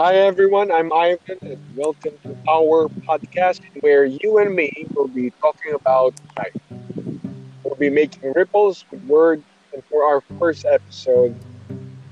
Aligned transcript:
Hi 0.00 0.16
everyone, 0.16 0.72
I'm 0.72 0.90
Ivan 0.94 1.18
and 1.42 1.58
welcome 1.76 2.12
to 2.24 2.34
our 2.48 2.88
podcast 3.06 3.60
where 3.80 4.06
you 4.06 4.38
and 4.38 4.54
me 4.54 4.70
will 4.94 5.08
be 5.08 5.30
talking 5.42 5.74
about 5.74 6.14
life. 6.38 6.80
We'll 7.62 7.76
be 7.78 7.90
making 7.90 8.32
ripples 8.34 8.86
with 8.90 9.02
words 9.02 9.44
and 9.74 9.82
for 9.90 10.04
our 10.04 10.22
first 10.38 10.64
episode 10.64 11.38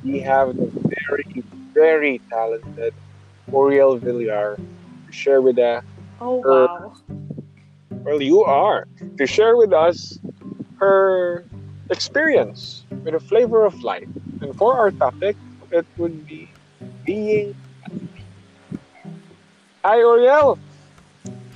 we 0.03 0.21
have 0.21 0.55
the 0.55 0.71
very, 1.09 1.45
very 1.75 2.23
talented 2.31 2.93
Oriel 3.51 3.99
Villar 3.99 4.57
to 5.07 5.13
share 5.13 5.41
with 5.41 5.59
us 5.59 5.83
Oh 6.21 6.43
Her- 6.45 6.67
wow. 6.69 6.93
well 8.05 8.21
you 8.23 8.43
are 8.45 8.87
to 9.19 9.27
share 9.27 9.57
with 9.57 9.73
us 9.73 10.19
her 10.79 11.47
experience 11.91 12.87
with 13.05 13.15
a 13.15 13.21
flavor 13.21 13.65
of 13.65 13.75
life. 13.83 14.09
And 14.43 14.55
for 14.57 14.79
our 14.79 14.91
topic 14.91 15.37
it 15.73 15.87
would 15.97 16.27
be 16.27 16.55
being 17.07 17.55
Hi 19.89 20.03
Oriel! 20.05 20.59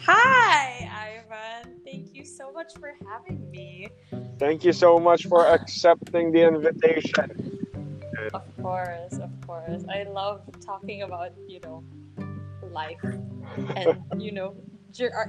Hi, 0.07 0.89
Ivan. 0.89 1.77
Thank 1.85 2.15
you 2.15 2.25
so 2.25 2.51
much 2.51 2.73
for 2.81 2.97
having 3.07 3.51
me. 3.51 3.91
Thank 4.39 4.65
you 4.65 4.73
so 4.73 4.99
much 4.99 5.27
for 5.27 5.45
accepting 5.45 6.33
the 6.33 6.49
invitation. 6.49 7.29
Of 8.33 8.49
course, 8.57 9.19
of 9.19 9.29
course. 9.47 9.85
I 9.93 10.05
love 10.05 10.49
talking 10.65 11.03
about, 11.03 11.33
you 11.47 11.61
know, 11.61 11.85
life 12.73 13.05
and, 13.77 14.01
you 14.17 14.33
know, 14.33 14.57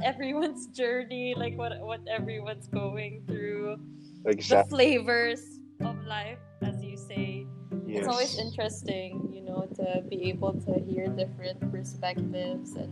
everyone's 0.02 0.68
journey, 0.68 1.36
like 1.36 1.58
what 1.58 1.74
what 1.82 2.00
everyone's 2.08 2.68
going 2.68 3.28
through, 3.28 3.84
the 4.24 4.66
flavors 4.70 5.60
of 5.84 6.00
life, 6.08 6.40
as 6.62 6.82
you 6.82 6.96
say. 6.96 7.48
Yes. 7.94 8.02
It's 8.02 8.08
always 8.10 8.38
interesting, 8.40 9.30
you 9.32 9.42
know, 9.42 9.70
to 9.76 10.02
be 10.10 10.28
able 10.30 10.54
to 10.66 10.82
hear 10.90 11.06
different 11.10 11.62
perspectives 11.72 12.74
and 12.74 12.90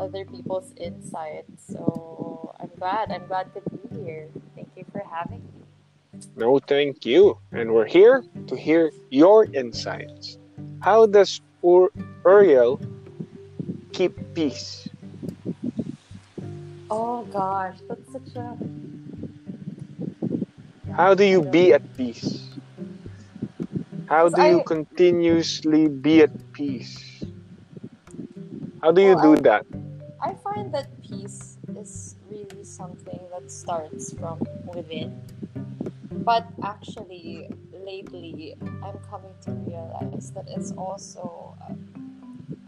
other 0.00 0.24
people's 0.24 0.74
insights. 0.76 1.70
So 1.70 2.52
I'm 2.58 2.70
glad. 2.76 3.12
I'm 3.12 3.28
glad 3.28 3.54
to 3.54 3.62
be 3.70 4.02
here. 4.02 4.26
Thank 4.56 4.70
you 4.74 4.84
for 4.90 5.04
having 5.08 5.38
me. 5.38 6.20
No, 6.34 6.58
thank 6.58 7.06
you. 7.06 7.38
And 7.52 7.72
we're 7.72 7.86
here 7.86 8.24
to 8.48 8.56
hear 8.56 8.90
your 9.10 9.44
insights. 9.44 10.38
How 10.80 11.06
does 11.06 11.40
Ur- 11.64 11.94
Uriel 12.26 12.80
keep 13.92 14.18
peace? 14.34 14.88
Oh 16.90 17.22
gosh, 17.30 17.76
that's 17.86 18.10
such 18.10 18.34
a 18.34 18.58
How 20.96 21.14
do 21.14 21.22
you 21.22 21.42
be 21.42 21.72
at 21.72 21.86
peace? 21.96 22.50
How 24.10 24.28
do 24.28 24.42
you 24.42 24.58
I- 24.58 24.64
continuously 24.64 25.86
be 25.86 26.22
at 26.22 26.32
peace? 26.52 27.22
How 28.82 28.90
do 28.90 29.02
you 29.02 29.14
Well, 29.14 29.36
do 29.36 29.36
that? 29.42 29.64
I 30.20 30.34
find 30.34 30.74
that 30.74 30.88
peace 31.00 31.58
is 31.76 32.16
really 32.28 32.64
something 32.64 33.20
that 33.30 33.50
starts 33.50 34.12
from 34.12 34.40
within. 34.74 35.22
But 36.10 36.48
actually, 36.64 37.48
lately, 37.72 38.56
I'm 38.82 38.98
coming 39.08 39.34
to 39.42 39.52
realize 39.52 40.32
that 40.32 40.46
it's 40.48 40.72
also 40.72 41.56
uh, 41.62 41.74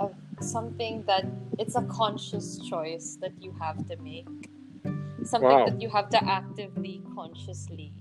a, 0.01 0.07
a, 0.07 0.43
something 0.43 1.03
that 1.09 1.27
it's 1.59 1.75
a 1.75 1.83
conscious 1.83 2.59
choice 2.71 3.19
that 3.21 3.33
you 3.43 3.53
have 3.61 3.85
to 3.89 3.97
make. 3.97 4.29
Something 5.25 5.49
Wow. 5.49 5.67
that 5.67 5.81
you 5.83 5.91
have 5.91 6.09
to 6.11 6.25
actively, 6.25 7.03
consciously 7.15 7.93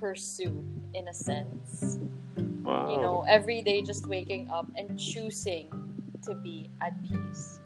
pursue, 0.00 0.64
in 0.94 1.06
a 1.08 1.14
sense 1.14 1.98
Wow. 2.68 2.90
you 2.92 3.00
know, 3.00 3.24
every 3.26 3.62
day 3.62 3.80
just 3.80 4.06
waking 4.06 4.50
up 4.50 4.68
and 4.76 5.00
choosing 5.00 5.72
to 6.22 6.34
be 6.34 6.68
at 6.82 6.92
peace. 7.02 7.60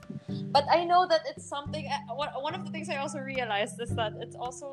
But 0.55 0.65
I 0.71 0.85
know 0.85 1.09
that 1.09 1.23
it's 1.29 1.45
something, 1.45 1.91
one 2.07 2.29
one 2.39 2.55
of 2.55 2.65
the 2.65 2.71
things 2.71 2.89
I 2.89 2.99
also 2.99 3.19
realized 3.19 3.81
is 3.83 3.91
that 3.97 4.13
it's 4.21 4.37
also 4.37 4.71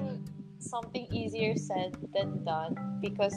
something 0.59 1.07
easier 1.11 1.57
said 1.57 1.97
than 2.13 2.43
done 2.43 2.77
because 3.01 3.33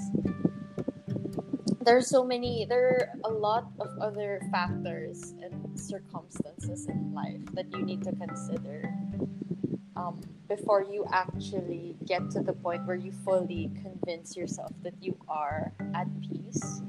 there's 1.81 2.09
so 2.09 2.23
many, 2.23 2.67
there 2.69 2.85
are 2.85 3.09
a 3.25 3.33
lot 3.33 3.73
of 3.81 3.89
other 3.99 4.43
factors 4.53 5.33
and 5.41 5.81
circumstances 5.81 6.87
in 6.93 7.15
life 7.15 7.41
that 7.55 7.73
you 7.73 7.81
need 7.81 8.05
to 8.05 8.13
consider 8.13 8.93
um, 9.97 10.21
before 10.57 10.85
you 10.85 11.07
actually 11.13 11.97
get 12.05 12.31
to 12.31 12.41
the 12.41 12.53
point 12.53 12.85
where 12.87 12.97
you 12.97 13.11
fully 13.25 13.71
convince 13.81 14.37
yourself 14.37 14.71
that 14.83 14.95
you 15.01 15.17
are 15.29 15.73
at 15.95 16.07
peace. 16.21 16.83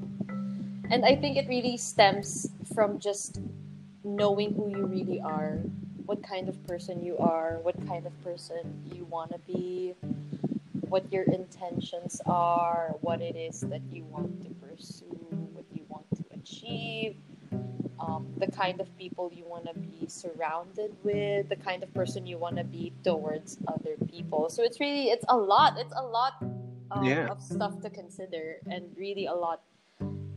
And 0.90 1.04
I 1.04 1.16
think 1.16 1.38
it 1.38 1.48
really 1.48 1.78
stems 1.78 2.50
from 2.74 2.98
just 2.98 3.40
knowing 4.04 4.52
who 4.52 4.68
you 4.68 4.84
really 4.84 5.20
are, 5.20 5.60
what 6.04 6.22
kind 6.22 6.50
of 6.50 6.56
person 6.66 7.02
you 7.02 7.16
are, 7.16 7.58
what 7.62 7.74
kind 7.86 8.04
of 8.06 8.12
person 8.22 8.60
you 8.92 9.06
want 9.06 9.32
to 9.32 9.38
be, 9.50 9.94
what 10.88 11.10
your 11.10 11.24
intentions 11.24 12.20
are, 12.26 12.94
what 13.00 13.22
it 13.22 13.34
is 13.34 13.60
that 13.60 13.80
you 13.90 14.04
want 14.04 14.44
to 14.44 14.50
pursue, 14.66 15.06
what 15.54 15.64
you 15.72 15.84
want 15.88 16.04
to 16.16 16.24
achieve, 16.34 17.16
um, 18.04 18.26
the 18.36 18.50
kind 18.50 18.80
of 18.80 18.88
people 18.98 19.30
you 19.32 19.46
want 19.46 19.64
to 19.66 19.74
be 19.74 20.06
surrounded 20.08 20.94
with, 21.02 21.48
the 21.48 21.56
kind 21.56 21.82
of 21.82 21.92
person 21.94 22.26
you 22.26 22.36
want 22.38 22.56
to 22.56 22.64
be 22.64 22.92
towards 23.02 23.58
other 23.68 23.96
people. 24.08 24.48
So 24.50 24.62
it's 24.62 24.78
really, 24.80 25.08
it's 25.08 25.24
a 25.28 25.36
lot. 25.36 25.78
It's 25.78 25.94
a 25.96 26.02
lot 26.02 26.34
um, 26.90 27.04
Yeah. 27.04 27.28
of 27.32 27.42
stuff 27.42 27.80
to 27.80 27.90
consider 27.90 28.60
and 28.70 28.84
really 28.96 29.26
a 29.26 29.34
lot 29.34 29.62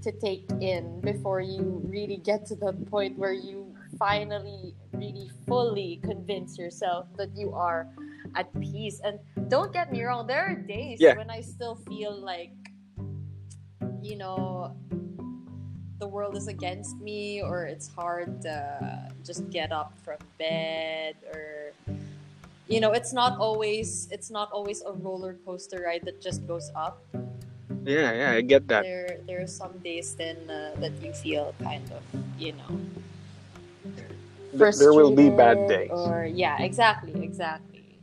to 0.02 0.12
take 0.12 0.46
in 0.62 1.02
before 1.02 1.42
you 1.42 1.82
really 1.84 2.18
get 2.18 2.46
to 2.46 2.56
the 2.56 2.72
point 2.88 3.18
where 3.18 3.34
you 3.34 3.76
finally 3.98 4.74
really 4.94 5.30
fully 5.48 6.00
convince 6.04 6.58
yourself 6.58 7.08
that 7.18 7.36
you 7.36 7.54
are 7.54 7.90
at 8.36 8.48
peace 8.60 9.02
and 9.04 9.20
don't 9.50 9.74
get 9.74 9.92
me 9.92 10.04
wrong 10.04 10.28
there 10.28 10.46
are 10.46 10.56
days 10.56 11.02
Yeah. 11.02 11.16
when 11.18 11.30
i 11.30 11.42
still 11.42 11.76
feel 11.90 12.14
like 12.14 12.54
you 14.04 14.16
know 14.16 14.76
the 16.00 16.08
world 16.08 16.36
is 16.38 16.48
against 16.48 16.98
me 17.02 17.42
or 17.42 17.66
it's 17.66 17.90
hard 17.94 18.42
to 18.44 19.10
just 19.26 19.50
get 19.50 19.72
up 19.72 19.94
from 20.04 20.18
bed 20.38 21.16
or 21.34 21.74
you 22.68 22.80
know 22.80 22.92
it's 22.92 23.14
not 23.14 23.38
always 23.40 24.08
it's 24.12 24.30
not 24.30 24.52
always 24.52 24.82
a 24.86 24.92
roller 24.92 25.34
coaster 25.46 25.82
ride 25.86 26.04
that 26.06 26.22
just 26.22 26.46
goes 26.48 26.70
up 26.76 27.02
Yeah, 27.88 28.12
yeah, 28.12 28.32
I 28.36 28.42
get 28.44 28.68
that. 28.68 28.84
there 28.84 29.18
there 29.26 29.40
are 29.42 29.48
some 29.48 29.80
days 29.80 30.12
then 30.20 30.36
uh, 30.52 30.76
that 30.84 30.92
you 31.02 31.14
feel 31.16 31.56
kind 31.64 31.88
of 31.96 32.04
you 32.38 32.52
know 32.60 32.72
There 34.54 34.92
will 34.94 35.16
be 35.16 35.30
bad 35.30 35.68
days. 35.72 35.92
or 35.92 36.26
yeah 36.28 36.60
exactly 36.60 37.14
exactly 37.24 37.98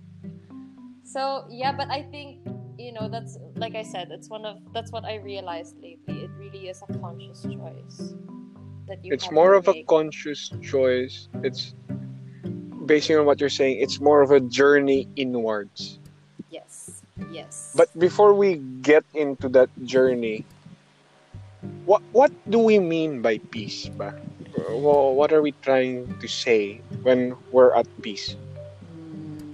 so 1.05 1.44
yeah 1.50 1.72
but 1.72 1.91
i 1.93 2.00
think 2.03 2.41
you 2.84 2.92
know 2.92 3.08
that's 3.08 3.38
like 3.56 3.74
i 3.74 3.82
said 3.82 4.12
it's 4.12 4.28
one 4.28 4.44
of 4.44 4.60
that's 4.76 4.92
what 4.92 5.04
i 5.08 5.16
realized 5.16 5.74
lately 5.80 6.28
it 6.28 6.30
really 6.36 6.68
is 6.68 6.82
a 6.84 6.98
conscious 7.00 7.40
choice 7.48 8.12
that 8.86 9.00
you 9.00 9.14
It's 9.14 9.32
more 9.32 9.56
of 9.56 9.64
a 9.66 9.72
conscious 9.88 10.52
choice. 10.60 11.28
It's 11.40 11.72
basing 12.84 13.16
on 13.16 13.24
what 13.24 13.40
you're 13.40 13.48
saying, 13.48 13.80
it's 13.80 13.96
more 13.98 14.20
of 14.20 14.30
a 14.30 14.40
journey 14.44 15.08
inwards. 15.16 15.98
yes 16.52 17.00
yes 17.32 17.72
But 17.72 17.88
before 17.96 18.36
we 18.36 18.60
get 18.84 19.08
into 19.16 19.48
that 19.56 19.72
journey, 19.88 20.44
what 21.88 22.04
what 22.12 22.28
do 22.52 22.60
we 22.60 22.76
mean 22.78 23.24
by 23.24 23.40
peace? 23.48 23.88
Ba? 23.96 24.12
Wha- 24.76 25.16
What 25.16 25.32
are 25.32 25.40
we 25.40 25.56
trying 25.64 26.12
to 26.20 26.28
say 26.28 26.84
when 27.00 27.32
we're 27.48 27.72
at 27.72 27.88
peace? 28.04 28.36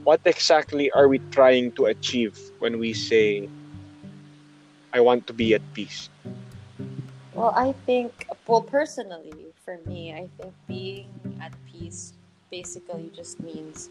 What 0.05 0.21
exactly 0.25 0.91
are 0.93 1.09
we 1.09 1.21
trying 1.31 1.73
to 1.73 1.87
achieve 1.87 2.39
when 2.59 2.79
we 2.79 2.93
say, 2.93 3.49
"I 4.93 5.01
want 5.01 5.27
to 5.29 5.33
be 5.33 5.53
at 5.55 5.63
peace"? 5.75 6.09
Well, 7.37 7.53
I 7.55 7.73
think, 7.87 8.27
well, 8.49 8.65
personally, 8.65 9.53
for 9.65 9.79
me, 9.87 10.13
I 10.13 10.29
think 10.41 10.53
being 10.67 11.13
at 11.41 11.53
peace 11.69 12.13
basically 12.51 13.13
just 13.15 13.39
means 13.41 13.89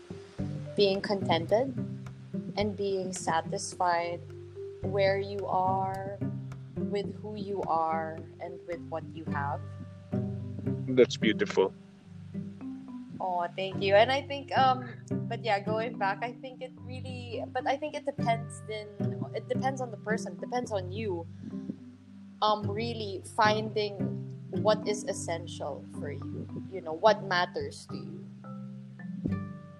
being 0.75 0.99
contented 0.99 1.71
and 2.57 2.75
being 2.75 3.13
satisfied 3.13 4.19
where 4.81 5.19
you 5.19 5.45
are, 5.47 6.17
with 6.89 7.07
who 7.21 7.35
you 7.35 7.61
are, 7.67 8.17
and 8.41 8.59
with 8.67 8.81
what 8.89 9.03
you 9.13 9.23
have. 9.31 9.61
That's 10.87 11.17
beautiful. 11.17 11.71
Oh, 13.19 13.45
thank 13.55 13.81
you. 13.81 13.95
And 13.95 14.11
I 14.11 14.21
think, 14.21 14.55
um, 14.57 14.87
but 15.27 15.43
yeah, 15.43 15.59
going 15.59 15.97
back, 15.97 16.19
I 16.23 16.31
think 16.41 16.61
it 16.61 16.71
really, 16.85 17.43
but 17.51 17.67
I 17.67 17.75
think 17.75 17.95
it 17.95 18.05
depends. 18.05 18.61
Then 18.67 18.87
it 19.35 19.47
depends 19.49 19.81
on 19.81 19.91
the 19.91 19.97
person. 19.97 20.33
It 20.33 20.41
depends 20.41 20.71
on 20.71 20.91
you. 20.91 21.27
Um, 22.41 22.63
really 22.71 23.21
finding 23.35 23.99
what 24.63 24.87
is 24.87 25.03
essential 25.03 25.83
for 25.99 26.11
you. 26.11 26.47
You 26.71 26.81
know 26.81 26.93
what 26.93 27.23
matters 27.25 27.85
to 27.91 27.97
you. 27.97 28.23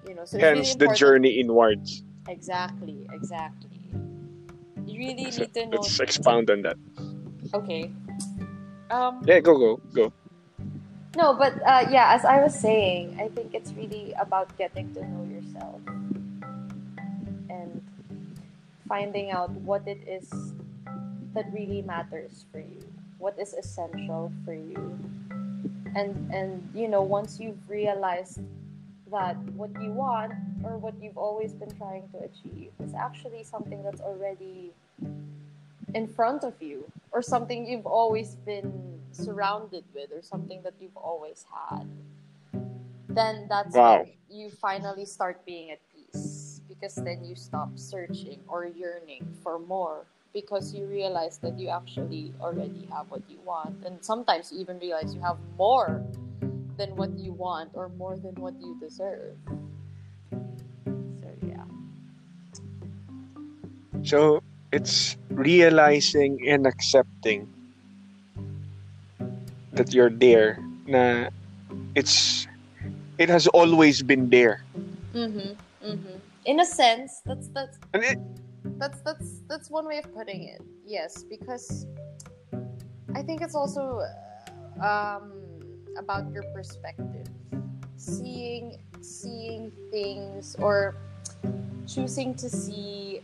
You 0.07 0.15
know, 0.15 0.25
so 0.25 0.37
Hence 0.37 0.75
really 0.75 0.87
the 0.87 0.95
journey 0.95 1.39
inwards. 1.39 2.03
Exactly, 2.27 3.07
exactly. 3.13 3.79
You 4.85 4.99
really 4.99 5.25
Let's, 5.25 5.39
need 5.39 5.53
to 5.53 5.65
know. 5.67 5.77
let's 5.79 5.99
expound 5.99 6.49
on 6.49 6.61
that. 6.63 6.77
Okay. 7.53 7.91
Um, 8.91 9.21
Yeah, 9.25 9.39
go, 9.39 9.57
go, 9.57 9.81
go. 9.93 10.13
No, 11.15 11.33
but 11.33 11.53
uh, 11.65 11.87
yeah, 11.89 12.13
as 12.13 12.23
I 12.23 12.41
was 12.41 12.53
saying, 12.53 13.17
I 13.19 13.29
think 13.29 13.55
it's 13.55 13.73
really 13.73 14.13
about 14.19 14.55
getting 14.57 14.93
to 14.93 15.01
know 15.01 15.25
yourself 15.25 15.81
and 17.49 17.81
finding 18.87 19.31
out 19.31 19.49
what 19.65 19.87
it 19.87 20.01
is 20.07 20.29
that 21.33 21.51
really 21.51 21.81
matters 21.81 22.45
for 22.51 22.59
you, 22.59 22.85
what 23.17 23.39
is 23.39 23.53
essential 23.53 24.31
for 24.45 24.53
you. 24.53 24.99
And 25.95 26.13
and 26.31 26.69
you 26.75 26.87
know, 26.87 27.01
once 27.01 27.39
you've 27.39 27.57
realized 27.67 28.41
that 29.09 29.37
what 29.57 29.71
you 29.81 29.91
want 29.91 30.33
or 30.63 30.77
what 30.77 30.93
you've 31.01 31.17
always 31.17 31.53
been 31.53 31.71
trying 31.71 32.07
to 32.13 32.19
achieve 32.19 32.69
is 32.83 32.93
actually 32.93 33.43
something 33.43 33.81
that's 33.81 34.01
already 34.01 34.71
in 35.95 36.07
front 36.07 36.43
of 36.43 36.53
you 36.61 36.85
or 37.11 37.21
something 37.21 37.65
you've 37.65 37.85
always 37.87 38.35
been 38.45 38.99
surrounded 39.11 39.83
with 39.93 40.11
or 40.11 40.21
something 40.21 40.61
that 40.63 40.73
you've 40.79 40.97
always 40.97 41.45
had 41.49 41.87
then 43.09 43.47
that's 43.49 43.75
Wow. 43.75 44.05
when 44.05 44.13
you 44.29 44.49
finally 44.49 45.05
start 45.05 45.43
being 45.45 45.71
at 45.71 45.79
peace 45.91 46.61
because 46.69 46.95
then 46.95 47.25
you 47.25 47.35
stop 47.35 47.69
searching 47.75 48.39
or 48.47 48.65
yearning 48.65 49.25
for 49.43 49.57
more 49.59 50.05
because 50.33 50.73
you 50.73 50.85
realize 50.85 51.39
that 51.39 51.57
you 51.59 51.69
actually 51.69 52.31
already 52.39 52.87
have 52.91 53.09
what 53.09 53.23
you 53.27 53.39
want. 53.43 53.83
And 53.85 54.03
sometimes 54.05 54.51
you 54.51 54.59
even 54.59 54.77
realize 54.79 55.15
you 55.15 55.21
have 55.21 55.37
more 55.57 56.05
than 56.77 56.95
what 56.95 57.17
you 57.17 57.33
want 57.33 57.71
or 57.73 57.89
more 57.89 58.15
than 58.15 58.35
what 58.35 58.53
you 58.61 58.77
deserve. 58.79 59.35
So 60.31 61.29
yeah. 61.41 61.65
So 64.03 64.41
it's 64.71 65.17
realizing 65.29 66.39
and 66.47 66.67
accepting 66.67 67.47
that 69.73 69.93
you're 69.93 70.13
there. 70.13 70.59
Na 70.87 71.29
it's 71.95 72.47
it 73.17 73.29
has 73.29 73.47
always 73.47 74.01
been 74.01 74.29
there. 74.29 74.63
mm-hmm 75.13 75.57
mm-hmm 75.81 76.17
in 76.45 76.59
a 76.59 76.65
sense 76.65 77.21
that's 77.25 77.47
that's 77.49 77.77
And 77.93 78.03
it, 78.03 78.17
that's 78.79 79.01
that's 79.01 79.41
that's 79.49 79.69
one 79.69 79.85
way 79.85 79.97
of 79.97 80.07
putting 80.13 80.43
it 80.47 80.61
yes 80.85 81.23
because 81.23 81.85
i 83.15 83.21
think 83.21 83.41
it's 83.41 83.55
also 83.55 84.01
um, 84.81 85.33
about 85.97 86.31
your 86.31 86.43
perspective 86.55 87.27
seeing 87.97 88.79
seeing 89.01 89.71
things 89.91 90.55
or 90.59 90.95
choosing 91.85 92.33
to 92.35 92.49
see 92.49 93.21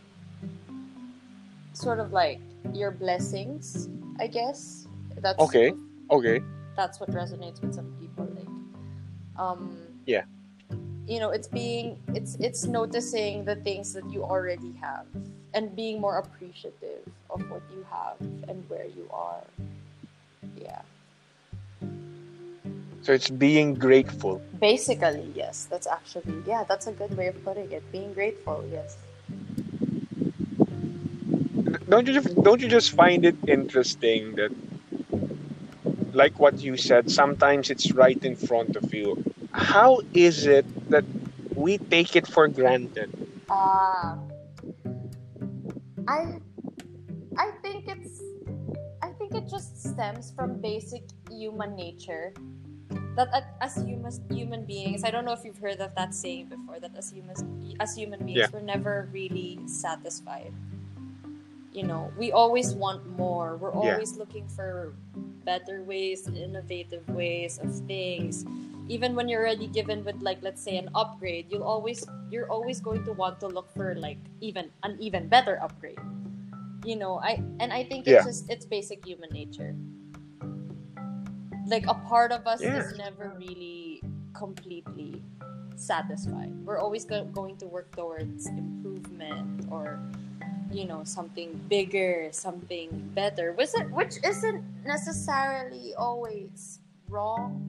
sort 1.76 2.00
of 2.00 2.12
like 2.12 2.40
your 2.72 2.90
blessings 2.90 3.88
i 4.18 4.26
guess 4.26 4.88
that's 5.20 5.38
Okay. 5.38 5.72
okay. 6.10 6.40
that's 6.76 6.98
what 7.00 7.10
resonates 7.12 7.60
with 7.60 7.74
some 7.74 7.92
people 8.00 8.24
like 8.32 8.48
um 9.36 9.76
Yeah. 10.06 10.24
you 11.06 11.20
know 11.20 11.30
it's 11.30 11.48
being 11.48 12.00
it's 12.14 12.36
it's 12.40 12.64
noticing 12.64 13.44
the 13.44 13.56
things 13.56 13.92
that 13.92 14.08
you 14.10 14.24
already 14.24 14.72
have 14.80 15.04
and 15.52 15.76
being 15.76 16.00
more 16.00 16.16
appreciative 16.18 17.04
of 17.28 17.44
what 17.50 17.62
you 17.72 17.84
have 17.92 18.16
and 18.48 18.64
where 18.72 18.88
you 18.96 19.04
are 19.12 19.44
yeah 20.56 20.80
So 23.06 23.12
it's 23.12 23.30
being 23.30 23.74
grateful. 23.78 24.40
basically 24.58 25.28
yes 25.36 25.68
that's 25.70 25.86
actually 25.86 26.42
yeah 26.48 26.64
that's 26.64 26.86
a 26.88 26.92
good 26.92 27.12
way 27.16 27.28
of 27.28 27.36
putting 27.44 27.70
it 27.70 27.84
being 27.92 28.12
grateful 28.16 28.64
yes 28.72 28.96
Don't 31.88 32.06
you 32.06 32.14
just- 32.14 32.34
don't 32.42 32.60
you 32.60 32.68
just 32.68 32.90
find 32.92 33.24
it 33.24 33.36
interesting 33.46 34.34
that 34.36 34.50
like 36.12 36.38
what 36.40 36.58
you 36.60 36.76
said, 36.76 37.10
sometimes 37.10 37.68
it's 37.70 37.92
right 37.92 38.18
in 38.24 38.36
front 38.36 38.74
of 38.76 38.92
you. 38.94 39.22
How 39.52 40.00
is 40.14 40.46
it 40.46 40.64
that 40.90 41.04
we 41.54 41.78
take 41.78 42.16
it 42.16 42.26
for 42.26 42.48
granted? 42.48 43.10
uh 43.48 44.18
i 46.10 46.18
i 47.38 47.46
think 47.62 47.86
it's 47.86 48.18
i 49.06 49.08
think 49.14 49.30
it 49.38 49.46
just 49.46 49.78
stems 49.78 50.32
from 50.34 50.58
basic 50.60 51.06
human 51.30 51.76
nature 51.78 52.34
that 53.14 53.30
as 53.62 53.78
human 53.86 54.10
human 54.34 54.66
beings 54.66 55.04
i 55.06 55.10
don't 55.14 55.24
know 55.24 55.30
if 55.32 55.44
you've 55.46 55.62
heard 55.62 55.78
of 55.78 55.94
that 55.94 56.10
saying 56.12 56.50
before 56.50 56.80
that 56.82 56.90
as 56.98 57.06
humans 57.14 57.46
as 57.78 57.94
human 57.94 58.18
beings 58.26 58.38
Yeah. 58.42 58.50
we're 58.52 58.66
never 58.66 59.08
really 59.14 59.62
satisfied 59.70 60.50
you 61.76 61.84
know 61.84 62.10
we 62.16 62.32
always 62.32 62.72
want 62.72 63.04
more 63.20 63.60
we're 63.60 63.68
Yeah. 63.76 63.92
always 63.92 64.16
looking 64.16 64.48
for 64.48 64.96
better 65.44 65.84
ways 65.84 66.26
innovative 66.26 67.04
ways 67.12 67.60
of 67.60 67.68
things 67.86 68.48
even 68.88 69.14
when 69.14 69.28
you're 69.28 69.44
already 69.44 69.68
given 69.68 70.00
with 70.02 70.16
like 70.24 70.40
let's 70.40 70.62
say 70.64 70.78
an 70.80 70.88
upgrade 70.96 71.46
you'll 71.52 71.68
always 71.68 72.00
you're 72.32 72.48
always 72.48 72.80
going 72.80 73.04
to 73.04 73.12
want 73.12 73.38
to 73.44 73.46
look 73.46 73.68
for 73.76 73.94
like 73.94 74.18
even 74.40 74.72
an 74.88 74.96
even 74.98 75.28
better 75.28 75.60
upgrade 75.62 76.00
you 76.82 76.96
know 76.96 77.20
i 77.20 77.36
and 77.60 77.68
i 77.72 77.84
think 77.84 78.06
Yeah. 78.06 78.24
it's 78.24 78.26
just 78.26 78.42
it's 78.50 78.64
basic 78.64 79.04
human 79.04 79.28
nature 79.30 79.76
like 81.68 81.84
a 81.86 81.94
part 82.08 82.32
of 82.32 82.46
us 82.46 82.62
Yeah. 82.62 82.78
is 82.80 82.96
never 82.96 83.34
really 83.36 84.00
completely 84.32 85.22
satisfied 85.76 86.54
we're 86.64 86.78
always 86.80 87.04
go- 87.04 87.28
going 87.36 87.56
to 87.58 87.66
work 87.66 87.92
towards 87.94 88.46
improvement 88.48 89.66
or 89.70 90.00
you 90.72 90.84
know 90.84 91.04
something 91.04 91.54
bigger 91.68 92.28
something 92.32 92.90
better 93.14 93.52
which, 93.52 93.70
is- 93.74 93.90
which 93.92 94.14
isn't 94.24 94.62
necessarily 94.84 95.94
always 95.94 96.80
wrong 97.08 97.62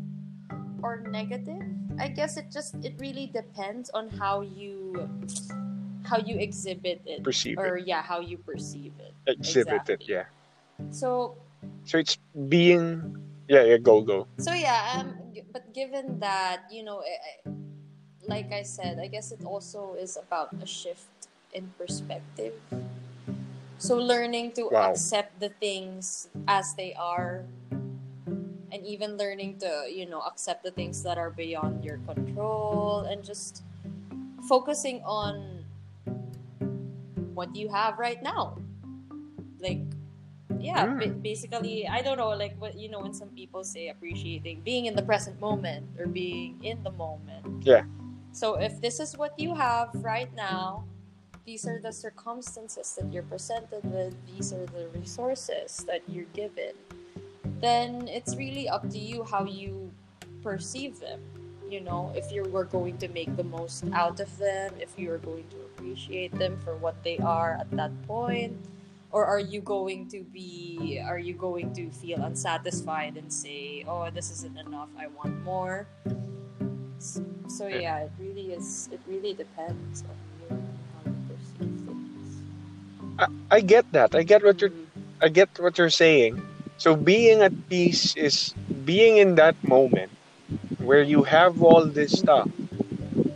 or 0.81 1.01
negative 1.09 1.61
i 1.99 2.07
guess 2.07 2.37
it 2.37 2.49
just 2.51 2.75
it 2.83 2.93
really 2.99 3.27
depends 3.33 3.89
on 3.91 4.09
how 4.09 4.41
you 4.41 4.93
how 6.05 6.17
you 6.17 6.37
exhibit 6.39 7.01
it 7.05 7.23
Perceive 7.23 7.57
or 7.57 7.77
it. 7.77 7.87
yeah 7.87 8.01
how 8.01 8.19
you 8.19 8.37
perceive 8.37 8.93
it 8.99 9.13
Exhibit 9.27 9.89
it, 9.89 10.03
yeah. 10.07 10.23
so 10.89 11.35
So 11.83 11.97
it's 11.99 12.17
being 12.47 13.15
yeah, 13.49 13.63
yeah, 13.63 13.77
go 13.77 14.01
go. 14.01 14.27
so 14.39 14.53
yeah 14.53 14.99
um 14.99 15.15
but 15.51 15.73
given 15.73 16.19
that 16.19 16.63
you 16.71 16.83
know 16.83 16.99
I- 17.03 17.19
I- 17.49 17.53
like 18.27 18.51
i 18.51 18.61
said 18.63 18.99
i 18.99 19.07
guess 19.07 19.31
it 19.31 19.43
also 19.43 19.95
is 19.99 20.17
about 20.17 20.51
a 20.61 20.65
shift 20.67 21.07
in 21.53 21.71
perspective 21.77 22.53
so 23.77 23.95
learning 23.97 24.51
to 24.53 24.69
Wow. 24.71 24.91
accept 24.91 25.39
the 25.39 25.49
things 25.61 26.29
as 26.47 26.73
they 26.75 26.93
are 26.97 27.45
and 28.71 28.81
even 28.85 29.15
learning 29.17 29.57
to 29.63 29.87
you 29.89 30.05
know 30.09 30.21
accept 30.27 30.63
the 30.63 30.71
things 30.71 31.01
that 31.03 31.17
are 31.17 31.29
beyond 31.31 31.83
your 31.85 31.97
control 32.09 33.05
and 33.09 33.23
just 33.23 33.63
focusing 34.47 35.01
on 35.05 35.63
what 37.33 37.55
you 37.55 37.69
have 37.69 37.97
right 37.99 38.21
now 38.23 38.57
like 39.61 39.79
yeah 40.57 40.87
Mm. 40.89 40.97
ba- 40.99 41.19
basically 41.21 41.85
i 41.87 42.01
don't 42.01 42.17
know 42.17 42.33
like 42.33 42.55
what 42.57 42.73
you 42.73 42.89
know 42.89 42.99
when 43.01 43.13
some 43.13 43.29
people 43.37 43.61
say 43.63 43.89
appreciating 43.93 44.61
being 44.65 44.85
in 44.89 44.95
the 44.97 45.03
present 45.05 45.37
moment 45.39 45.85
or 46.01 46.07
being 46.09 46.57
in 46.65 46.81
the 46.81 46.89
moment 46.91 47.45
Yeah. 47.61 47.85
so 48.33 48.55
if 48.57 48.81
this 48.81 48.99
is 48.99 49.13
what 49.17 49.37
you 49.37 49.53
have 49.53 49.93
right 50.01 50.33
now 50.33 50.83
these 51.47 51.65
are 51.65 51.79
the 51.79 51.93
circumstances 51.93 52.99
that 52.99 53.07
you're 53.11 53.23
presented 53.23 53.79
with 53.85 54.13
these 54.27 54.51
are 54.51 54.65
the 54.75 54.91
resources 54.93 55.85
that 55.87 56.03
you're 56.05 56.27
given 56.35 56.75
then 57.61 58.05
it's 58.09 58.35
really 58.35 58.67
up 58.67 58.83
to 58.89 58.99
you 58.99 59.23
how 59.23 59.45
you 59.45 59.89
perceive 60.43 60.99
them 60.99 61.21
you 61.69 61.81
know? 61.81 62.13
If 62.15 62.31
you 62.31 62.43
were 62.43 62.63
going 62.63 62.97
to 62.99 63.09
make 63.09 63.35
the 63.35 63.43
most 63.43 63.83
out 63.93 64.19
of 64.19 64.37
them 64.37 64.73
if 64.79 64.97
you're 64.97 65.17
going 65.17 65.47
to 65.49 65.57
appreciate 65.67 66.31
them 66.37 66.59
for 66.63 66.75
what 66.75 67.03
they 67.03 67.17
are 67.19 67.57
at 67.59 67.69
that 67.71 67.91
point 68.07 68.55
or 69.11 69.25
are 69.25 69.39
you 69.39 69.61
going 69.61 70.07
to 70.09 70.23
be 70.23 71.01
are 71.03 71.19
you 71.19 71.33
going 71.33 71.73
to 71.73 71.89
feel 71.91 72.23
unsatisfied 72.23 73.15
and 73.15 73.31
say 73.31 73.83
oh 73.87 74.09
this 74.09 74.31
isn't 74.31 74.57
enough 74.57 74.89
i 74.99 75.07
want 75.07 75.43
more? 75.43 75.87
S- 76.97 77.21
so 77.47 77.67
yeah 77.67 77.99
it 77.99 78.11
really 78.19 78.51
is 78.51 78.89
it 78.91 78.99
really 79.07 79.33
depends 79.33 80.03
on 80.03 80.26
I 83.51 83.61
get 83.61 83.91
that. 83.93 84.15
I 84.15 84.23
get 84.23 84.43
what 84.43 84.61
you're. 84.61 84.73
I 85.21 85.29
get 85.29 85.49
what 85.59 85.77
you're 85.77 85.89
saying. 85.89 86.41
So 86.77 86.95
being 86.95 87.41
at 87.41 87.53
peace 87.69 88.15
is 88.15 88.53
being 88.85 89.17
in 89.17 89.35
that 89.35 89.55
moment 89.63 90.11
where 90.77 91.01
you 91.01 91.23
have 91.23 91.61
all 91.61 91.85
this 91.85 92.11
stuff. 92.13 92.49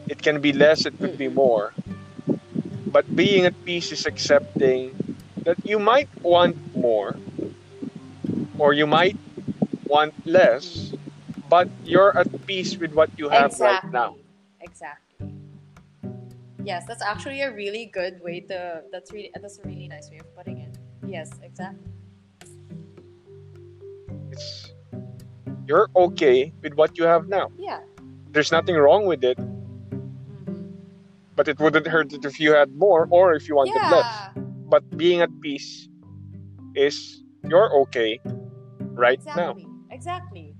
It 0.07 0.21
can 0.21 0.41
be 0.41 0.53
less, 0.53 0.85
it 0.85 0.99
could 0.99 1.17
be 1.17 1.27
more. 1.27 1.73
But 2.85 3.15
being 3.15 3.45
at 3.45 3.55
peace 3.65 3.91
is 3.91 4.05
accepting 4.05 4.93
that 5.43 5.57
you 5.65 5.79
might 5.79 6.09
want 6.21 6.57
more 6.75 7.17
or 8.57 8.73
you 8.73 8.85
might 8.85 9.17
want 9.87 10.13
less, 10.25 10.93
but 11.49 11.69
you're 11.83 12.15
at 12.17 12.29
peace 12.45 12.77
with 12.77 12.93
what 12.93 13.09
you 13.17 13.29
have 13.29 13.59
right 13.59 13.83
now. 13.91 14.15
Exactly. 16.61 16.67
Yes, 16.67 16.85
that's 16.87 17.01
actually 17.01 17.41
a 17.41 17.51
really 17.53 17.85
good 17.87 18.21
way 18.21 18.39
to. 18.41 18.83
That's 18.91 19.11
really 19.11 19.31
that's 19.33 19.59
a 19.59 19.63
really 19.67 19.87
nice 19.87 20.09
way 20.09 20.19
of 20.19 20.29
putting 20.35 20.59
it. 20.59 20.77
Yes, 21.05 21.29
exactly. 21.41 21.89
It's 24.31 24.71
you're 25.67 25.89
okay 25.95 26.53
with 26.61 26.73
what 26.75 26.97
you 26.97 27.05
have 27.05 27.27
now. 27.27 27.49
Yeah. 27.57 27.79
There's 28.31 28.51
nothing 28.51 28.75
wrong 28.75 29.05
with 29.05 29.23
it, 29.23 29.37
Mhm. 29.37 30.71
but 31.35 31.47
it 31.47 31.59
wouldn't 31.59 31.87
hurt 31.87 32.13
it 32.13 32.23
if 32.25 32.39
you 32.39 32.53
had 32.53 32.71
more 32.75 33.07
or 33.09 33.33
if 33.33 33.47
you 33.49 33.55
wanted 33.55 33.75
less. 33.89 34.05
Yeah. 34.05 34.43
But 34.69 34.85
being 34.97 35.21
at 35.21 35.29
peace 35.41 35.89
is 36.75 37.23
you're 37.43 37.73
okay 37.87 38.19
right 38.93 39.19
now. 39.25 39.51
Exactly. 39.51 39.67
Exactly. 39.91 40.55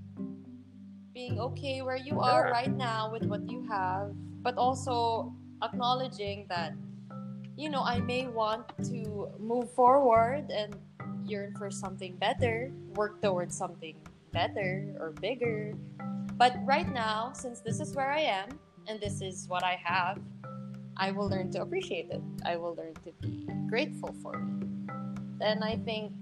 Being 1.14 1.40
okay 1.40 1.80
where 1.82 1.96
you 1.96 2.20
are 2.20 2.50
right 2.50 2.72
now 2.72 3.10
with 3.12 3.24
what 3.24 3.48
you 3.48 3.62
have, 3.68 4.12
but 4.42 4.56
also 4.56 5.32
acknowledging 5.62 6.46
that, 6.48 6.74
you 7.56 7.70
know, 7.70 7.82
I 7.82 8.00
may 8.00 8.26
want 8.26 8.66
to 8.84 9.30
move 9.38 9.70
forward 9.70 10.50
and 10.50 10.74
yearn 11.24 11.54
for 11.56 11.70
something 11.70 12.16
better, 12.16 12.70
work 12.94 13.22
towards 13.22 13.56
something 13.56 13.94
better 14.32 14.84
or 14.98 15.10
bigger. 15.10 15.74
But 16.36 16.56
right 16.64 16.90
now, 16.92 17.32
since 17.34 17.60
this 17.60 17.80
is 17.80 17.94
where 17.94 18.10
I 18.10 18.20
am 18.20 18.58
and 18.88 19.00
this 19.00 19.20
is 19.22 19.46
what 19.48 19.62
I 19.62 19.78
have, 19.84 20.18
I 20.96 21.10
will 21.10 21.28
learn 21.28 21.50
to 21.52 21.62
appreciate 21.62 22.10
it. 22.10 22.22
I 22.44 22.56
will 22.56 22.74
learn 22.74 22.94
to 23.04 23.12
be 23.20 23.46
grateful 23.68 24.14
for 24.22 24.34
it. 24.34 24.90
And 25.40 25.64
I 25.64 25.76
think 25.76 26.12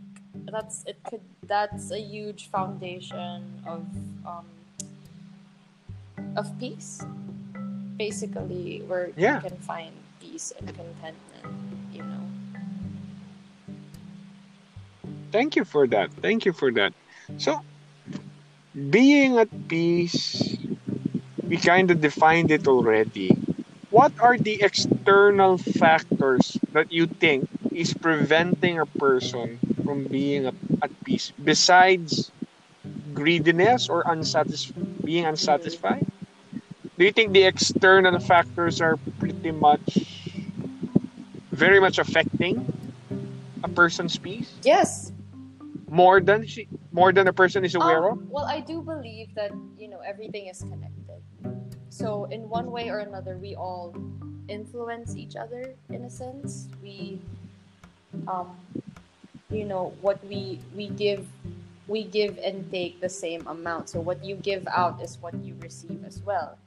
that's 0.47 0.85
it 0.87 0.99
could 1.09 1.21
that's 1.47 1.91
a 1.91 2.01
huge 2.01 2.51
foundation 2.51 3.63
of 3.67 3.85
um, 4.25 4.47
of 6.37 6.47
peace 6.59 7.03
basically 8.01 8.81
where 8.89 9.13
Yeah. 9.17 9.37
you 9.37 9.51
can 9.53 9.59
find 9.61 9.93
peace 10.25 10.57
and 10.57 10.65
contentment 10.73 11.45
you 11.93 12.01
know 12.01 12.25
Thank 15.33 15.55
you 15.57 15.65
for 15.65 15.87
that. 15.89 16.11
Thank 16.21 16.45
you 16.45 16.53
for 16.53 16.73
that. 16.73 16.93
So, 17.39 17.63
being 18.91 19.39
at 19.39 19.49
peace, 19.69 20.59
we 21.47 21.57
kind 21.57 21.91
of 21.91 22.01
defined 22.01 22.51
it 22.51 22.67
already. 22.67 23.31
What 23.91 24.13
are 24.21 24.39
the 24.39 24.63
external 24.63 25.59
factors 25.59 26.59
that 26.73 26.91
you 26.91 27.07
think 27.07 27.49
is 27.73 27.95
preventing 27.95 28.79
a 28.79 28.87
person 28.87 29.59
from 29.85 30.05
being 30.07 30.47
at, 30.47 30.55
peace 31.05 31.33
besides 31.43 32.31
greediness 33.15 33.89
or 33.89 34.05
unsatis- 34.05 34.73
being 35.05 35.25
hmm. 35.25 35.31
unsatisfied? 35.35 36.07
Do 37.01 37.07
you 37.07 37.13
think 37.17 37.33
the 37.33 37.45
external 37.49 38.21
factors 38.21 38.83
are 38.85 39.01
pretty 39.19 39.53
much 39.57 39.89
very 41.49 41.81
much 41.81 41.97
affecting 41.97 42.61
a 43.65 43.69
person's 43.73 44.19
peace? 44.21 44.53
yes. 44.61 45.11
More 45.89 46.21
than 46.21 46.45
she 46.45 46.69
more 46.93 47.09
than 47.11 47.25
a 47.27 47.33
person 47.33 47.65
is 47.65 47.73
aware 47.75 48.05
Um, 48.05 48.13
of? 48.13 48.17
well 48.29 48.45
i 48.45 48.61
do 48.61 48.85
believe 48.85 49.33
that 49.33 49.49
you 49.81 49.89
know 49.89 50.05
everything 50.05 50.53
is 50.53 50.61
connected. 50.61 51.25
So 51.89 52.29
in 52.29 52.53
one 52.53 52.69
way 52.69 52.93
or 52.93 53.01
another 53.01 53.41
we 53.41 53.57
all 53.57 53.97
influence 54.53 55.17
each 55.17 55.41
other 55.41 55.73
in 55.89 56.05
a 56.05 56.13
sense. 56.13 56.69
We 56.85 57.17
um 58.29 58.53
you 59.49 59.65
know 59.65 59.97
what 60.05 60.21
we 60.29 60.61
we 60.77 60.93
give 60.93 61.25
we 61.89 62.05
give 62.05 62.37
and 62.45 62.69
take 62.69 63.01
the 63.01 63.09
same 63.09 63.49
amount. 63.49 63.89
So 63.89 64.05
what 64.05 64.21
you 64.21 64.37
give 64.37 64.69
out 64.69 65.01
is 65.01 65.17
what 65.25 65.33
you 65.41 65.57
receive 65.65 66.05
as 66.05 66.21
well 66.21 66.61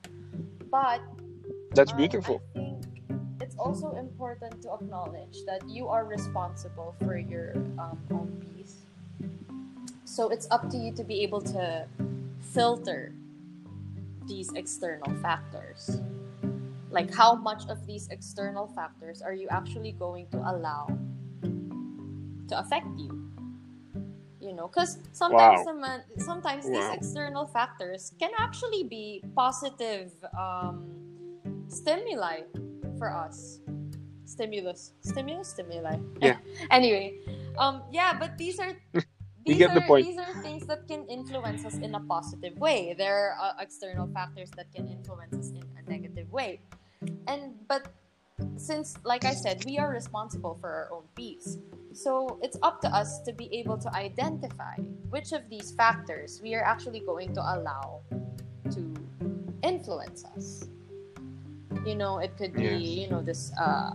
but 0.74 1.02
that's 1.76 1.92
um, 1.92 1.98
beautiful 1.98 2.42
I 2.56 2.60
think 2.60 2.84
it's 3.40 3.56
also 3.58 3.94
important 3.96 4.62
to 4.64 4.74
acknowledge 4.74 5.46
that 5.46 5.62
you 5.70 5.88
are 5.88 6.06
responsible 6.06 6.96
for 7.04 7.18
your 7.18 7.54
um, 7.78 8.00
own 8.10 8.32
peace. 8.42 8.86
So 10.06 10.30
it's 10.30 10.48
up 10.50 10.70
to 10.70 10.78
you 10.78 10.94
to 10.94 11.04
be 11.04 11.22
able 11.22 11.42
to 11.42 11.86
filter 12.40 13.14
these 14.28 14.54
external 14.54 15.14
factors. 15.22 16.00
Like, 16.90 17.14
how 17.14 17.36
much 17.36 17.68
of 17.68 17.86
these 17.86 18.08
external 18.10 18.68
factors 18.68 19.22
are 19.22 19.34
you 19.34 19.50
actually 19.50 19.92
going 19.92 20.28
to 20.32 20.38
allow 20.38 20.88
to 22.48 22.60
affect 22.60 22.88
you? 22.98 23.23
You 24.44 24.52
know, 24.52 24.68
because 24.68 25.00
sometimes, 25.16 25.64
Wow. 25.64 25.72
naman, 25.72 25.98
sometimes 26.20 26.68
Wow. 26.68 26.76
these 26.76 26.90
external 27.00 27.48
factors 27.48 28.12
can 28.20 28.32
actually 28.36 28.84
be 28.84 29.24
positive 29.40 30.12
um, 30.36 30.84
stimuli 31.72 32.44
for 33.00 33.08
us. 33.16 33.64
Stimulus, 34.28 34.92
stimulus, 35.00 35.56
stimuli. 35.56 35.96
Yeah. 36.20 36.44
anyway, 36.72 37.16
um, 37.58 37.84
yeah, 37.92 38.12
but 38.20 38.36
these 38.38 38.60
are 38.60 38.76
these 39.46 39.58
get 39.64 39.72
are 39.72 39.80
the 39.80 39.88
point. 39.88 40.04
these 40.06 40.20
are 40.20 40.34
things 40.44 40.68
that 40.68 40.88
can 40.92 41.08
influence 41.08 41.64
us 41.64 41.80
in 41.80 41.96
a 41.96 42.04
positive 42.04 42.60
way. 42.60 42.96
There 42.98 43.16
are 43.16 43.56
uh, 43.56 43.64
external 43.64 44.12
factors 44.12 44.52
that 44.60 44.72
can 44.76 44.92
influence 44.92 45.36
us 45.40 45.56
in 45.56 45.64
a 45.80 45.84
negative 45.88 46.28
way, 46.32 46.60
and 47.28 47.56
but 47.68 47.88
since, 48.58 48.98
like 49.04 49.26
I 49.26 49.34
said, 49.34 49.64
we 49.66 49.78
are 49.78 49.90
responsible 49.90 50.56
for 50.60 50.70
our 50.70 50.90
own 50.92 51.04
peace. 51.16 51.58
So 51.94 52.40
it's 52.42 52.58
up 52.64 52.82
to 52.82 52.88
us 52.90 53.20
to 53.22 53.34
be 53.34 53.54
able 53.58 53.78
to 53.78 53.94
identify 53.94 54.76
which 55.10 55.32
of 55.32 55.48
these 55.50 55.72
factors 55.74 56.40
we 56.42 56.56
are 56.56 56.64
actually 56.64 57.02
going 57.02 57.34
to 57.36 57.42
allow 57.42 58.02
to 58.72 58.94
influence 59.62 60.26
us. 60.36 60.66
You 61.86 61.96
know, 61.96 62.20
it 62.20 62.38
could 62.38 62.54
be, 62.54 62.64
Yes. 62.64 62.82
you 62.82 63.10
know, 63.10 63.22
this 63.22 63.52
uh, 63.60 63.94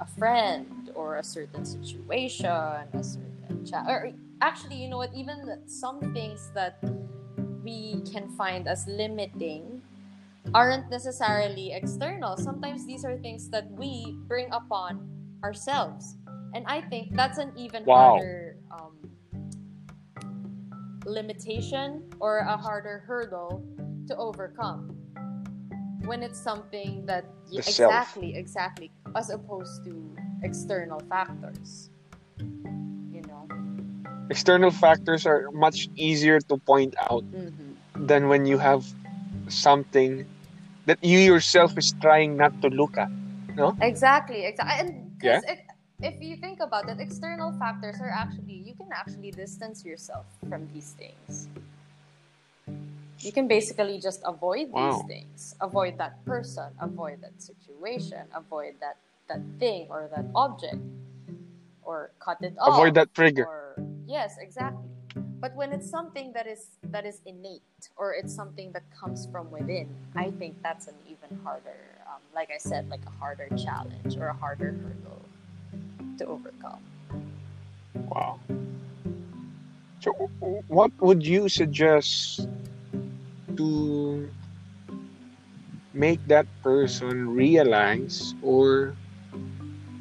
a 0.00 0.06
friend 0.18 0.90
or 0.94 1.16
a 1.16 1.24
certain 1.24 1.64
situation, 1.64 2.46
a 2.50 3.02
certain 3.02 3.64
child, 3.64 3.88
or 3.88 4.12
actually, 4.40 4.76
you 4.76 4.88
know 4.88 4.98
what? 4.98 5.14
Even 5.14 5.62
some 5.66 6.00
things 6.12 6.50
that 6.54 6.82
we 7.62 8.02
can 8.10 8.28
find 8.36 8.66
as 8.66 8.86
limiting 8.88 9.81
aren't 10.54 10.90
necessarily 10.90 11.72
external. 11.72 12.36
Sometimes 12.36 12.86
these 12.86 13.04
are 13.04 13.16
things 13.18 13.48
that 13.50 13.70
we 13.72 14.18
bring 14.28 14.48
upon 14.52 15.08
ourselves, 15.44 16.16
and 16.54 16.64
I 16.68 16.80
think 16.82 17.16
that's 17.16 17.38
an 17.38 17.52
even 17.56 17.84
Wow. 17.84 18.16
harder 18.16 18.56
um, 18.70 18.96
limitation 21.04 22.04
or 22.20 22.38
a 22.38 22.56
harder 22.56 23.02
hurdle 23.06 23.64
to 24.06 24.16
overcome 24.16 24.92
when 26.04 26.22
it's 26.22 26.38
something 26.38 27.06
that 27.06 27.24
exactly 27.52 28.34
exactly 28.34 28.90
as 29.14 29.30
opposed 29.30 29.84
to 29.84 29.94
external 30.42 30.98
factors 31.08 31.90
you 32.38 33.22
know 33.26 33.46
external 34.30 34.70
factors 34.70 35.26
are 35.26 35.50
much 35.52 35.88
easier 35.94 36.40
to 36.40 36.56
point 36.58 36.94
out 37.10 37.22
mm-hmm. 37.30 38.06
than 38.06 38.28
when 38.28 38.46
you 38.46 38.58
have 38.58 38.84
something 39.48 40.26
that 40.86 40.98
you 41.02 41.18
yourself 41.18 41.76
is 41.78 41.94
trying 42.00 42.36
not 42.36 42.52
to 42.62 42.68
look 42.68 42.96
at 42.98 43.10
no? 43.56 43.76
Exactly 43.80 44.44
exactly 44.44 44.76
and 44.80 44.88
Yeah. 45.22 45.40
it, 45.46 45.60
if 46.02 46.20
you 46.20 46.36
think 46.36 46.60
about 46.60 46.88
it 46.88 46.98
external 46.98 47.52
factors 47.58 48.00
are 48.00 48.10
actually 48.10 48.62
you 48.66 48.74
can 48.74 48.88
actually 48.92 49.30
distance 49.30 49.84
yourself 49.84 50.26
from 50.48 50.66
these 50.72 50.94
things. 50.98 51.48
You 53.22 53.30
can 53.30 53.46
basically 53.46 54.00
just 54.00 54.20
avoid 54.26 54.72
Wow. 54.72 54.90
these 54.90 55.06
things. 55.06 55.54
Avoid 55.60 55.98
that 55.98 56.24
person 56.24 56.70
avoid 56.80 57.20
that 57.22 57.40
situation 57.40 58.26
avoid 58.34 58.74
that 58.80 58.96
that 59.28 59.40
thing 59.58 59.86
or 59.90 60.08
that 60.10 60.26
object 60.34 60.80
or 61.82 62.10
cut 62.18 62.38
it 62.42 62.54
off 62.58 62.74
avoid 62.74 62.94
that 62.94 63.14
trigger. 63.14 63.46
or 63.46 63.76
yes 64.06 64.36
exactly 64.40 64.88
but 65.42 65.54
when 65.54 65.72
it's 65.72 65.90
something 65.90 66.32
that 66.32 66.46
is 66.46 66.78
that 66.94 67.04
is 67.04 67.20
innate 67.26 67.90
or 67.96 68.14
it's 68.14 68.34
something 68.34 68.72
that 68.72 68.84
comes 68.98 69.26
from 69.32 69.50
within 69.50 69.88
i 70.16 70.30
think 70.38 70.56
that's 70.62 70.86
an 70.86 70.94
even 71.12 71.36
harder 71.44 71.82
um, 72.06 72.22
like 72.34 72.50
i 72.54 72.58
said 72.58 72.88
like 72.88 73.04
a 73.06 73.14
harder 73.18 73.48
challenge 73.56 74.16
or 74.16 74.28
a 74.28 74.38
harder 74.44 74.72
hurdle 74.80 75.22
to 76.18 76.26
overcome. 76.26 76.82
Wow. 77.94 78.38
So 80.00 80.12
what 80.68 80.90
would 81.00 81.24
you 81.24 81.48
suggest 81.48 82.48
to 83.56 84.28
make 85.94 86.20
that 86.26 86.46
person 86.62 87.34
realize 87.34 88.34
or 88.42 88.96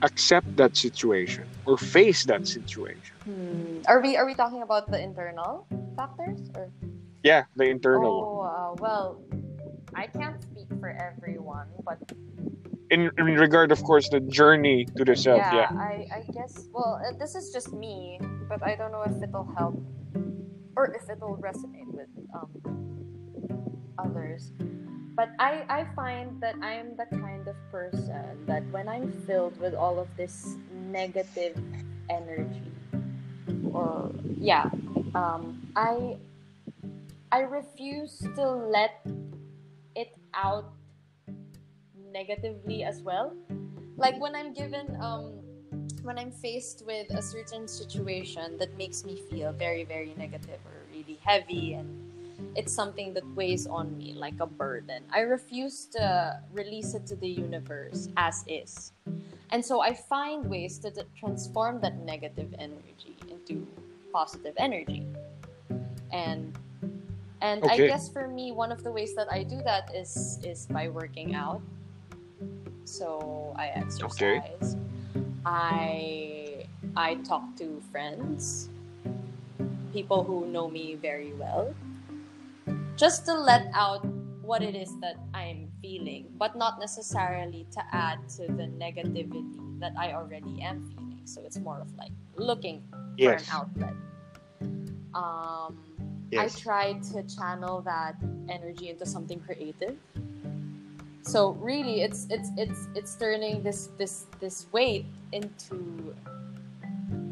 accept 0.01 0.55
that 0.57 0.75
situation 0.75 1.45
or 1.65 1.77
face 1.77 2.25
that 2.25 2.47
situation 2.47 3.10
hmm. 3.23 3.81
are 3.87 4.01
we 4.01 4.17
are 4.17 4.25
we 4.25 4.33
talking 4.33 4.61
about 4.61 4.89
the 4.89 4.99
internal 5.01 5.67
factors 5.95 6.49
or? 6.55 6.71
Yeah 7.23 7.43
the 7.55 7.65
internal 7.65 8.21
one. 8.21 8.25
oh 8.25 8.41
uh, 8.41 8.75
well 8.79 9.21
i 9.93 10.07
can't 10.07 10.41
speak 10.41 10.67
for 10.79 10.89
everyone 10.89 11.67
but 11.85 11.99
in, 12.89 13.11
in 13.17 13.25
regard 13.37 13.71
of 13.71 13.83
course 13.83 14.09
the 14.09 14.19
journey 14.19 14.85
to 14.97 15.05
the 15.05 15.15
self 15.15 15.39
yeah, 15.53 15.69
I, 15.77 16.07
I 16.11 16.25
guess 16.33 16.67
well 16.73 16.99
uh, 16.99 17.13
this 17.17 17.35
is 17.35 17.51
just 17.53 17.73
me 17.73 18.19
but 18.49 18.63
i 18.63 18.75
don't 18.75 18.91
know 18.91 19.03
if 19.03 19.21
it'll 19.21 19.47
help 19.57 19.77
or 20.75 20.95
if 20.95 21.09
it'll 21.09 21.37
resonate 21.37 21.91
with 21.93 22.07
um, 22.33 22.49
others. 23.97 24.51
But 25.15 25.29
I, 25.39 25.65
I 25.69 25.85
find 25.95 26.41
that 26.41 26.55
i'm 26.61 26.95
the 26.95 27.05
kind 27.17 27.47
of 27.47 27.55
person 27.71 28.45
that 28.47 28.63
when 28.71 28.87
i'm 28.87 29.11
filled 29.27 29.59
with 29.59 29.75
all 29.75 29.99
of 29.99 30.07
this 30.15 30.55
negative 30.71 31.59
energy 32.09 32.71
or 33.73 34.11
yeah 34.39 34.69
um, 35.15 35.61
i 35.75 36.17
I 37.31 37.47
refuse 37.47 38.19
to 38.35 38.43
let 38.43 39.07
it 39.95 40.11
out 40.33 40.73
negatively 42.11 42.83
as 42.83 43.01
well. 43.01 43.33
Like 43.95 44.19
when 44.19 44.35
I'm 44.35 44.53
given 44.53 44.97
um 44.99 45.39
when 46.03 46.17
I'm 46.17 46.31
faced 46.31 46.83
with 46.85 47.07
a 47.11 47.21
certain 47.21 47.67
situation 47.67 48.57
that 48.57 48.75
makes 48.75 49.05
me 49.05 49.21
feel 49.29 49.53
very 49.53 49.83
very 49.85 50.13
negative 50.17 50.59
or 50.65 50.83
really 50.91 51.19
heavy 51.23 51.73
and 51.73 51.87
it's 52.55 52.73
something 52.73 53.13
that 53.13 53.25
weighs 53.35 53.67
on 53.67 53.97
me 53.97 54.13
like 54.13 54.39
a 54.39 54.45
burden. 54.45 55.03
I 55.13 55.21
refuse 55.21 55.85
to 55.93 56.39
release 56.51 56.93
it 56.93 57.05
to 57.07 57.15
the 57.15 57.27
universe 57.27 58.09
as 58.17 58.43
is. 58.47 58.93
And 59.51 59.63
so 59.63 59.81
I 59.81 59.93
find 59.93 60.49
ways 60.49 60.79
to 60.79 60.91
transform 61.19 61.81
that 61.81 61.97
negative 61.99 62.53
energy 62.57 63.17
into 63.29 63.67
positive 64.13 64.53
energy. 64.57 65.07
And 66.11 66.57
and 67.41 67.65
I 67.65 67.77
guess 67.77 68.07
for 68.07 68.27
me 68.27 68.51
one 68.51 68.71
of 68.71 68.83
the 68.83 68.91
ways 68.91 69.15
that 69.15 69.31
I 69.31 69.43
do 69.43 69.61
that 69.63 69.95
is 69.95 70.39
is 70.43 70.67
by 70.67 70.87
working 70.87 71.35
out. 71.35 71.61
So 72.85 73.53
I 73.57 73.67
exercise. 73.67 74.11
Okay. 74.19 74.43
I 75.45 76.65
I 76.95 77.15
talk 77.23 77.55
to 77.57 77.81
friends, 77.91 78.69
people 79.93 80.23
who 80.23 80.45
know 80.47 80.69
me 80.69 80.95
very 80.95 81.33
well, 81.33 81.73
just 83.01 83.25
to 83.25 83.33
let 83.33 83.65
out 83.73 84.05
what 84.45 84.61
it 84.61 84.75
is 84.75 84.93
that 85.01 85.17
I'm 85.33 85.73
feeling, 85.81 86.29
but 86.37 86.55
not 86.55 86.79
necessarily 86.79 87.65
to 87.73 87.81
add 87.91 88.29
to 88.37 88.45
the 88.45 88.69
negativity 88.77 89.41
that 89.79 89.93
I 89.97 90.13
already 90.13 90.61
am 90.61 90.85
feeling. 90.85 91.25
So 91.25 91.41
it's 91.41 91.57
more 91.57 91.81
of 91.81 91.89
like 91.97 92.13
looking 92.37 92.83
for 93.17 93.33
an 93.33 93.43
outlet. 93.51 93.95
Um, 95.17 95.81
Yes. 96.31 96.55
I 96.55 96.61
try 96.61 96.93
to 97.11 97.23
channel 97.27 97.81
that 97.81 98.15
energy 98.47 98.87
into 98.87 99.05
something 99.05 99.37
creative. 99.41 99.97
So 101.23 101.59
really, 101.59 102.03
it's 102.07 102.25
it's 102.29 102.49
it's 102.55 102.87
it's 102.95 103.15
turning 103.19 103.61
this 103.63 103.89
this 103.99 104.31
this 104.39 104.67
weight 104.71 105.05
into 105.33 106.15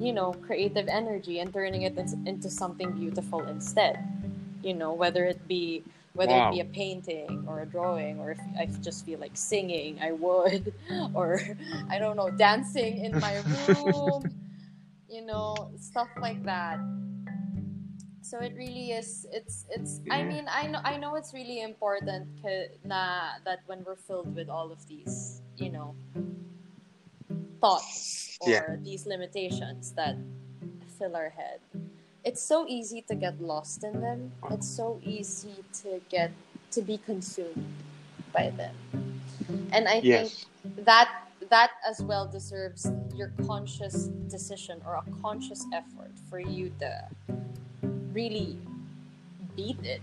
you 0.03 0.11
know 0.11 0.35
creative 0.43 0.89
energy 0.91 1.39
and 1.39 1.47
turning 1.53 1.83
it 1.83 1.95
into 2.27 2.49
something 2.49 2.91
beautiful 2.91 3.39
instead. 3.47 4.18
You 4.61 4.73
know, 4.73 4.93
whether 4.93 5.25
it 5.25 5.47
be 5.47 5.83
whether 6.13 6.35
Wow. 6.35 6.49
it 6.49 6.51
be 6.51 6.59
a 6.59 6.65
painting 6.65 7.43
or 7.47 7.61
a 7.61 7.65
drawing, 7.65 8.19
or 8.19 8.31
if 8.31 8.39
I 8.59 8.65
just 8.81 9.05
feel 9.05 9.19
like 9.19 9.37
singing, 9.37 9.99
I 10.01 10.11
would, 10.11 10.73
or 11.13 11.39
I 11.89 11.99
don't 11.99 12.17
know, 12.17 12.29
dancing 12.31 12.97
in 13.05 13.19
my 13.19 13.35
room. 13.55 14.27
you 15.09 15.21
know, 15.25 15.71
stuff 15.79 16.09
like 16.21 16.43
that 16.43 16.79
so 18.21 18.39
it 18.41 18.53
really 18.55 18.91
is 18.91 19.25
it's 19.33 19.65
it's 19.71 20.01
i 20.11 20.21
mean 20.23 20.45
i 20.53 20.67
know 20.67 20.79
i 20.85 20.95
know 20.97 21.15
it's 21.15 21.33
really 21.33 21.61
important 21.61 22.29
na 22.85 23.41
that 23.43 23.59
when 23.65 23.83
we're 23.83 23.95
filled 23.97 24.35
with 24.35 24.49
all 24.49 24.71
of 24.71 24.85
these 24.87 25.41
you 25.57 25.71
know 25.71 25.95
thoughts 27.59 28.37
or 28.39 28.51
Yeah. 28.51 28.75
these 28.83 29.07
limitations 29.07 29.93
that 29.93 30.15
fill 30.99 31.15
our 31.15 31.29
head 31.29 31.59
it's 32.23 32.41
so 32.41 32.65
easy 32.67 33.01
to 33.07 33.15
get 33.15 33.41
lost 33.41 33.83
in 33.83 34.01
them. 34.01 34.31
It's 34.51 34.67
so 34.67 34.99
easy 35.03 35.63
to 35.83 36.01
get 36.09 36.31
to 36.71 36.81
be 36.81 36.97
consumed 36.97 37.65
by 38.33 38.51
them. 38.51 38.75
And 39.71 39.87
i 39.87 40.01
think 40.01 40.31
that 40.85 41.09
that 41.49 41.71
as 41.87 42.01
well 42.03 42.27
deserves 42.27 42.91
your 43.15 43.31
conscious 43.47 44.07
decision 44.29 44.81
or 44.85 44.95
a 44.95 45.05
conscious 45.21 45.65
effort 45.73 46.11
for 46.29 46.39
you 46.39 46.71
to 46.79 47.07
really 48.13 48.57
beat 49.55 49.79
it. 49.83 50.01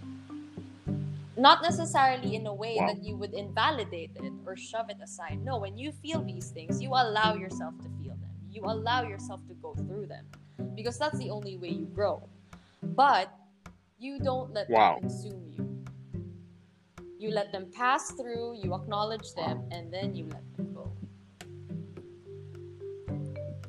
Not 1.37 1.63
necessarily 1.63 2.35
in 2.35 2.47
a 2.47 2.55
way 2.55 2.77
Wow. 2.81 2.89
that 2.89 3.05
you 3.05 3.15
would 3.17 3.35
invalidate 3.35 4.11
it 4.17 4.33
or 4.47 4.57
shove 4.57 4.89
it 4.91 4.97
aside. 5.05 5.45
No 5.45 5.59
when 5.59 5.77
you 5.79 5.93
feel 5.93 6.25
these 6.25 6.51
things 6.51 6.83
you 6.83 6.91
allow 6.91 7.35
yourself 7.35 7.77
to 7.85 7.89
feel 8.03 8.17
them. 8.17 8.35
You 8.51 8.63
allow 8.65 9.03
yourself 9.07 9.41
to 9.47 9.55
go 9.55 9.75
through 9.75 10.07
them 10.07 10.27
because 10.75 10.99
that's 10.99 11.19
the 11.19 11.31
only 11.31 11.57
way 11.57 11.69
you 11.69 11.87
grow 11.87 12.23
but 12.83 13.33
you 13.99 14.19
don't 14.21 14.53
let 14.53 14.69
Wow. 14.71 14.95
them 14.95 15.09
consume 15.09 15.43
you 15.49 15.85
you 17.19 17.31
let 17.31 17.53
them 17.53 17.71
pass 17.75 18.13
through 18.13 18.57
you 18.63 18.75
acknowledge 18.75 19.35
them 19.35 19.63
and 19.71 19.93
then 19.93 20.15
you 20.15 20.25
let 20.33 20.45
them 20.57 20.73
go 20.75 20.93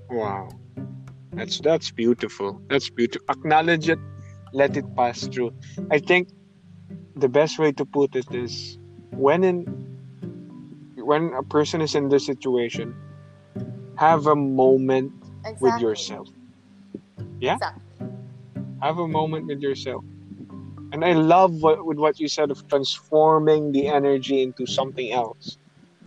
Wow. 0.10 0.50
That's 1.34 1.60
that's 1.60 1.91
beautiful. 1.91 2.62
That's 2.69 2.89
beautiful. 2.89 3.26
Acknowledge 3.30 3.89
it, 3.89 4.00
let 4.54 4.76
it 4.76 4.86
pass 4.95 5.28
through. 5.28 5.52
I 5.91 6.00
think 6.00 6.30
the 7.15 7.30
best 7.30 7.60
way 7.60 7.71
to 7.73 7.86
put 7.86 8.15
it 8.15 8.26
is 8.34 8.78
when 9.12 9.43
in 9.43 9.65
when 10.95 11.34
a 11.34 11.43
person 11.43 11.82
is 11.82 11.95
in 11.95 12.10
this 12.10 12.26
situation, 12.26 12.93
have 13.97 14.28
a 14.28 14.36
moment 14.36 15.12
exactly. 15.45 15.58
with 15.62 15.82
yourself. 15.82 16.28
Yeah? 17.39 17.58
Have 18.82 18.97
a 19.00 19.08
moment 19.08 19.47
with 19.47 19.60
yourself. 19.62 20.04
And 20.93 21.04
I 21.04 21.13
love 21.13 21.52
what 21.62 21.86
with 21.86 21.97
what 21.97 22.19
you 22.19 22.28
said 22.28 22.50
of 22.52 22.60
transforming 22.69 23.71
the 23.71 23.88
energy 23.88 24.41
into 24.41 24.65
something 24.65 25.12
else, 25.12 25.58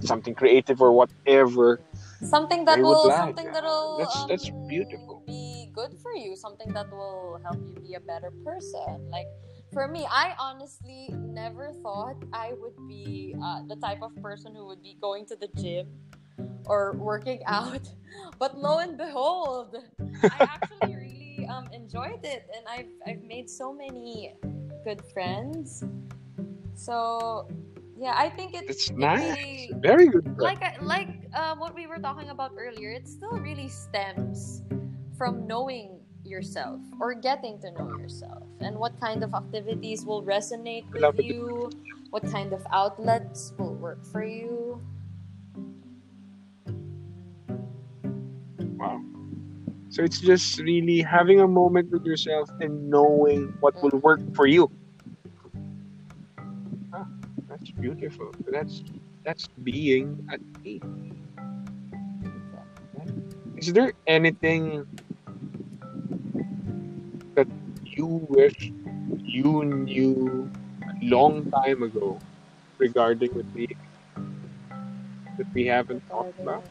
something 0.00 0.34
creative 0.34 0.80
or 0.80 0.92
whatever. 0.92 1.80
something 2.22 2.64
that 2.64 2.78
will 2.80 3.08
like. 3.08 3.18
something 3.18 3.48
that 3.52 3.62
will 3.64 3.98
That's- 3.98 4.26
that's 4.28 4.48
um, 4.50 4.68
beautiful. 4.68 5.22
be 5.26 5.68
good 5.74 5.92
for 6.02 6.12
you 6.16 6.36
something 6.36 6.72
that 6.72 6.88
will 6.90 7.40
help 7.44 7.58
you 7.68 7.74
be 7.80 7.94
a 7.94 8.00
better 8.00 8.30
person 8.44 8.88
like 9.10 9.26
for 9.72 9.88
me 9.88 10.06
i 10.10 10.32
honestly 10.38 11.08
never 11.32 11.72
thought 11.82 12.16
i 12.32 12.52
would 12.60 12.76
be 12.88 13.34
uh, 13.42 13.60
the 13.68 13.76
type 13.76 14.02
of 14.02 14.12
person 14.22 14.54
who 14.54 14.66
would 14.66 14.82
be 14.82 14.96
going 15.00 15.24
to 15.24 15.36
the 15.36 15.48
gym 15.56 15.86
or 16.66 16.92
working 16.98 17.40
out 17.46 17.84
but 18.38 18.56
lo 18.58 18.78
and 18.78 18.98
behold 18.98 19.76
i 20.30 20.38
actually 20.54 20.94
really 21.04 21.19
um, 21.50 21.66
enjoyed 21.72 22.22
it 22.24 22.46
and 22.56 22.64
I've, 22.68 22.90
I've 23.06 23.22
made 23.24 23.50
so 23.50 23.72
many 23.72 24.34
good 24.84 25.02
friends 25.12 25.84
so 26.74 27.48
yeah 27.98 28.14
i 28.16 28.30
think 28.30 28.54
it, 28.54 28.64
It's 28.68 28.88
it 28.88 28.96
nice. 28.96 29.20
really 29.20 29.70
Very 29.82 30.08
good. 30.08 30.24
like 30.38 30.62
like 30.80 31.10
uh, 31.34 31.54
what 31.56 31.74
we 31.74 31.86
were 31.86 31.98
talking 31.98 32.30
about 32.30 32.52
earlier 32.56 32.92
it 32.92 33.06
still 33.08 33.36
really 33.42 33.68
stems 33.68 34.62
from 35.18 35.46
knowing 35.46 36.00
yourself 36.24 36.80
or 37.00 37.12
getting 37.14 37.58
to 37.60 37.68
know 37.72 37.90
yourself 37.98 38.46
and 38.60 38.76
what 38.78 38.98
kind 39.00 39.24
of 39.24 39.34
activities 39.34 40.06
will 40.06 40.22
resonate 40.22 40.86
with 40.92 41.18
it. 41.18 41.24
you 41.26 41.68
what 42.10 42.24
kind 42.30 42.52
of 42.52 42.64
outlets 42.72 43.52
will 43.58 43.74
work 43.74 44.04
for 44.06 44.24
you 44.24 44.80
Wow. 48.80 49.02
So 49.90 50.02
it's 50.04 50.20
just 50.20 50.58
really 50.60 51.00
having 51.02 51.40
a 51.40 51.48
moment 51.48 51.90
with 51.90 52.04
yourself 52.04 52.48
and 52.60 52.88
knowing 52.90 53.52
what 53.58 53.74
will 53.82 53.98
work 54.00 54.20
for 54.36 54.46
you. 54.46 54.70
Ah, 56.94 57.06
that's 57.48 57.70
beautiful. 57.72 58.30
That's 58.50 58.82
that's 59.24 59.48
being 59.62 60.26
at 60.30 60.38
peace. 60.62 60.82
Is 63.58 63.72
there 63.72 63.92
anything 64.06 64.86
that 67.34 67.48
you 67.84 68.06
wish 68.30 68.72
you 69.18 69.64
knew 69.64 70.48
a 70.86 70.94
long 71.04 71.50
time 71.50 71.82
ago 71.82 72.20
regarding 72.78 73.34
with 73.34 73.46
me 73.54 73.66
that 75.36 75.46
we 75.52 75.66
haven't 75.66 76.06
talked 76.08 76.38
about? 76.38 76.64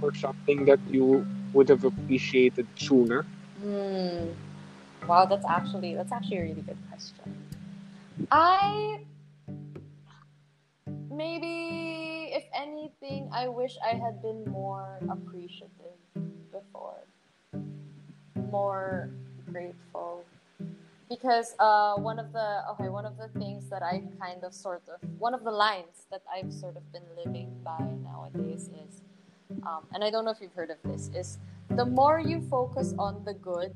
Or 0.00 0.14
something 0.14 0.64
that 0.66 0.78
you 0.86 1.26
would 1.52 1.68
have 1.68 1.84
appreciated 1.84 2.66
sooner? 2.76 3.22
Hmm. 3.62 4.30
Wow, 5.06 5.24
that's 5.26 5.46
actually 5.46 5.94
that's 5.94 6.12
actually 6.12 6.38
a 6.38 6.42
really 6.42 6.62
good 6.62 6.76
question. 6.90 7.48
I 8.30 9.00
maybe 11.10 12.30
if 12.32 12.44
anything, 12.54 13.28
I 13.32 13.48
wish 13.48 13.76
I 13.84 13.94
had 13.94 14.22
been 14.22 14.44
more 14.50 15.00
appreciative 15.10 15.98
before, 16.52 17.02
more 18.50 19.10
grateful. 19.50 20.24
Because 21.08 21.54
uh, 21.58 21.94
one 21.96 22.18
of 22.18 22.32
the 22.34 22.64
okay, 22.72 22.90
one 22.90 23.06
of 23.06 23.16
the 23.16 23.28
things 23.40 23.70
that 23.70 23.82
I 23.82 24.02
kind 24.20 24.44
of 24.44 24.52
sort 24.52 24.82
of 24.92 25.00
one 25.18 25.32
of 25.32 25.42
the 25.42 25.50
lines 25.50 26.04
that 26.10 26.20
I've 26.30 26.52
sort 26.52 26.76
of 26.76 26.84
been 26.92 27.08
living 27.16 27.48
by 27.64 27.80
nowadays 28.04 28.68
is, 28.68 29.00
um, 29.66 29.84
and 29.92 30.04
I 30.04 30.10
don't 30.10 30.24
know 30.24 30.30
if 30.30 30.40
you've 30.40 30.52
heard 30.52 30.70
of 30.70 30.78
this, 30.84 31.10
is 31.14 31.38
the 31.70 31.84
more 31.84 32.20
you 32.20 32.40
focus 32.50 32.94
on 32.98 33.24
the 33.24 33.34
good, 33.34 33.72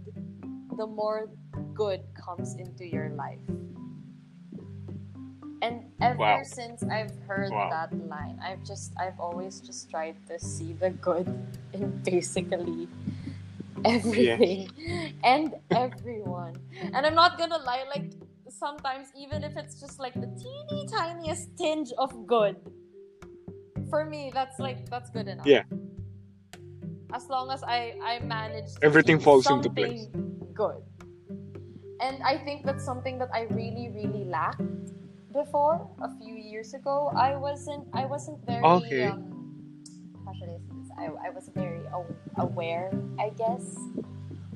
the 0.76 0.86
more 0.86 1.28
good 1.74 2.02
comes 2.14 2.54
into 2.56 2.84
your 2.84 3.10
life. 3.10 3.40
And 5.62 5.84
ever 6.00 6.18
Wow. 6.18 6.42
since 6.42 6.82
I've 6.82 7.14
heard 7.26 7.52
Wow. 7.52 7.70
that 7.70 7.94
line, 8.08 8.40
I've 8.42 8.64
just 8.64 8.92
I've 8.98 9.18
always 9.20 9.60
just 9.60 9.90
tried 9.90 10.16
to 10.26 10.38
see 10.38 10.72
the 10.72 10.90
good 10.90 11.28
in 11.72 12.02
basically 12.02 12.88
everything 13.84 14.70
and 15.24 15.54
everyone. 15.70 16.54
And 16.92 17.06
I'm 17.06 17.14
not 17.14 17.38
gonna 17.38 17.58
lie, 17.58 17.84
like 17.88 18.10
sometimes 18.48 19.08
even 19.16 19.44
if 19.44 19.56
it's 19.56 19.80
just 19.80 20.00
like 20.00 20.14
the 20.14 20.26
teeny 20.26 20.86
tiniest 20.90 21.56
tinge 21.56 21.92
of 21.96 22.26
good 22.26 22.56
for 23.92 24.08
me 24.08 24.32
that's 24.32 24.56
like 24.58 24.88
that's 24.88 25.10
good 25.12 25.28
enough 25.28 25.44
Yeah. 25.44 25.68
as 27.12 27.28
long 27.28 27.52
as 27.52 27.60
i 27.68 27.92
i 28.00 28.18
manage 28.24 28.72
to 28.72 28.80
Everything 28.88 29.20
falls 29.20 29.44
into 29.52 29.68
something 29.68 30.08
good 30.56 30.80
and 32.00 32.16
i 32.24 32.40
think 32.40 32.64
that's 32.64 32.80
something 32.80 33.20
that 33.20 33.28
i 33.36 33.42
really 33.52 33.92
really 33.92 34.24
lacked 34.24 34.64
before 35.36 35.76
a 36.00 36.08
few 36.16 36.32
years 36.32 36.72
ago 36.72 37.12
i 37.28 37.36
wasn't 37.36 37.84
i 37.92 38.08
wasn't 38.08 38.40
very 38.48 38.64
Okay. 38.64 39.12
um 39.12 39.28
how 40.24 40.32
should 40.40 40.48
i 40.48 40.56
say 40.56 40.72
this 40.80 40.88
i, 40.96 41.04
I 41.26 41.28
wasn't 41.36 41.56
very 41.60 41.84
aware 42.40 42.88
i 43.20 43.28
guess 43.36 43.76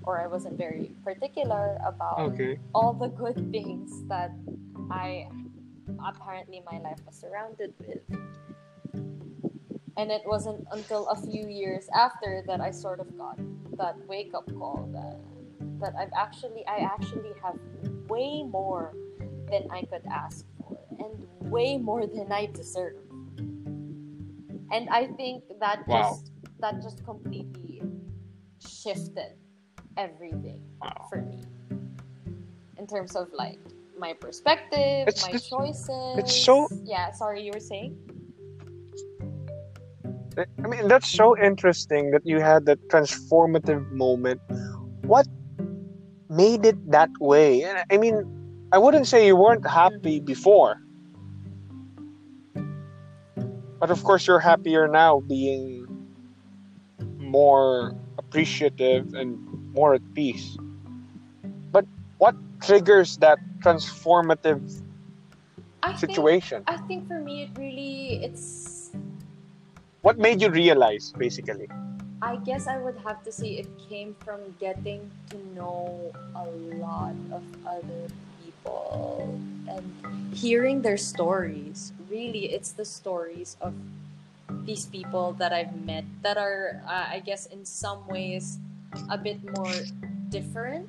or 0.09 0.17
i 0.25 0.27
wasn't 0.27 0.57
very 0.57 0.97
particular 1.05 1.77
about 1.85 2.33
Okay. 2.33 2.57
all 2.73 2.97
the 2.97 3.09
good 3.13 3.37
things 3.53 3.93
that 4.09 4.33
I 4.91 5.27
apparently 5.99 6.63
my 6.71 6.79
life 6.79 7.01
was 7.07 7.17
surrounded 7.19 7.75
with. 7.83 7.99
And 9.97 10.11
it 10.11 10.23
wasn't 10.27 10.67
until 10.73 11.09
a 11.09 11.17
few 11.17 11.49
years 11.49 11.89
after 11.95 12.43
that 12.47 12.61
I 12.61 12.71
sort 12.71 13.01
of 13.01 13.17
got 13.17 13.39
that 13.79 13.97
wake 14.07 14.33
up 14.35 14.47
call 14.59 14.89
that 14.93 15.19
that 15.81 15.95
I've 15.99 16.13
actually 16.17 16.67
I 16.67 16.79
actually 16.79 17.33
have 17.43 17.57
way 18.09 18.43
more 18.43 18.95
than 19.51 19.69
I 19.71 19.83
could 19.83 20.05
ask 20.11 20.45
for 20.59 20.77
and 20.99 21.27
way 21.51 21.77
more 21.79 22.07
than 22.07 22.31
I 22.33 22.47
deserve. 22.47 22.97
And 24.73 24.89
I 24.91 25.07
think 25.17 25.45
that 25.61 25.87
Wow. 25.87 26.03
just 26.03 26.33
that 26.61 26.83
just 26.83 27.05
completely 27.05 27.83
shifted 28.61 29.33
everything 29.97 30.61
Wow. 30.81 31.07
for 31.09 31.23
me 31.23 31.45
in 32.79 32.87
terms 32.87 33.17
of 33.17 33.33
like 33.33 33.61
my 33.99 34.13
perspective, 34.13 35.09
It's- 35.09 35.23
my 35.23 35.29
it's- 35.37 35.49
choices. 35.49 36.19
it's 36.19 36.45
so- 36.45 36.69
yeah. 36.85 37.13
Sorry, 37.13 37.43
you 37.43 37.51
were 37.55 37.61
saying. 37.61 37.97
I 40.37 40.67
mean, 40.69 40.89
that's 40.89 41.09
so 41.09 41.37
interesting 41.39 42.11
that 42.11 42.23
you 42.25 42.41
had 42.41 42.67
that 42.67 42.79
transformative 42.89 43.91
moment. 43.93 44.41
What 45.03 45.27
made 46.29 46.67
it 46.67 46.91
that 46.91 47.11
way? 47.21 47.65
I 47.91 47.97
mean, 47.97 48.23
I 48.73 48.79
wouldn't 48.79 49.07
say 49.07 49.27
you 49.27 49.37
weren't 49.37 49.67
happy 49.67 50.21
before. 50.21 50.77
But 53.79 53.91
of 53.91 54.03
course, 54.05 54.27
you're 54.27 54.41
happier 54.41 54.89
now 54.89 55.21
being 55.21 55.87
more 57.19 57.95
appreciative 58.19 59.15
and 59.15 59.39
more 59.73 59.95
at 59.95 60.15
peace. 60.15 60.57
But 61.73 61.87
what 62.19 62.35
triggers 62.61 63.19
that 63.19 63.39
transformative 63.61 64.83
I 65.83 65.93
think, 65.93 65.99
situation? 65.99 66.65
I 66.67 66.79
think 66.79 67.07
for 67.07 67.21
me, 67.21 67.45
it 67.45 67.51
really 67.59 68.25
it's. 68.25 68.76
What 70.07 70.23
made 70.23 70.41
you 70.41 70.51
realize, 70.51 71.13
basically? 71.19 71.67
I 72.23 72.37
guess 72.47 72.69
I 72.69 72.79
would 72.79 72.95
have 73.03 73.25
to 73.25 73.33
say 73.33 73.59
it 73.59 73.67
came 73.91 74.15
from 74.23 74.39
getting 74.61 75.11
to 75.35 75.37
know 75.51 76.15
a 76.39 76.47
lot 76.79 77.19
of 77.35 77.43
other 77.67 78.07
people 78.39 79.35
and 79.67 79.83
hearing 80.31 80.83
their 80.83 80.97
stories. 80.97 81.91
Really, 82.09 82.55
it's 82.55 82.71
the 82.71 82.85
stories 82.85 83.57
of 83.61 83.75
these 84.63 84.87
people 84.87 85.35
that 85.43 85.53
I've 85.53 85.75
met 85.75 86.05
that 86.23 86.39
are, 86.39 86.87
uh, 86.87 87.11
I 87.11 87.19
guess, 87.19 87.47
in 87.51 87.67
some 87.67 88.07
ways 88.07 88.63
a 89.11 89.19
bit 89.19 89.43
more 89.59 89.75
different 90.31 90.87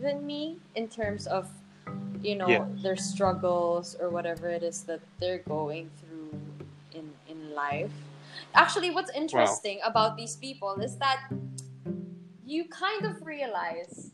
than 0.00 0.24
me 0.24 0.56
in 0.74 0.88
terms 0.88 1.28
of, 1.28 1.44
you 2.24 2.40
know, 2.40 2.48
Yeah. 2.48 2.64
their 2.80 2.96
struggles 2.96 4.00
or 4.00 4.08
whatever 4.08 4.48
it 4.48 4.64
is 4.64 4.88
that 4.88 5.04
they're 5.20 5.44
going 5.44 5.92
through 6.00 6.32
in 6.96 7.12
in 7.28 7.52
life. 7.52 7.92
Actually, 8.54 8.90
what's 8.90 9.10
interesting 9.10 9.80
about 9.84 10.16
these 10.16 10.36
people 10.36 10.80
is 10.80 10.96
that 10.98 11.28
you 12.44 12.64
kind 12.68 13.04
of 13.04 13.24
realize 13.26 14.12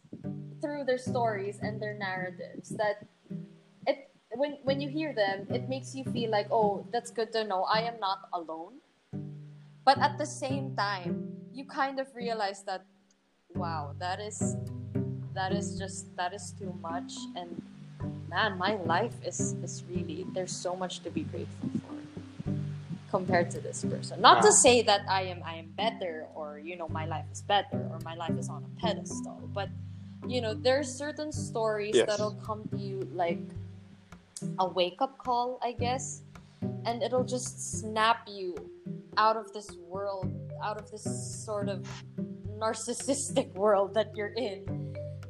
through 0.60 0.84
their 0.84 0.98
stories 0.98 1.58
and 1.60 1.80
their 1.80 1.94
narratives 1.94 2.70
that 2.70 3.04
it 3.86 4.10
when 4.34 4.58
when 4.62 4.80
you 4.80 4.88
hear 4.88 5.12
them, 5.12 5.46
it 5.50 5.68
makes 5.68 5.94
you 5.94 6.04
feel 6.04 6.30
like, 6.30 6.48
oh, 6.50 6.86
that's 6.92 7.10
good 7.10 7.32
to 7.32 7.44
know. 7.44 7.64
I 7.64 7.82
am 7.82 7.98
not 8.00 8.28
alone. 8.32 8.80
But 9.84 9.98
at 9.98 10.16
the 10.16 10.26
same 10.26 10.76
time, 10.76 11.28
you 11.52 11.66
kind 11.66 11.98
of 11.98 12.06
realize 12.14 12.62
that, 12.64 12.86
wow, 13.54 13.94
that 13.98 14.20
is 14.20 14.56
that 15.34 15.52
is 15.52 15.78
just 15.78 16.14
that 16.16 16.32
is 16.32 16.52
too 16.58 16.72
much 16.80 17.12
and 17.36 17.62
man 18.28 18.56
my 18.58 18.74
life 18.84 19.14
is 19.24 19.54
is 19.62 19.82
really 19.88 20.26
there's 20.34 20.54
so 20.54 20.76
much 20.76 21.00
to 21.00 21.10
be 21.10 21.22
grateful 21.22 21.70
for 21.80 22.01
compared 23.12 23.48
to 23.54 23.60
this 23.60 23.84
person 23.84 24.20
not 24.28 24.42
to 24.42 24.50
say 24.64 24.76
that 24.90 25.02
i 25.18 25.20
am 25.32 25.40
i 25.44 25.54
am 25.62 25.68
better 25.84 26.26
or 26.34 26.58
you 26.58 26.74
know 26.80 26.88
my 26.88 27.04
life 27.14 27.26
is 27.30 27.42
better 27.54 27.80
or 27.92 27.98
my 28.10 28.14
life 28.14 28.36
is 28.42 28.48
on 28.48 28.64
a 28.64 28.72
pedestal 28.80 29.38
but 29.52 29.68
you 30.26 30.40
know 30.40 30.54
there's 30.54 30.90
certain 31.04 31.30
stories 31.30 31.94
Yes. 31.94 32.06
that'll 32.08 32.38
come 32.48 32.62
to 32.72 32.78
you 32.88 32.96
like 33.12 33.44
a 34.64 34.66
wake 34.66 35.00
up 35.06 35.18
call 35.18 35.58
i 35.62 35.72
guess 35.72 36.22
and 36.88 37.02
it'll 37.02 37.28
just 37.36 37.80
snap 37.80 38.18
you 38.26 38.56
out 39.18 39.36
of 39.36 39.52
this 39.52 39.68
world 39.92 40.32
out 40.64 40.78
of 40.80 40.90
this 40.90 41.04
sort 41.44 41.68
of 41.68 41.78
narcissistic 42.58 43.52
world 43.64 43.92
that 43.94 44.08
you're 44.16 44.34
in 44.48 44.64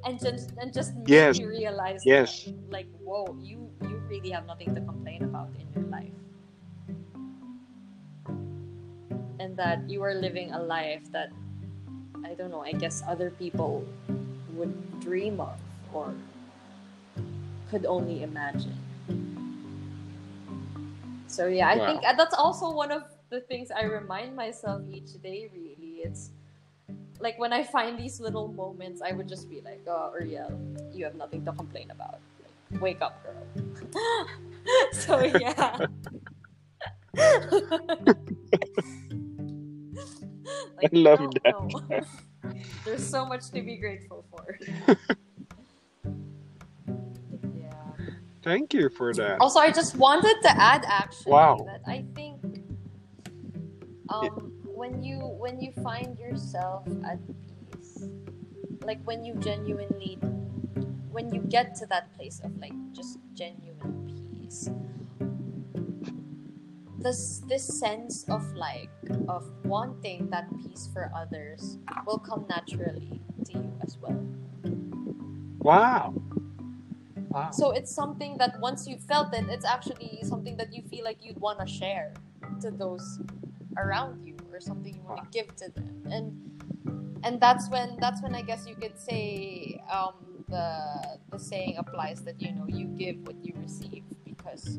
and 0.07 0.21
just 0.21 0.53
and 0.61 0.73
just 0.73 0.95
make 0.97 1.09
Yes. 1.09 1.38
you 1.38 1.49
realize 1.49 2.03
Yes. 2.05 2.45
that, 2.45 2.55
like 2.71 2.87
whoa 3.03 3.25
you 3.42 3.59
you 3.83 3.97
really 4.09 4.31
have 4.31 4.47
nothing 4.47 4.71
to 4.75 4.81
complain 4.83 5.25
about 5.25 5.49
in 5.59 5.66
your 5.75 5.90
life 5.90 6.12
and 9.42 9.57
that 9.59 9.83
you 9.90 10.02
are 10.07 10.14
living 10.14 10.52
a 10.55 10.62
life 10.62 11.02
that 11.11 11.31
i 12.24 12.35
don't 12.38 12.50
know 12.55 12.62
i 12.62 12.70
guess 12.72 13.02
other 13.11 13.31
people 13.42 13.83
would 14.55 14.70
dream 15.02 15.40
of 15.40 15.59
or 15.92 16.14
could 17.70 17.85
only 17.87 18.22
imagine 18.22 18.78
so 21.26 21.48
yeah 21.50 21.66
i 21.68 21.78
Wow. 21.78 21.87
think 21.87 22.02
that's 22.02 22.35
also 22.38 22.70
one 22.70 22.92
of 22.94 23.02
the 23.35 23.40
things 23.50 23.74
i 23.74 23.83
remind 23.83 24.37
myself 24.37 24.81
each 24.94 25.18
day 25.22 25.50
really 25.52 26.07
it's 26.07 26.31
like 27.22 27.38
when 27.38 27.52
I 27.52 27.62
find 27.62 27.98
these 27.98 28.20
little 28.20 28.48
moments, 28.48 29.00
I 29.00 29.12
would 29.12 29.28
just 29.28 29.48
be 29.48 29.61
like, 29.62 29.81
"Oh, 29.87 30.12
Uriel, 30.18 30.50
you 30.92 31.05
have 31.05 31.14
nothing 31.14 31.44
to 31.46 31.52
complain 31.52 31.90
about. 31.90 32.18
Like, 32.42 32.83
wake 32.83 33.00
up, 33.00 33.22
girl." 33.22 33.46
so 34.92 35.22
yeah. 35.22 35.78
I 40.83 40.88
love 40.92 41.21
no, 41.21 41.31
that. 41.45 41.55
no. 41.92 42.03
There's 42.85 43.07
so 43.07 43.25
much 43.25 43.51
to 43.51 43.62
be 43.62 43.77
grateful 43.77 44.25
for. 44.31 44.59
yeah. 47.55 47.73
Thank 48.42 48.75
you 48.75 48.88
for 48.90 49.14
that. 49.14 49.40
Also, 49.40 49.61
I 49.61 49.71
just 49.71 49.97
wanted 49.97 50.37
to 50.42 50.51
add 50.61 50.85
actually 50.87 51.33
Wow. 51.33 51.59
that 51.66 51.83
I 51.87 52.05
think 52.14 52.40
um, 54.09 54.53
when 54.66 55.03
you 55.03 55.18
when 55.18 55.61
you 55.61 55.73
find 55.83 56.18
yourself 56.18 56.87
at 57.07 57.18
peace, 57.47 58.09
like 58.83 59.01
when 59.05 59.25
you 59.25 59.35
genuinely 59.37 60.18
when 61.11 61.33
you 61.33 61.40
get 61.42 61.75
to 61.77 61.87
that 61.87 62.12
place 62.16 62.40
of 62.42 62.57
like 62.59 62.73
just 62.92 63.18
genuine 63.35 64.11
peace, 64.11 64.68
this 67.03 67.43
this 67.49 67.67
sense 67.67 68.25
of 68.29 68.43
like 68.55 68.91
of 69.29 69.51
wanting 69.65 70.31
that 70.31 70.47
peace 70.62 70.88
for 70.93 71.11
others 71.15 71.79
will 72.07 72.19
come 72.19 72.47
naturally 72.49 73.21
to 73.45 73.53
you 73.53 73.73
as 73.83 73.99
well. 73.99 74.23
Wow. 75.59 76.15
Wow. 77.29 77.51
So 77.51 77.71
it's 77.71 77.95
something 77.95 78.37
that 78.38 78.61
once 78.61 78.87
you 78.87 78.99
felt 78.99 79.33
it, 79.35 79.47
it's 79.49 79.65
actually 79.65 80.21
something 80.23 80.57
that 80.59 80.73
you 80.75 80.83
feel 80.83 81.05
like 81.05 81.19
you'd 81.23 81.41
want 81.41 81.61
to 81.61 81.67
share 81.67 82.12
to 82.61 82.71
those 82.71 83.21
around 83.79 84.27
you, 84.27 84.37
or 84.53 84.61
something 84.61 84.95
you 84.95 85.03
want 85.03 85.23
to 85.25 85.29
give 85.31 85.55
to 85.57 85.71
them, 85.71 86.03
and 86.11 86.37
and 87.25 87.41
that's 87.41 87.71
when 87.71 87.97
that's 88.01 88.23
when 88.23 88.35
I 88.35 88.43
guess 88.43 88.67
you 88.67 88.75
could 88.75 88.99
say 88.99 89.81
um, 89.91 90.45
the 90.49 91.19
the 91.31 91.38
saying 91.38 91.77
applies 91.79 92.23
that 92.23 92.41
you 92.41 92.53
know 92.53 92.67
you 92.69 92.87
give 92.87 93.17
what 93.27 93.37
you 93.43 93.55
receive 93.57 94.05
because 94.25 94.79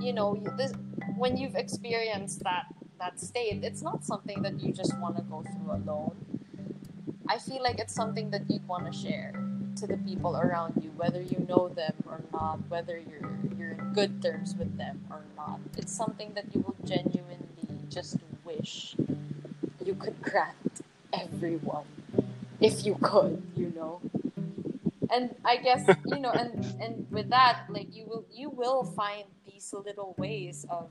you 0.00 0.12
know 0.12 0.36
this 0.56 0.72
when 1.16 1.36
you've 1.36 1.56
experienced 1.56 2.42
that 2.44 2.66
that 2.98 3.20
state, 3.20 3.62
it's 3.62 3.82
not 3.82 4.04
something 4.04 4.42
that 4.42 4.60
you 4.60 4.72
just 4.72 4.98
want 4.98 5.16
to 5.16 5.22
go 5.24 5.42
through 5.42 5.72
alone. 5.72 6.16
I 7.28 7.38
feel 7.38 7.62
like 7.62 7.78
it's 7.78 7.94
something 7.94 8.30
that 8.30 8.48
you'd 8.50 8.66
want 8.66 8.90
to 8.90 8.96
share 8.96 9.32
to 9.76 9.86
the 9.86 9.96
people 9.98 10.36
around 10.36 10.82
you, 10.82 10.90
whether 10.96 11.20
you 11.20 11.44
know 11.48 11.68
them 11.68 11.94
or 12.06 12.20
not, 12.32 12.60
whether 12.68 12.98
you're 12.98 13.28
you're 13.58 13.72
in 13.72 13.92
good 13.92 14.22
terms 14.22 14.54
with 14.58 14.76
them 14.78 15.04
or 15.10 15.22
not. 15.36 15.60
It's 15.76 15.94
something 15.94 16.32
that 16.34 16.54
you 16.54 16.60
will 16.62 16.76
genuinely 16.84 17.68
just 17.90 18.16
wish 18.44 18.96
you 19.84 19.94
could 19.94 20.20
grant 20.22 20.82
everyone 21.12 21.84
if 22.60 22.84
you 22.86 22.96
could, 23.02 23.42
you 23.56 23.72
know. 23.76 24.00
and 25.10 25.34
I 25.44 25.56
guess 25.56 25.84
you 26.06 26.18
know, 26.20 26.30
and 26.30 26.64
and 26.80 27.06
with 27.10 27.30
that, 27.30 27.64
like 27.68 27.94
you 27.94 28.04
will 28.06 28.24
you 28.32 28.50
will 28.50 28.84
find 28.84 29.24
these 29.56 29.72
little 29.72 30.14
ways 30.18 30.66
of 30.68 30.90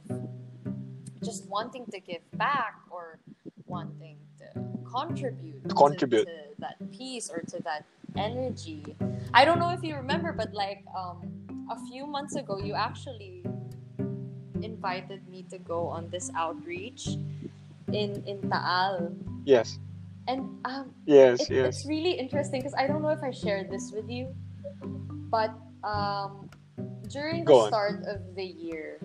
just 1.24 1.46
wanting 1.48 1.86
to 1.94 2.00
give 2.00 2.24
back 2.34 2.82
or 2.90 3.20
wanting 3.68 4.18
to 4.40 4.48
contribute, 4.90 5.62
To 5.70 5.76
contribute. 5.76 6.26
to, 6.26 6.34
to 6.34 6.62
that 6.66 6.78
peace 6.92 7.30
or 7.30 7.42
to 7.54 7.62
that 7.62 7.86
energy. 8.18 8.82
I 9.36 9.46
don't 9.46 9.60
know 9.60 9.70
if 9.70 9.84
you 9.84 9.96
remember, 9.96 10.34
but 10.34 10.52
like 10.54 10.82
um, 10.98 11.22
a 11.70 11.78
few 11.86 12.08
months 12.08 12.36
ago, 12.36 12.58
you 12.58 12.74
actually 12.74 13.46
invited 14.64 15.22
me 15.30 15.46
to 15.52 15.60
go 15.60 15.86
on 15.86 16.10
this 16.10 16.32
outreach 16.34 17.22
in 17.94 18.24
in 18.26 18.42
Taal, 18.50 19.14
Yes. 19.46 19.78
and 20.28 20.42
um, 20.66 20.90
Yes. 21.06 21.38
it, 21.42 21.54
yes. 21.54 21.66
it's 21.70 21.84
really 21.86 22.18
interesting 22.18 22.62
because 22.66 22.74
I 22.74 22.88
don't 22.90 23.04
know 23.06 23.14
if 23.14 23.22
I 23.22 23.30
shared 23.30 23.70
this 23.70 23.94
with 23.94 24.10
you, 24.10 24.34
but 25.30 25.54
um, 25.86 26.50
during 27.10 27.46
Go 27.46 27.54
the 27.54 27.64
on. 27.64 27.68
start 27.70 28.04
of 28.06 28.36
the 28.36 28.44
year, 28.44 29.00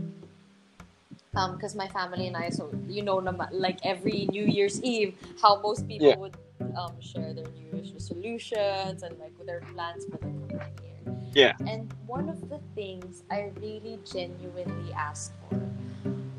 because 1.33 1.75
my 1.75 1.89
family 1.89 2.27
and 2.27 2.37
I, 2.37 2.51
so 2.51 2.71
you 2.89 3.03
know, 3.03 3.17
like 3.53 3.79
every 3.85 4.27
New 4.31 4.45
Year's 4.45 4.83
Eve, 4.83 5.15
how 5.41 5.61
most 5.61 5.87
people 5.87 6.09
Yeah. 6.09 6.17
would 6.17 6.37
um, 6.77 7.01
share 7.01 7.33
their 7.33 7.47
New 7.49 7.67
Year's 7.73 7.93
resolutions 7.93 9.03
and 9.03 9.19
like 9.19 9.33
their 9.47 9.61
plans 9.75 10.05
for 10.05 10.19
the 10.19 10.19
coming 10.19 10.51
year. 10.51 10.67
Yeah. 11.33 11.55
And 11.67 11.93
one 12.07 12.29
of 12.29 12.49
the 12.49 12.59
things 12.75 13.23
I 13.31 13.53
really 13.61 13.99
genuinely 14.05 14.93
asked 14.93 15.33
for 15.49 15.61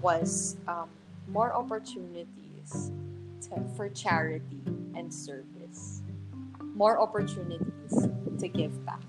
was 0.01 0.57
um, 0.67 0.89
more 1.27 1.53
opportunities 1.53 2.91
to, 3.47 3.63
for 3.75 3.89
charity 3.89 4.61
and 4.95 5.13
service, 5.13 6.01
more 6.75 6.99
opportunities 6.99 8.07
to 8.39 8.47
give 8.47 8.85
back. 8.85 9.01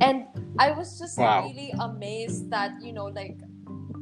And 0.00 0.26
I 0.58 0.72
was 0.72 0.98
just 0.98 1.18
Wow. 1.18 1.42
really 1.46 1.72
amazed 1.78 2.50
that, 2.50 2.72
you 2.82 2.92
know, 2.92 3.06
like 3.06 3.36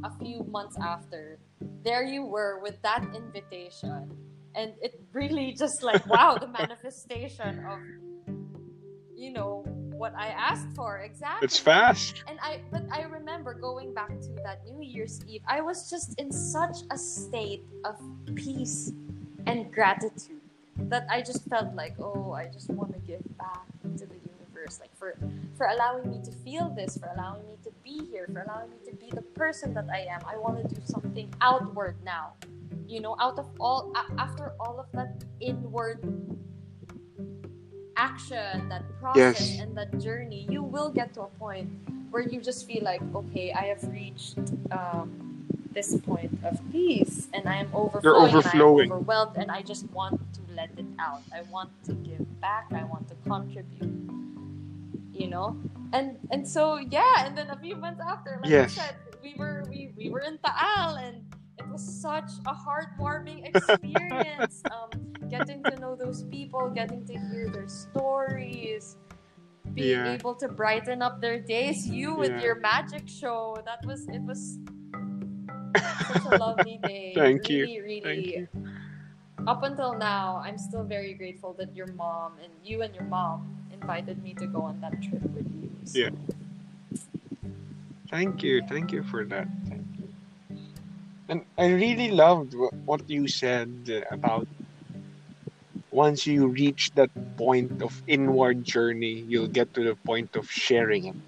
a 0.05 0.11
few 0.19 0.45
months 0.45 0.77
after, 0.81 1.39
there 1.85 2.05
you 2.05 2.25
were 2.25 2.61
with 2.61 2.81
that 2.83 3.05
invitation. 3.15 4.11
And 4.55 4.73
it 4.83 5.01
really 5.13 5.53
just 5.53 5.83
like, 5.83 6.07
wow, 6.15 6.37
the 6.39 6.49
manifestation 6.49 7.65
of, 7.67 7.79
you 9.17 9.33
know, 9.33 9.65
what 9.97 10.15
I 10.17 10.29
asked 10.29 10.75
for 10.75 10.99
exactly. 10.99 11.45
It's 11.47 11.59
fast. 11.59 12.25
And 12.27 12.39
I, 12.43 12.61
but 12.73 12.83
I 12.91 13.03
remember 13.03 13.55
going 13.55 13.95
back 13.95 14.09
to 14.21 14.29
that 14.45 14.65
New 14.67 14.83
Year's 14.83 15.21
Eve, 15.29 15.43
I 15.47 15.61
was 15.61 15.89
just 15.91 16.19
in 16.19 16.33
such 16.33 16.79
a 16.91 16.99
state 16.99 17.63
of 17.85 17.97
peace 18.35 18.93
and 19.47 19.73
gratitude 19.73 20.41
that 20.77 21.07
I 21.11 21.21
just 21.23 21.49
felt 21.49 21.75
like, 21.75 21.95
oh, 22.01 22.33
I 22.33 22.47
just 22.47 22.71
want 22.71 22.93
to 22.95 22.99
give 23.01 23.23
back 23.39 23.67
universe, 24.63 24.81
like 24.81 24.95
for 24.97 25.17
for 25.57 25.67
allowing 25.67 26.11
me 26.11 26.21
to 26.25 26.31
feel 26.45 26.71
this, 26.71 26.97
for 26.99 27.11
allowing 27.15 27.43
me 27.49 27.57
to 27.65 27.71
be 27.83 28.07
here, 28.11 28.27
for 28.33 28.43
allowing 28.43 28.71
me 28.71 28.77
to 28.87 28.95
be 28.97 29.11
the 29.11 29.23
person 29.23 29.75
that 29.75 29.87
I 29.93 30.01
am. 30.11 30.21
I 30.27 30.37
want 30.39 30.57
to 30.69 30.75
do 30.75 30.81
something 30.85 31.33
outward 31.41 31.97
now, 32.05 32.35
you 32.89 33.01
know, 33.01 33.17
out 33.21 33.39
of 33.39 33.49
all 33.61 33.93
after 34.19 34.53
all 34.61 34.79
of 34.81 34.87
that 34.93 35.25
inward 35.41 36.01
action, 37.97 38.69
that 38.69 38.83
process, 39.01 39.41
Yes. 39.41 39.61
and 39.61 39.77
that 39.77 39.99
journey, 40.01 40.47
you 40.49 40.63
will 40.63 40.91
get 40.91 41.13
to 41.15 41.23
a 41.23 41.31
point 41.39 41.69
where 42.11 42.23
you 42.23 42.41
just 42.41 42.67
feel 42.67 42.83
like, 42.83 43.03
okay, 43.15 43.53
I 43.53 43.65
have 43.73 43.85
reached 43.85 44.39
um, 44.71 45.47
this 45.73 45.97
point 46.01 46.33
of 46.45 46.59
peace, 46.73 47.29
and 47.33 47.49
I 47.49 47.57
am 47.57 47.69
overflowing, 47.73 48.17
and 48.17 48.25
I 48.25 48.29
am 48.29 48.37
overflowing. 48.37 48.93
overwhelmed, 48.93 49.37
and 49.37 49.51
I 49.51 49.63
just 49.63 49.91
want 49.93 50.21
to 50.35 50.41
let 50.57 50.71
it 50.77 50.85
out. 50.99 51.23
I 51.35 51.43
want 51.51 51.71
to 51.85 51.93
give 51.95 52.25
back. 52.41 52.67
I 52.73 52.85
want 52.85 53.09
to 53.09 53.15
contribute. 53.29 54.02
You 55.13 55.29
know, 55.29 55.57
and 55.93 56.17
and 56.31 56.49
so 56.49 56.79
yeah, 56.79 57.27
and 57.27 57.37
then 57.37 57.51
a 57.51 57.59
few 57.59 57.77
months 57.77 58.01
after, 58.01 58.39
like 58.43 58.51
Yes. 58.51 58.79
I 58.79 58.83
said, 58.83 58.97
we 59.23 59.35
were 59.37 59.65
we 59.69 59.93
we 59.97 60.09
were 60.09 60.21
in 60.21 60.39
Taal, 60.39 60.97
and 60.97 61.23
it 61.59 61.69
was 61.69 61.85
such 61.85 62.31
a 62.47 62.55
heartwarming 62.55 63.47
experience. 63.55 64.65
um, 64.73 64.91
getting 65.31 65.65
to 65.65 65.77
know 65.77 65.95
those 65.97 66.25
people, 66.25 66.71
getting 66.75 67.05
to 67.07 67.15
hear 67.31 67.49
their 67.49 67.69
stories, 67.69 68.97
being 69.75 70.05
Yeah. 70.05 70.13
able 70.17 70.35
to 70.37 70.49
brighten 70.49 71.03
up 71.03 71.21
their 71.21 71.41
days. 71.41 71.87
You 71.87 72.17
with 72.17 72.33
Yeah. 72.33 72.41
your 72.43 72.57
magic 72.61 73.09
show, 73.09 73.57
that 73.65 73.85
was 73.87 74.09
it 74.09 74.23
was 74.23 74.59
such 76.09 76.25
a 76.25 76.35
lovely 76.45 76.81
day. 76.85 77.13
Thank 77.15 77.49
you. 77.49 77.65
really, 77.67 77.81
Really, 77.81 78.01
Thank 78.03 78.27
you. 78.27 78.49
Up 79.47 79.63
until 79.63 79.97
now, 79.99 80.41
I'm 80.45 80.57
still 80.59 80.85
very 80.85 81.15
grateful 81.15 81.53
that 81.59 81.75
your 81.75 81.89
mom 81.95 82.39
and 82.43 82.53
you 82.65 82.83
and 82.83 82.95
your 82.95 83.05
mom 83.05 83.59
invited 83.83 84.23
me 84.23 84.33
to 84.35 84.47
go 84.47 84.63
on 84.63 84.81
that 84.81 84.95
trip 85.03 85.23
with 85.35 85.51
you. 85.51 85.71
So, 85.85 85.99
Yeah. 85.99 86.15
Thank 88.09 88.43
you. 88.43 88.63
Thank 88.69 88.93
you 88.93 89.03
for 89.03 89.25
that. 89.27 89.49
Thank 89.67 89.87
you. 89.99 90.09
And 91.29 91.45
I 91.57 91.73
really 91.73 92.11
loved 92.13 92.55
what 92.85 93.09
you 93.09 93.27
said 93.27 93.73
about 94.11 94.47
once 95.91 96.27
you 96.27 96.49
reach 96.49 96.93
that 96.95 97.11
point 97.37 97.83
of 97.83 98.03
inward 98.07 98.65
journey, 98.65 99.25
you'll 99.29 99.49
get 99.49 99.73
to 99.75 99.85
the 99.85 99.95
point 100.09 100.37
of 100.37 100.51
sharing 100.51 101.13
it. 101.13 101.21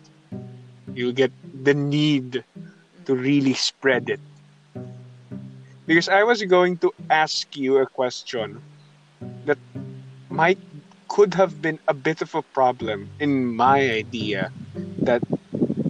You'll 0.94 1.16
get 1.16 1.32
the 1.64 1.74
need 1.74 2.44
to 3.04 3.12
mm. 3.12 3.20
really 3.20 3.52
spread 3.52 4.08
it. 4.08 4.20
Because 5.86 6.08
I 6.08 6.22
was 6.24 6.40
going 6.44 6.78
to 6.78 6.92
ask 7.10 7.56
you 7.56 7.78
a 7.78 7.86
question 7.86 8.60
that 9.44 9.58
might 10.30 10.58
could 11.14 11.34
have 11.34 11.62
been 11.62 11.78
a 11.86 11.94
bit 11.94 12.20
of 12.22 12.34
a 12.34 12.42
problem 12.42 13.06
in 13.22 13.46
my 13.46 13.78
idea 14.02 14.50
that 15.06 15.22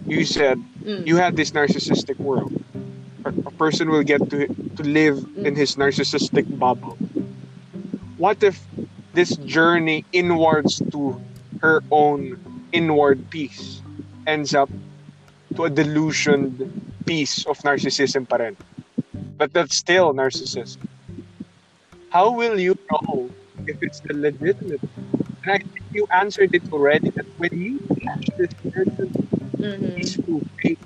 you 0.07 0.25
said 0.25 0.61
Mm. 0.85 1.07
you 1.09 1.17
had 1.17 1.35
this 1.37 1.51
narcissistic 1.57 2.21
world. 2.21 2.53
A, 3.25 3.33
a 3.49 3.53
person 3.57 3.89
will 3.89 4.05
get 4.05 4.21
to 4.29 4.45
to 4.77 4.83
live 4.85 5.17
in 5.49 5.57
his 5.57 5.81
narcissistic 5.81 6.45
bubble. 6.61 7.01
What 8.21 8.45
if 8.45 8.61
this 9.17 9.33
journey 9.49 10.05
inwards 10.13 10.83
to 10.93 11.17
her 11.65 11.81
own 11.91 12.37
inward 12.73 13.25
peace 13.33 13.81
ends 14.29 14.53
up 14.55 14.69
to 15.57 15.65
a 15.65 15.71
delusioned 15.73 16.61
piece 17.09 17.49
of 17.49 17.57
narcissism 17.65 18.29
pa 18.29 18.45
rin? 18.45 18.61
But 19.41 19.57
that's 19.57 19.77
still 19.77 20.13
narcissism. 20.13 20.85
How 22.13 22.31
will 22.31 22.61
you 22.61 22.77
know 22.93 23.33
if 23.67 23.81
it's 23.81 24.05
a 24.11 24.15
legitimate? 24.15 24.85
And 25.45 25.53
I 25.53 25.59
think 25.59 25.85
you 25.93 26.07
answered 26.11 26.55
it 26.55 26.63
already 26.73 27.11
that 27.11 27.27
when 27.37 27.51
you 27.53 27.79
reach 28.01 28.29
this 28.39 28.49
Mhm. 29.61 29.97
peaceful 29.97 30.41
state, 30.59 30.79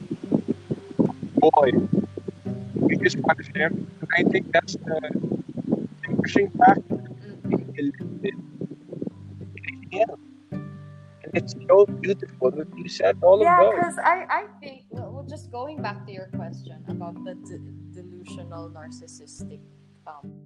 boy, 1.38 1.70
we 2.74 2.96
just 2.98 3.18
want 3.20 3.38
to 3.38 3.44
share. 3.54 3.70
And 3.70 4.08
I 4.18 4.22
think 4.24 4.50
that's 4.52 4.74
the 4.74 4.98
pushing 6.16 6.50
factor 6.50 6.98
in 7.50 7.62
eliminating 7.78 8.42
anything 9.54 10.00
else. 10.02 10.20
And 10.50 11.30
it's 11.34 11.54
so 11.68 11.86
beautiful 11.86 12.50
that 12.50 12.66
you 12.76 12.88
said 12.88 13.16
all 13.22 13.40
yeah, 13.40 13.60
of 13.60 13.62
those. 13.62 13.74
because 13.76 13.98
I, 13.98 14.26
I 14.30 14.42
think, 14.60 14.86
well, 14.90 15.12
well, 15.12 15.26
just 15.28 15.52
going 15.52 15.82
back 15.82 16.04
to 16.06 16.12
your 16.12 16.28
question 16.34 16.82
about 16.88 17.14
the 17.24 17.34
de- 17.34 17.62
delusional 17.94 18.70
narcissistic. 18.70 19.60
Um, 20.06 20.37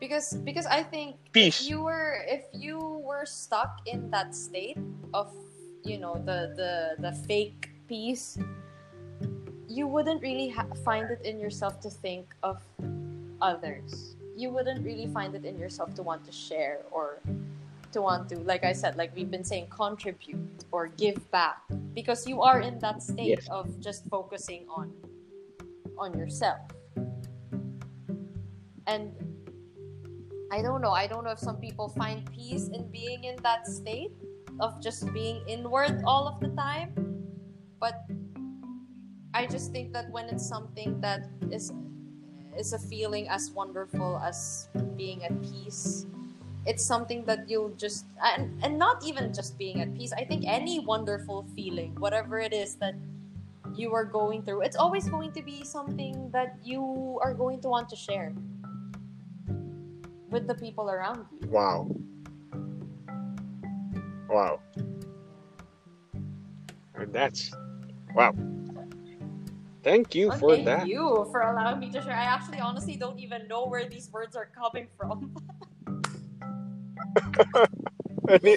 because 0.00 0.34
because 0.44 0.66
I 0.66 0.82
think 0.82 1.16
Peace. 1.32 1.60
if 1.62 1.68
you 1.70 1.82
were 1.82 2.24
if 2.28 2.44
you 2.52 2.78
were 2.78 3.24
stuck 3.26 3.80
in 3.86 4.10
that 4.10 4.34
state 4.34 4.78
of 5.12 5.32
you 5.84 5.98
know 5.98 6.14
the 6.24 6.52
the 6.56 6.96
the 7.02 7.12
fake 7.26 7.70
peace 7.88 8.38
you 9.68 9.86
wouldn't 9.86 10.22
really 10.22 10.48
ha- 10.48 10.66
find 10.84 11.10
it 11.10 11.20
in 11.24 11.38
yourself 11.38 11.80
to 11.80 11.90
think 11.90 12.26
of 12.42 12.60
others 13.40 14.16
you 14.36 14.50
wouldn't 14.50 14.84
really 14.84 15.06
find 15.06 15.34
it 15.34 15.44
in 15.44 15.58
yourself 15.58 15.94
to 15.94 16.02
want 16.02 16.24
to 16.24 16.32
share 16.32 16.80
or 16.90 17.20
to 17.92 18.00
want 18.00 18.28
to 18.28 18.38
like 18.40 18.64
i 18.64 18.72
said 18.72 18.96
like 18.96 19.14
we've 19.14 19.30
been 19.30 19.44
saying 19.44 19.66
contribute 19.68 20.64
or 20.72 20.88
give 20.88 21.18
back 21.30 21.58
because 21.94 22.26
you 22.26 22.40
are 22.42 22.60
in 22.60 22.78
that 22.78 23.02
state 23.02 23.38
Yes. 23.38 23.48
of 23.50 23.68
just 23.80 24.06
focusing 24.08 24.64
on 24.68 24.90
on 25.98 26.16
yourself 26.18 26.60
and 28.86 29.12
I 30.52 30.62
don't 30.62 30.80
know. 30.80 30.92
I 30.92 31.06
don't 31.06 31.24
know 31.24 31.30
if 31.30 31.38
some 31.38 31.56
people 31.56 31.88
find 31.88 32.24
peace 32.32 32.68
in 32.68 32.88
being 32.90 33.24
in 33.24 33.36
that 33.42 33.66
state 33.66 34.12
of 34.60 34.80
just 34.82 35.12
being 35.12 35.42
inward 35.48 36.02
all 36.06 36.28
of 36.28 36.40
the 36.40 36.48
time. 36.54 36.94
But 37.80 38.04
I 39.34 39.46
just 39.46 39.72
think 39.72 39.92
that 39.92 40.10
when 40.10 40.26
it's 40.26 40.46
something 40.46 41.00
that 41.00 41.26
is 41.50 41.72
is 42.56 42.72
a 42.72 42.78
feeling 42.78 43.28
as 43.28 43.50
wonderful 43.50 44.22
as 44.22 44.68
being 44.96 45.24
at 45.24 45.34
peace, 45.42 46.06
it's 46.66 46.84
something 46.84 47.24
that 47.24 47.50
you'll 47.50 47.74
just 47.74 48.06
and, 48.22 48.62
and 48.62 48.78
not 48.78 49.04
even 49.04 49.34
just 49.34 49.58
being 49.58 49.80
at 49.80 49.92
peace. 49.94 50.12
I 50.12 50.24
think 50.24 50.44
any 50.46 50.78
wonderful 50.78 51.46
feeling, 51.56 51.96
whatever 51.98 52.38
it 52.38 52.52
is 52.52 52.76
that 52.76 52.94
you 53.74 53.92
are 53.92 54.04
going 54.04 54.42
through, 54.42 54.62
it's 54.62 54.76
always 54.76 55.08
going 55.08 55.32
to 55.32 55.42
be 55.42 55.64
something 55.64 56.30
that 56.30 56.56
you 56.62 57.18
are 57.22 57.34
going 57.34 57.60
to 57.62 57.68
want 57.68 57.88
to 57.88 57.96
share 57.96 58.32
with 60.34 60.46
the 60.48 60.54
people 60.54 60.90
around 60.90 61.24
you. 61.30 61.48
Wow. 61.48 61.88
Wow. 64.28 64.60
And 66.96 67.12
that's 67.12 67.52
wow. 68.14 68.34
Thank 69.84 70.14
you 70.14 70.28
Well, 70.30 70.38
for 70.38 70.54
thank 70.54 70.66
that. 70.66 70.78
Thank 70.80 70.90
you 70.90 71.28
for 71.30 71.42
allowing 71.42 71.78
me 71.78 71.90
to 71.92 72.02
share. 72.02 72.16
I 72.16 72.24
actually 72.24 72.58
honestly 72.58 72.96
don't 72.96 73.18
even 73.18 73.46
know 73.48 73.66
where 73.66 73.88
these 73.88 74.10
words 74.10 74.34
are 74.34 74.48
coming 74.60 74.88
from. 74.96 75.30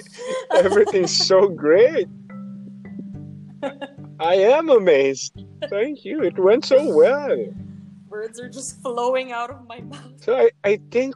Everything's 0.54 1.14
so 1.16 1.48
great. 1.48 2.08
I 4.18 4.34
am 4.34 4.68
amazed. 4.70 5.32
Thank 5.70 6.04
you. 6.04 6.22
It 6.22 6.38
went 6.38 6.64
so 6.64 6.80
well. 6.96 7.36
words 8.08 8.40
are 8.40 8.48
just 8.48 8.80
flowing 8.82 9.30
out 9.32 9.50
of 9.50 9.66
my 9.68 9.80
mouth. 9.80 10.16
So 10.16 10.34
I, 10.34 10.50
I 10.64 10.80
think 10.90 11.14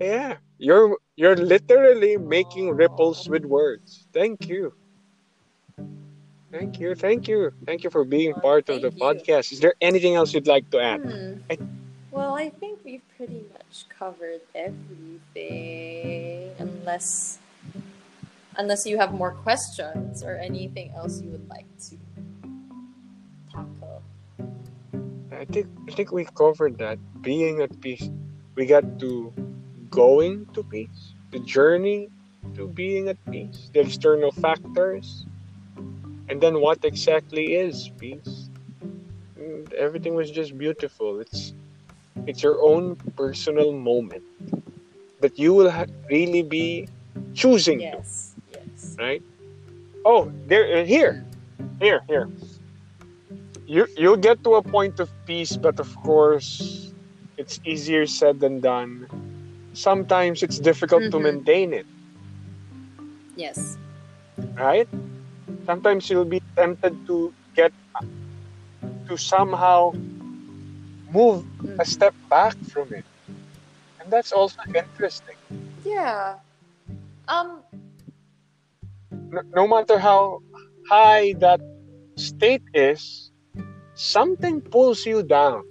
yeah, 0.00 0.36
you're 0.58 0.96
you're 1.16 1.36
literally 1.36 2.16
making 2.16 2.70
ripples 2.76 3.28
with 3.28 3.44
words. 3.44 4.06
Thank 4.12 4.48
you. 4.48 4.72
Thank 6.52 6.78
you. 6.80 6.94
Thank 6.94 7.28
you. 7.28 7.52
Thank 7.66 7.84
you 7.84 7.90
for 7.90 8.04
being 8.04 8.32
Well, 8.32 8.40
part 8.40 8.68
of 8.68 8.80
the 8.80 8.90
you. 8.90 8.96
podcast. 9.00 9.52
Is 9.52 9.60
there 9.60 9.74
anything 9.80 10.14
else 10.14 10.32
you'd 10.32 10.46
like 10.46 10.70
to 10.70 10.80
add? 10.80 11.00
Hmm. 11.02 11.34
I- 11.50 11.58
Well, 12.16 12.32
I 12.34 12.48
think 12.48 12.80
we've 12.84 13.04
pretty 13.18 13.44
much 13.52 13.84
covered 13.92 14.40
everything, 14.56 16.48
unless 16.58 17.36
unless 18.56 18.86
you 18.88 18.96
have 18.96 19.12
more 19.12 19.32
questions 19.44 20.24
or 20.24 20.36
anything 20.40 20.88
else 20.96 21.20
you 21.20 21.28
would 21.28 21.44
like 21.52 21.68
to 21.92 21.96
tackle. 23.52 24.00
I 25.28 25.44
think 25.44 25.68
I 25.88 25.92
think 25.92 26.08
we 26.08 26.24
covered 26.24 26.78
that. 26.80 26.96
Being 27.20 27.60
at 27.60 27.76
peace. 27.84 28.08
We 28.56 28.64
got 28.64 28.98
to 29.04 29.28
going 29.96 30.46
to 30.52 30.62
peace. 30.62 31.14
The 31.32 31.40
journey 31.40 32.10
to 32.54 32.68
being 32.68 33.08
at 33.08 33.18
peace. 33.32 33.70
The 33.72 33.80
external 33.80 34.32
factors. 34.32 35.26
And 36.28 36.40
then 36.40 36.60
what 36.60 36.84
exactly 36.84 37.54
is 37.54 37.90
peace? 37.98 38.50
And 39.36 39.72
everything 39.74 40.14
was 40.14 40.30
just 40.30 40.56
beautiful. 40.58 41.20
It's 41.20 41.54
it's 42.26 42.42
your 42.42 42.60
own 42.60 42.96
personal 43.16 43.72
moment 43.72 44.24
that 45.20 45.38
you 45.38 45.54
will 45.54 45.70
ha- 45.70 45.90
really 46.10 46.42
be 46.42 46.88
choosing 47.34 47.78
to 47.78 47.84
Yes, 47.84 48.34
yes. 48.52 48.96
right? 48.98 49.22
Oh, 50.04 50.30
there, 50.46 50.78
uh, 50.78 50.84
here, 50.84 51.24
here, 51.80 52.02
here. 52.08 52.28
You 53.66 53.86
you'll 53.96 54.20
get 54.20 54.42
to 54.44 54.54
a 54.56 54.62
point 54.62 55.00
of 55.00 55.10
peace, 55.26 55.56
but 55.56 55.78
of 55.80 55.90
course, 56.02 56.92
it's 57.36 57.60
easier 57.64 58.06
said 58.06 58.40
than 58.40 58.60
done. 58.60 59.06
Sometimes 59.76 60.42
it's 60.42 60.58
difficult 60.58 61.04
to 61.12 61.18
Mhm. 61.18 61.22
maintain 61.22 61.72
it, 61.74 61.86
Yes. 63.36 63.76
right? 64.56 64.88
Sometimes 65.66 66.08
you'll 66.08 66.24
be 66.24 66.40
tempted 66.56 66.96
to 67.06 67.32
get 67.54 67.72
to 69.08 69.16
somehow 69.16 69.92
move 71.12 71.44
Mm. 71.62 71.78
a 71.80 71.84
step 71.84 72.14
back 72.30 72.56
from 72.72 72.92
it, 72.92 73.04
and 74.00 74.10
that's 74.10 74.32
also 74.32 74.58
interesting. 74.74 75.36
Yeah. 75.84 76.40
Um. 77.28 77.62
no, 79.30 79.42
no 79.54 79.66
matter 79.68 79.98
how 79.98 80.40
high 80.88 81.34
that 81.38 81.60
state 82.16 82.62
is, 82.74 83.30
something 83.94 84.60
pulls 84.60 85.04
you 85.06 85.22
down. 85.22 85.62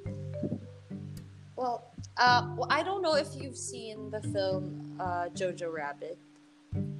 Uh, 2.18 2.48
well, 2.56 2.68
I 2.70 2.82
don't 2.82 3.02
know 3.02 3.16
if 3.16 3.28
you've 3.36 3.58
seen 3.58 4.10
the 4.10 4.22
film 4.22 4.96
uh, 5.00 5.28
Jojo 5.36 5.72
Rabbit, 5.72 6.18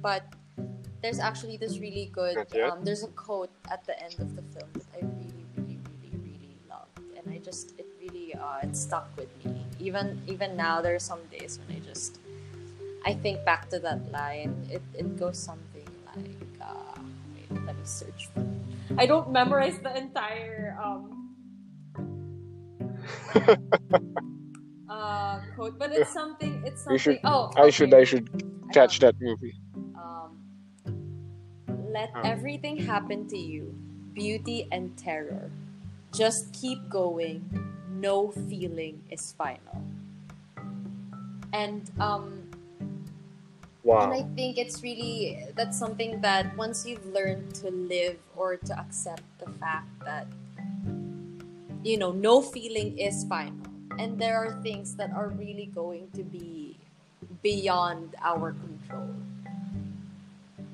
but 0.02 0.24
there's 1.02 1.18
actually 1.18 1.56
this 1.56 1.78
really 1.78 2.10
good. 2.12 2.36
Um, 2.60 2.84
there's 2.84 3.02
a 3.02 3.08
quote 3.08 3.50
at 3.70 3.84
the 3.86 3.96
end 4.02 4.14
of 4.18 4.36
the 4.36 4.42
film 4.42 4.68
that 4.74 4.84
I 4.94 4.98
really, 5.00 5.44
really, 5.56 5.78
really, 6.02 6.18
really 6.20 6.56
loved, 6.68 7.00
and 7.16 7.32
I 7.32 7.38
just 7.38 7.72
it 7.78 7.86
really 8.00 8.34
uh, 8.34 8.58
it 8.62 8.76
stuck 8.76 9.08
with 9.16 9.32
me. 9.44 9.64
Even 9.78 10.20
even 10.26 10.56
now, 10.56 10.82
there 10.82 10.94
are 10.94 10.98
some 10.98 11.20
days 11.30 11.58
when 11.64 11.76
I 11.76 11.80
just 11.80 12.18
I 13.06 13.14
think 13.14 13.42
back 13.44 13.70
to 13.70 13.78
that 13.80 14.12
line. 14.12 14.68
It 14.70 14.82
it 14.92 15.16
goes 15.16 15.38
something 15.38 15.88
like, 16.14 16.60
uh, 16.60 17.00
wait, 17.34 17.64
let 17.64 17.74
me 17.74 17.84
search. 17.84 18.28
For 18.34 18.40
it. 18.40 18.98
I 18.98 19.06
don't 19.06 19.32
memorize 19.32 19.78
the 19.78 19.96
entire 19.96 20.76
um, 20.82 21.32
uh, 24.96 25.40
quote, 25.54 25.78
but 25.78 25.92
it's 25.92 26.12
something. 26.12 26.62
It's 26.64 26.82
something. 26.82 26.94
You 26.94 26.98
should- 26.98 27.20
oh, 27.24 27.52
I 27.56 27.68
should. 27.70 27.92
I 27.92 28.04
should 28.04 28.26
catch 28.72 28.98
that 29.04 29.14
movie. 29.20 29.54
Um, 29.94 30.40
let 31.92 32.10
Oh. 32.16 32.20
everything 32.24 32.76
happen 32.80 33.28
to 33.28 33.36
you, 33.38 33.76
beauty 34.16 34.66
and 34.72 34.96
terror. 34.96 35.50
Just 36.12 36.52
keep 36.56 36.80
going. 36.88 37.44
No 38.00 38.32
feeling 38.48 39.02
is 39.12 39.32
final. 39.36 39.84
And 41.52 41.88
um, 42.00 42.50
and 43.86 44.12
I 44.12 44.22
think 44.34 44.58
it's 44.58 44.82
really 44.82 45.46
that's 45.54 45.78
something 45.78 46.20
that 46.20 46.56
once 46.56 46.84
you've 46.84 47.04
learned 47.14 47.54
to 47.62 47.70
live 47.70 48.18
or 48.36 48.56
to 48.56 48.72
accept 48.78 49.22
the 49.38 49.48
fact 49.62 49.88
that 50.04 50.26
you 51.86 51.96
know 51.96 52.10
no 52.12 52.42
feeling 52.42 52.98
is 52.98 53.24
final 53.30 53.56
and 53.98 54.18
there 54.18 54.36
are 54.36 54.60
things 54.62 54.94
that 54.96 55.10
are 55.12 55.28
really 55.28 55.66
going 55.74 56.10
to 56.12 56.22
be 56.22 56.76
beyond 57.42 58.14
our 58.22 58.52
control. 58.52 59.10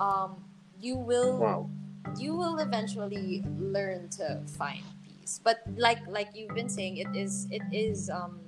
Um 0.00 0.42
you 0.80 0.96
will 0.96 1.38
Wow. 1.38 1.70
you 2.18 2.34
will 2.34 2.58
eventually 2.58 3.44
learn 3.58 4.08
to 4.18 4.42
find 4.58 4.82
peace. 5.06 5.40
But 5.42 5.62
like 5.76 6.02
like 6.08 6.34
you've 6.34 6.54
been 6.54 6.68
saying 6.68 6.98
it 6.98 7.14
is 7.14 7.46
it 7.50 7.62
is 7.72 8.10
um 8.10 8.40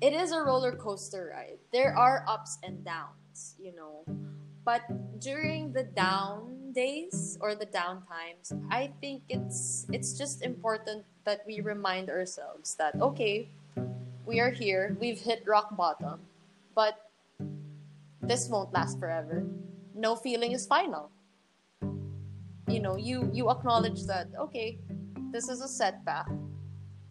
it 0.00 0.12
is 0.12 0.32
a 0.32 0.40
roller 0.42 0.72
coaster 0.72 1.30
ride. 1.36 1.58
There 1.72 1.94
are 1.96 2.24
ups 2.26 2.58
and 2.62 2.84
downs 2.84 3.54
you 3.60 3.74
know 3.76 4.04
but 4.64 4.82
during 5.20 5.72
the 5.72 5.84
down 5.84 6.72
days 6.72 7.36
or 7.40 7.54
the 7.54 7.66
down 7.66 8.02
times 8.08 8.52
i 8.70 8.90
think 9.00 9.22
it's 9.28 9.86
it's 9.92 10.16
just 10.16 10.42
important 10.42 11.04
that 11.24 11.44
we 11.46 11.60
remind 11.60 12.08
ourselves 12.08 12.74
that 12.76 12.96
okay 13.00 13.46
we 14.24 14.40
are 14.40 14.50
here 14.50 14.96
we've 15.00 15.20
hit 15.20 15.42
rock 15.46 15.76
bottom 15.76 16.18
but 16.74 17.12
this 18.22 18.48
won't 18.48 18.72
last 18.72 18.98
forever. 18.98 19.44
No 19.94 20.14
feeling 20.14 20.52
is 20.52 20.64
final. 20.64 21.10
You 22.68 22.80
know 22.80 22.96
you 22.96 23.28
you 23.34 23.50
acknowledge 23.50 24.06
that 24.06 24.28
okay 24.38 24.78
this 25.30 25.48
is 25.50 25.60
a 25.60 25.68
setback 25.68 26.30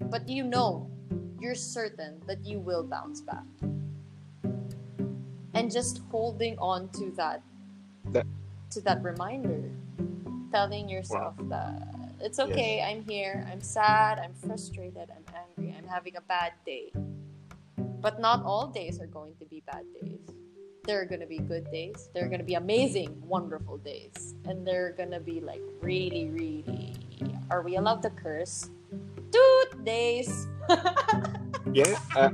but 0.10 0.28
you 0.28 0.44
know 0.44 0.90
you're 1.40 1.54
certain 1.54 2.18
that 2.26 2.44
you 2.44 2.58
will 2.58 2.84
bounce 2.84 3.22
back 3.22 3.46
and 5.54 5.72
just 5.72 6.02
holding 6.12 6.58
on 6.60 6.90
to 6.90 7.12
that, 7.18 7.42
That- 8.06 8.28
to 8.72 8.82
that 8.82 9.04
reminder. 9.04 9.70
Telling 10.52 10.90
yourself 10.90 11.36
that 11.48 12.02
it's 12.24 12.40
okay 12.40 12.84
i'm 12.86 13.02
here 13.04 13.48
i'm 13.52 13.62
sad 13.62 14.20
i'm 14.20 14.34
frustrated 14.34 15.10
i'm 15.10 15.26
angry 15.34 15.76
i'm 15.78 15.88
having 15.88 16.16
a 16.18 16.22
bad 16.22 16.54
day. 16.66 16.92
But 18.02 18.20
not 18.20 18.44
all 18.44 18.68
days 18.68 19.00
are 19.00 19.06
going 19.06 19.36
to 19.40 19.46
be 19.46 19.62
bad 19.72 19.86
days. 20.02 20.20
There 20.86 21.00
are 21.00 21.06
going 21.06 21.22
to 21.22 21.28
be 21.28 21.40
good 21.40 21.70
days 21.72 22.10
there 22.14 22.26
are 22.26 22.28
going 22.28 22.40
to 22.40 22.46
be 22.46 22.56
amazing 22.56 23.16
wonderful 23.26 23.78
days. 23.78 24.36
And 24.46 24.66
there 24.66 24.88
are 24.88 24.92
going 24.92 25.12
to 25.12 25.20
be 25.20 25.40
like 25.40 25.62
really 25.82 26.30
really 26.30 26.94
are 27.50 27.62
we 27.62 27.76
allowed 27.76 28.02
to 28.04 28.10
curse? 28.10 28.70
Dude 29.32 29.86
days 29.86 30.48
Yeah. 31.74 31.96
uh, 32.16 32.30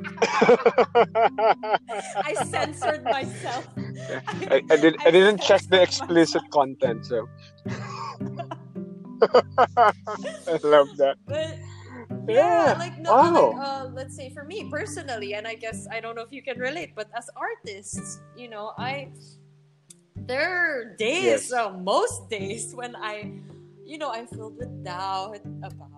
i 2.23 2.33
censored 2.33 3.03
myself 3.09 3.65
I, 4.51 4.61
I, 4.69 4.77
did, 4.77 4.97
I 5.05 5.11
didn't 5.11 5.41
check 5.41 5.61
the 5.69 5.81
explicit 5.81 6.41
content, 6.51 7.05
so. 7.05 7.27
I 10.47 10.59
love 10.63 10.87
that. 10.97 11.17
But 11.27 11.57
yeah, 12.27 12.73
Yeah, 12.73 12.75
like 12.77 12.97
no, 12.99 13.11
wow. 13.13 13.51
like 13.51 13.67
uh, 13.67 13.85
let's 13.93 14.15
say 14.15 14.29
for 14.29 14.43
me 14.43 14.69
personally, 14.69 15.33
and 15.33 15.47
I 15.47 15.55
guess 15.55 15.87
I 15.91 15.99
don't 15.99 16.15
know 16.15 16.21
if 16.23 16.31
you 16.31 16.41
can 16.43 16.59
relate, 16.59 16.93
but 16.95 17.09
as 17.17 17.29
artists, 17.35 18.19
you 18.35 18.49
know, 18.49 18.73
I 18.77 19.09
there 20.15 20.49
are 20.49 20.95
days, 20.97 21.49
Yes. 21.49 21.51
uh, 21.51 21.71
most 21.71 22.29
days 22.29 22.73
when 22.75 22.95
I, 22.95 23.31
you 23.85 23.97
know, 23.97 24.11
I'm 24.11 24.27
filled 24.27 24.57
with 24.57 24.83
doubt 24.83 25.39
about 25.63 25.96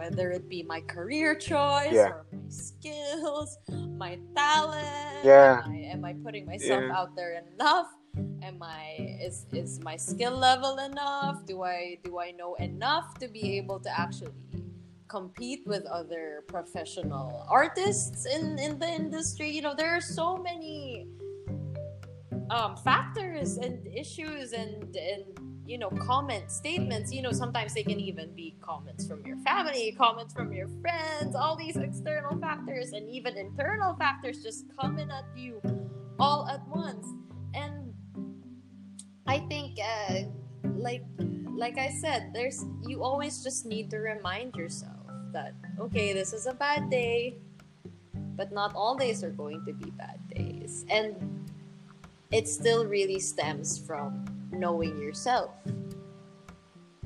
whether 0.00 0.30
it 0.32 0.48
be 0.48 0.62
my 0.62 0.80
career 0.80 1.34
choice 1.36 1.92
Yeah. 1.92 2.16
or 2.16 2.24
my 2.32 2.48
skills, 2.48 3.58
my 4.00 4.16
talent. 4.34 5.20
Yeah. 5.22 5.60
Am 5.64 5.70
I, 5.70 5.76
am 5.94 6.02
I 6.10 6.12
putting 6.24 6.46
myself 6.46 6.84
Yeah. 6.88 6.96
out 6.98 7.12
there 7.14 7.32
enough? 7.44 7.92
Am 8.42 8.58
I 8.62 9.20
is 9.20 9.44
is 9.52 9.78
my 9.84 9.96
skill 10.00 10.32
level 10.32 10.78
enough? 10.90 11.44
Do 11.44 11.62
I 11.62 12.00
do 12.02 12.18
I 12.18 12.32
know 12.32 12.56
enough 12.56 13.20
to 13.20 13.28
be 13.28 13.60
able 13.60 13.78
to 13.86 13.90
actually 13.92 14.32
compete 15.06 15.62
with 15.66 15.84
other 15.86 16.42
professional 16.48 17.44
artists 17.46 18.24
in 18.24 18.58
in 18.58 18.80
the 18.82 18.88
industry? 18.88 19.48
You 19.56 19.62
know, 19.62 19.76
there 19.76 19.92
are 19.94 20.00
so 20.00 20.40
many 20.48 21.06
um, 22.50 22.74
factors 22.88 23.58
and 23.64 23.86
issues 23.86 24.56
and 24.56 24.96
and 24.96 25.24
you 25.70 25.78
know 25.78 25.90
comment 25.90 26.50
statements 26.50 27.12
you 27.12 27.22
know 27.22 27.30
sometimes 27.30 27.72
they 27.74 27.84
can 27.84 28.00
even 28.00 28.34
be 28.34 28.56
comments 28.60 29.06
from 29.06 29.24
your 29.24 29.36
family 29.38 29.94
comments 29.96 30.34
from 30.34 30.52
your 30.52 30.68
friends 30.80 31.36
all 31.36 31.54
these 31.54 31.76
external 31.76 32.36
factors 32.40 32.90
and 32.92 33.08
even 33.08 33.36
internal 33.36 33.94
factors 33.94 34.42
just 34.42 34.64
coming 34.80 35.08
at 35.10 35.24
you 35.36 35.62
all 36.18 36.46
at 36.48 36.66
once. 36.68 37.06
And 37.54 37.94
i 39.26 39.38
think 39.38 39.78
uh, 39.78 40.22
like 40.76 41.04
like 41.56 41.78
i 41.78 41.88
said 41.88 42.32
there's 42.34 42.64
you 42.88 43.02
always 43.02 43.42
just 43.44 43.64
need 43.64 43.90
to 43.90 43.98
remind 43.98 44.56
yourself 44.56 45.06
that 45.32 45.54
okay 45.78 46.12
this 46.12 46.32
is 46.32 46.46
a 46.46 46.54
bad 46.54 46.90
day 46.90 47.36
but 48.40 48.50
not 48.52 48.74
all 48.74 48.96
days 48.96 49.22
are 49.22 49.30
going 49.30 49.62
to 49.66 49.72
be 49.74 49.90
bad 49.90 50.18
days. 50.34 50.86
And 50.88 51.14
it 52.32 52.48
still 52.48 52.86
really 52.86 53.18
stems 53.18 53.78
from 53.78 54.39
knowing 54.52 54.98
yourself. 54.98 55.50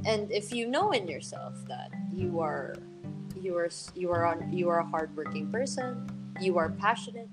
And 0.04 0.30
if 0.30 0.52
you 0.52 0.68
know 0.68 0.90
in 0.92 1.08
yourself 1.08 1.54
that 1.68 1.90
you 2.12 2.40
are 2.40 2.76
you 3.40 3.56
are 3.56 3.70
you 3.94 4.10
are 4.10 4.26
on 4.26 4.52
you 4.52 4.68
are 4.68 4.80
a 4.80 4.86
hardworking 4.86 5.50
person, 5.50 6.08
you 6.40 6.58
are 6.58 6.70
passionate, 6.70 7.28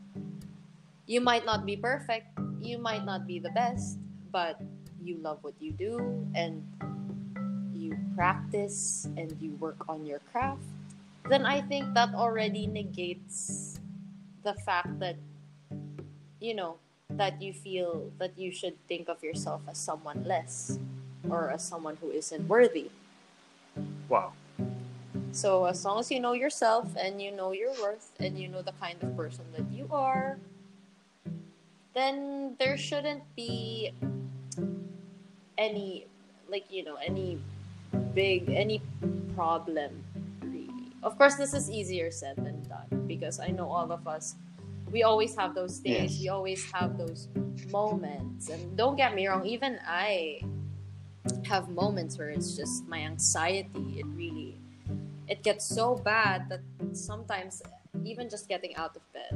you 1.06 1.22
might 1.22 1.46
not 1.46 1.66
be 1.66 1.76
perfect, 1.76 2.28
you 2.60 2.78
might 2.78 3.06
not 3.06 3.28
be 3.28 3.40
the 3.40 3.52
best, 3.52 4.00
but 4.32 4.62
you 5.04 5.18
love 5.18 5.40
what 5.42 5.54
you 5.60 5.72
do 5.72 6.28
and 6.36 6.64
you 7.74 7.98
practice 8.16 9.08
and 9.18 9.36
you 9.42 9.52
work 9.60 9.90
on 9.90 10.06
your 10.06 10.20
craft, 10.32 10.64
then 11.30 11.46
I 11.46 11.62
think 11.62 11.94
that 11.94 12.14
already 12.14 12.68
negates 12.68 13.80
the 14.44 14.54
fact 14.66 15.00
that 15.00 15.16
you 16.40 16.56
know 16.56 16.78
that 17.18 17.42
you 17.42 17.54
feel 17.54 18.12
that 18.20 18.38
you 18.38 18.52
should 18.52 18.76
think 18.88 19.10
of 19.10 19.24
yourself 19.24 19.62
as 19.68 19.78
someone 19.78 20.24
less 20.24 20.80
or 21.30 21.50
as 21.50 21.64
someone 21.64 21.98
who 22.02 22.10
isn't 22.10 22.48
worthy. 22.48 22.90
Wow. 24.10 24.34
So 25.32 25.66
as 25.66 25.84
long 25.86 26.00
as 26.00 26.12
you 26.12 26.20
know 26.20 26.34
yourself 26.34 26.92
and 27.00 27.22
you 27.22 27.32
know 27.32 27.52
your 27.52 27.72
worth 27.82 28.12
and 28.20 28.38
you 28.38 28.50
know 28.50 28.62
the 28.62 28.74
kind 28.80 29.02
of 29.02 29.16
person 29.16 29.46
that 29.56 29.66
you 29.72 29.88
are, 29.92 30.38
then 31.94 32.56
there 32.60 32.78
shouldn't 32.78 33.24
be 33.36 33.92
any 35.58 36.06
like 36.50 36.66
you 36.70 36.84
know 36.84 36.96
any 36.96 37.40
big 38.14 38.50
any 38.50 38.82
problem 39.36 40.04
really. 40.44 40.92
Of 41.04 41.18
course 41.18 41.36
this 41.36 41.54
is 41.54 41.70
easier 41.70 42.12
said 42.12 42.36
than 42.36 42.64
done 42.68 43.08
because 43.08 43.40
I 43.40 43.48
know 43.48 43.70
all 43.70 43.92
of 43.92 44.08
us 44.08 44.36
we 44.92 45.04
always 45.04 45.36
have 45.36 45.56
those 45.56 45.80
days 45.80 46.12
Yes. 46.14 46.20
we 46.22 46.30
always 46.30 46.62
have 46.72 46.98
those 46.98 47.30
moments 47.72 48.50
and 48.50 48.76
don't 48.78 48.98
get 48.98 49.16
me 49.16 49.28
wrong 49.28 49.46
even 49.46 49.80
i 49.88 50.40
have 51.46 51.70
moments 51.70 52.18
where 52.18 52.30
it's 52.30 52.56
just 52.58 52.86
my 52.88 53.00
anxiety 53.00 54.00
it 54.00 54.06
really 54.16 54.58
it 55.28 55.44
gets 55.44 55.64
so 55.66 55.96
bad 55.96 56.50
that 56.50 56.60
sometimes 56.92 57.62
even 58.04 58.28
just 58.30 58.50
getting 58.50 58.76
out 58.76 58.96
of 58.96 59.04
bed 59.14 59.32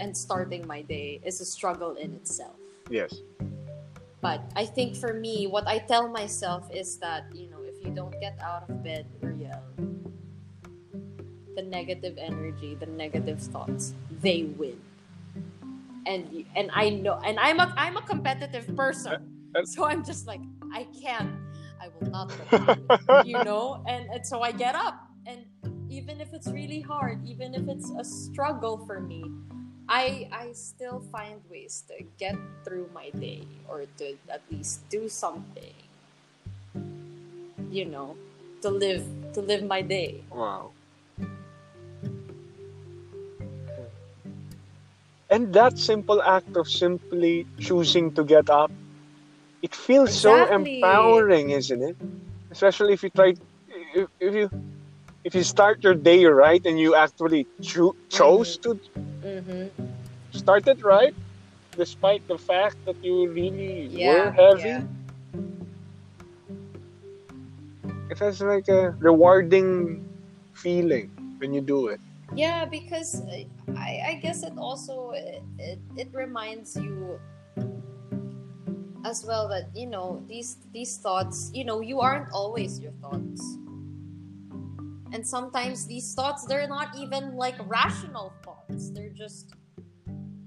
and 0.00 0.16
starting 0.16 0.66
my 0.66 0.80
day 0.82 1.20
is 1.24 1.40
a 1.40 1.44
struggle 1.44 1.94
in 1.96 2.12
itself 2.14 2.56
Yes. 2.88 3.12
but 4.22 4.40
i 4.56 4.64
think 4.64 4.96
for 4.96 5.12
me 5.12 5.46
what 5.46 5.66
i 5.66 5.78
tell 5.78 6.08
myself 6.08 6.70
is 6.72 6.96
that 6.98 7.24
you 7.34 7.50
know 7.50 7.60
if 7.66 7.74
you 7.84 7.90
don't 7.92 8.14
get 8.20 8.38
out 8.40 8.70
of 8.70 8.82
bed 8.82 9.04
Uriel, 9.20 9.60
the 11.56 11.62
negative 11.62 12.16
energy 12.18 12.74
the 12.78 12.86
negative 12.86 13.40
thoughts 13.40 13.92
they 14.26 14.42
win. 14.58 14.80
And 16.06 16.44
and 16.54 16.70
i 16.74 16.90
know 16.90 17.18
and 17.24 17.38
i'm 17.38 17.58
a 17.58 17.72
i'm 17.76 17.96
a 17.96 18.02
competitive 18.02 18.66
person. 18.76 19.14
So 19.64 19.86
i'm 19.86 20.04
just 20.04 20.26
like 20.26 20.42
i 20.74 20.86
can't 21.02 21.30
i 21.80 21.88
will 21.88 22.10
not 22.10 22.30
you 22.76 22.86
you 23.24 23.38
know? 23.42 23.82
And, 23.86 24.10
and 24.10 24.26
so 24.26 24.42
i 24.42 24.52
get 24.52 24.74
up 24.74 24.98
and 25.26 25.46
even 25.88 26.20
if 26.20 26.34
it's 26.34 26.46
really 26.48 26.80
hard 26.80 27.18
even 27.26 27.54
if 27.54 27.66
it's 27.66 27.90
a 27.98 28.04
struggle 28.04 28.78
for 28.86 29.00
me 29.00 29.24
i 29.88 30.28
i 30.30 30.52
still 30.52 31.00
find 31.10 31.40
ways 31.50 31.82
to 31.88 32.04
get 32.18 32.36
through 32.64 32.90
my 32.94 33.10
day 33.10 33.42
or 33.66 33.86
to 33.98 34.14
at 34.30 34.42
least 34.50 34.86
do 34.90 35.08
something 35.08 35.74
you 37.70 37.84
know 37.84 38.14
to 38.62 38.70
live 38.70 39.04
to 39.34 39.40
live 39.40 39.62
my 39.62 39.82
day. 39.82 40.24
Wow. 40.32 40.72
And 45.30 45.52
that 45.54 45.78
simple 45.78 46.22
act 46.22 46.56
of 46.56 46.68
simply 46.68 47.46
choosing 47.58 48.12
to 48.14 48.24
get 48.24 48.48
up, 48.48 48.70
it 49.62 49.74
feels 49.74 50.14
so 50.14 50.46
empowering, 50.46 51.50
isn't 51.50 51.82
it? 51.82 51.96
Especially 52.50 52.92
if 52.92 53.02
you 53.02 53.10
try, 53.10 53.34
if, 53.94 54.08
if 54.20 54.34
you, 54.34 54.50
if 55.24 55.34
you 55.34 55.42
start 55.42 55.82
your 55.82 55.94
day 55.94 56.24
right 56.26 56.64
and 56.64 56.78
you 56.78 56.94
actually 56.94 57.48
cho- 57.60 57.96
chose 58.10 58.58
to 58.58 58.78
mm-hmm. 59.22 59.66
start 60.30 60.68
it 60.68 60.82
right, 60.84 61.14
despite 61.76 62.26
the 62.28 62.38
fact 62.38 62.76
that 62.86 62.96
you 63.02 63.28
really 63.28 63.88
Yeah, 63.90 64.26
were 64.26 64.30
heavy. 64.30 64.68
yeah. 64.68 64.82
It 68.10 68.18
has 68.20 68.40
like 68.40 68.68
a 68.68 68.90
rewarding 69.00 70.06
feeling 70.54 71.10
when 71.38 71.52
you 71.52 71.60
do 71.60 71.88
it. 71.88 72.00
Yeah, 72.34 72.64
because 72.64 73.20
uh, 73.20 73.44
I, 73.74 74.00
I 74.06 74.20
guess 74.22 74.42
it 74.42 74.52
also 74.56 75.10
it, 75.10 75.42
it, 75.58 75.80
it 75.96 76.08
reminds 76.12 76.76
you 76.76 77.18
as 79.04 79.24
well 79.24 79.48
that 79.48 79.70
you 79.74 79.86
know 79.86 80.22
these 80.28 80.58
these 80.72 80.98
thoughts 80.98 81.50
you 81.54 81.64
know 81.64 81.80
you 81.80 82.00
aren't 82.00 82.30
always 82.32 82.78
your 82.78 82.92
thoughts. 83.02 83.40
And 85.12 85.26
sometimes 85.26 85.86
these 85.86 86.14
thoughts 86.14 86.44
they're 86.46 86.68
not 86.68 86.96
even 86.96 87.36
like 87.36 87.54
rational 87.68 88.32
thoughts. 88.44 88.90
They're 88.90 89.10
just 89.10 89.54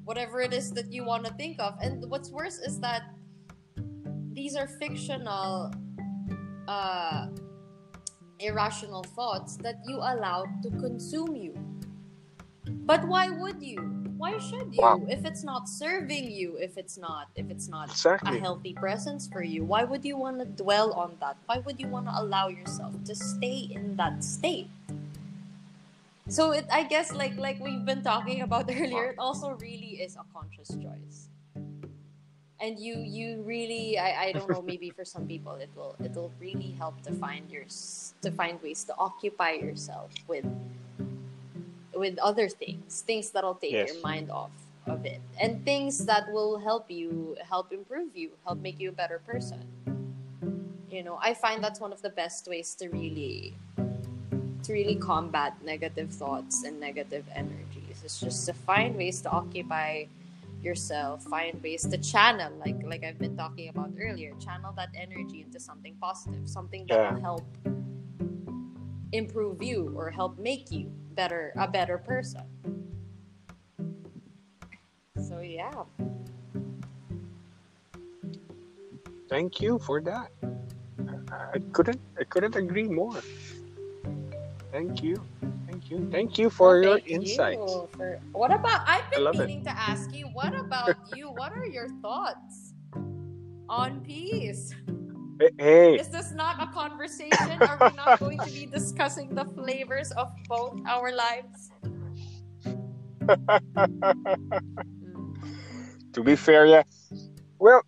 whatever 0.04 0.42
it 0.42 0.54
is 0.54 0.72
that 0.72 0.92
you 0.92 1.04
want 1.06 1.26
to 1.26 1.34
think 1.34 1.60
of. 1.60 1.76
And 1.82 2.10
what's 2.10 2.32
worse 2.32 2.60
is 2.60 2.80
that 2.82 3.04
these 4.34 4.56
are 4.56 4.68
fictional 4.68 5.72
uh 6.68 7.28
irrational 8.40 9.04
thoughts 9.16 9.58
that 9.58 9.76
you 9.86 9.98
allow 9.98 10.46
to 10.64 10.70
consume 10.72 11.36
you. 11.36 11.54
But 12.90 13.06
why 13.06 13.30
would 13.30 13.62
you? 13.62 13.78
Why 14.18 14.40
should 14.40 14.74
you? 14.74 14.82
Wow. 14.82 15.06
If 15.08 15.24
it's 15.24 15.44
not 15.44 15.70
serving 15.70 16.32
you, 16.32 16.58
if 16.58 16.76
it's 16.76 16.98
not 16.98 17.30
if 17.36 17.46
it's 17.54 17.70
not 17.70 17.94
a 18.26 18.34
healthy 18.42 18.74
presence 18.74 19.30
for 19.30 19.44
you, 19.44 19.64
why 19.64 19.84
would 19.84 20.04
you 20.04 20.18
want 20.18 20.40
to 20.42 20.46
dwell 20.50 20.98
on 20.98 21.14
that? 21.22 21.38
Why 21.46 21.60
would 21.60 21.80
you 21.80 21.86
want 21.86 22.08
to 22.10 22.14
allow 22.18 22.48
yourself 22.48 22.98
to 23.06 23.14
stay 23.14 23.70
in 23.70 23.96
that 24.02 24.24
state? 24.24 24.74
So 26.34 26.50
it 26.50 26.66
I 26.74 26.82
guess 26.82 27.14
like 27.14 27.38
like 27.38 27.62
we've 27.62 27.86
been 27.86 28.02
talking 28.02 28.42
about 28.42 28.66
earlier, 28.74 29.14
it 29.14 29.22
also 29.22 29.54
really 29.62 30.02
is 30.02 30.18
a 30.18 30.26
conscious 30.34 30.74
choice. 30.74 31.30
And 32.58 32.82
you 32.82 32.98
you 32.98 33.46
really 33.46 34.02
I, 34.02 34.10
I 34.24 34.32
don't 34.34 34.50
know 34.50 34.66
maybe 34.66 34.90
for 34.90 35.06
some 35.06 35.30
people 35.30 35.62
it 35.62 35.70
will 35.78 35.94
it 36.02 36.18
will 36.18 36.34
really 36.42 36.74
help 36.74 36.98
to 37.06 37.14
find 37.14 37.46
your 37.54 37.70
to 38.26 38.34
find 38.34 38.58
ways 38.66 38.82
to 38.90 38.98
occupy 38.98 39.62
yourself 39.62 40.10
with 40.26 40.50
with 42.00 42.18
other 42.20 42.48
things 42.48 43.04
things 43.06 43.30
that'll 43.32 43.56
take 43.56 43.74
Yes. 43.74 43.94
your 43.94 44.02
mind 44.02 44.32
off 44.32 44.52
of 44.88 45.06
it 45.06 45.22
and 45.40 45.64
things 45.66 46.06
that 46.06 46.32
will 46.32 46.58
help 46.58 46.90
you 46.90 47.36
help 47.48 47.72
improve 47.72 48.16
you 48.16 48.32
help 48.46 48.60
make 48.60 48.80
you 48.80 48.90
a 48.90 48.98
better 49.04 49.20
person 49.20 49.62
you 50.90 51.04
know 51.04 51.20
i 51.22 51.34
find 51.34 51.64
that's 51.64 51.80
one 51.80 51.92
of 51.94 52.02
the 52.02 52.10
best 52.10 52.48
ways 52.48 52.74
to 52.74 52.88
really 52.90 53.54
to 54.64 54.74
really 54.74 54.96
combat 54.96 55.54
negative 55.64 56.10
thoughts 56.10 56.64
and 56.64 56.80
negative 56.80 57.26
energies 57.36 58.02
it's 58.04 58.20
just 58.20 58.46
to 58.48 58.54
find 58.54 58.96
ways 58.96 59.22
to 59.22 59.30
occupy 59.30 60.06
yourself 60.64 61.24
find 61.24 61.62
ways 61.64 61.86
to 61.88 61.98
channel 61.98 62.52
like 62.60 62.76
like 62.84 63.04
i've 63.04 63.20
been 63.20 63.38
talking 63.38 63.70
about 63.70 63.92
earlier 64.02 64.34
channel 64.44 64.74
that 64.76 64.90
energy 64.96 65.42
into 65.46 65.60
something 65.60 65.96
positive 66.02 66.48
something 66.50 66.86
that 66.88 66.98
Yeah. 66.98 67.14
will 67.14 67.22
help 67.22 67.46
improve 69.12 69.62
you 69.62 69.92
or 69.96 70.10
help 70.12 70.38
make 70.38 70.72
you 70.72 70.92
better 71.16 71.54
a 71.58 71.68
better 71.68 71.98
person 71.98 72.44
so 75.28 75.40
yeah 75.40 75.84
Thank 79.30 79.62
you 79.62 79.78
for 79.78 80.02
that. 80.10 80.32
I 81.54 81.60
couldn't 81.72 82.02
I 82.20 82.24
couldn't 82.26 82.56
agree 82.56 82.90
more. 82.90 83.22
Thank 84.74 85.04
you. 85.04 85.22
Thank 85.70 85.92
you. 85.92 86.10
Thank 86.10 86.40
you 86.42 86.50
for 86.50 86.82
Well, 86.82 86.82
your 86.82 86.98
thank 86.98 87.06
you 87.10 87.16
insights. 87.30 87.62
for- 87.62 88.18
what 88.34 88.50
about 88.52 88.82
i've 88.90 89.06
been 89.12 89.24
love 89.24 89.38
it. 89.40 89.46
meaning 89.46 89.64
to 89.66 89.74
ask 89.78 90.10
you 90.14 90.26
what 90.34 90.54
about 90.58 90.98
you 91.14 91.30
what 91.30 91.52
are 91.54 91.68
your 91.68 91.90
thoughts 92.02 92.74
on 93.70 94.02
peace 94.02 94.74
Hey, 95.58 95.96
Is 95.96 96.10
this 96.10 96.34
not 96.34 96.62
a 96.62 96.68
conversation? 96.68 97.64
Are 97.64 97.78
we 97.80 97.96
not 97.96 98.20
going 98.20 98.40
to 98.40 98.52
be 98.52 98.66
discussing 98.66 99.34
the 99.34 99.46
flavors 99.46 100.12
of 100.12 100.28
both 100.50 100.82
our 100.86 101.16
lives? 101.16 101.72
To 103.24 103.40
to 106.14 106.24
be 106.24 106.36
fair, 106.36 106.66
yeah. 106.66 106.84
Well, 107.58 107.84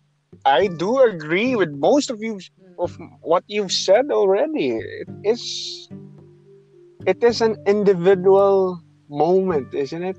I 0.46 0.68
do 0.68 1.02
agree 1.02 1.54
with 1.54 1.76
most 1.76 2.08
of 2.08 2.22
you 2.22 2.40
hmm. 2.40 2.72
of 2.78 2.96
what 3.20 3.44
you've 3.48 3.72
said 3.72 4.10
already. 4.10 4.80
It 4.80 5.08
is 5.22 5.88
it 7.04 7.22
is 7.22 7.42
an 7.42 7.56
individual 7.66 8.80
moment, 9.10 9.74
isn't 9.74 10.02
it? 10.02 10.16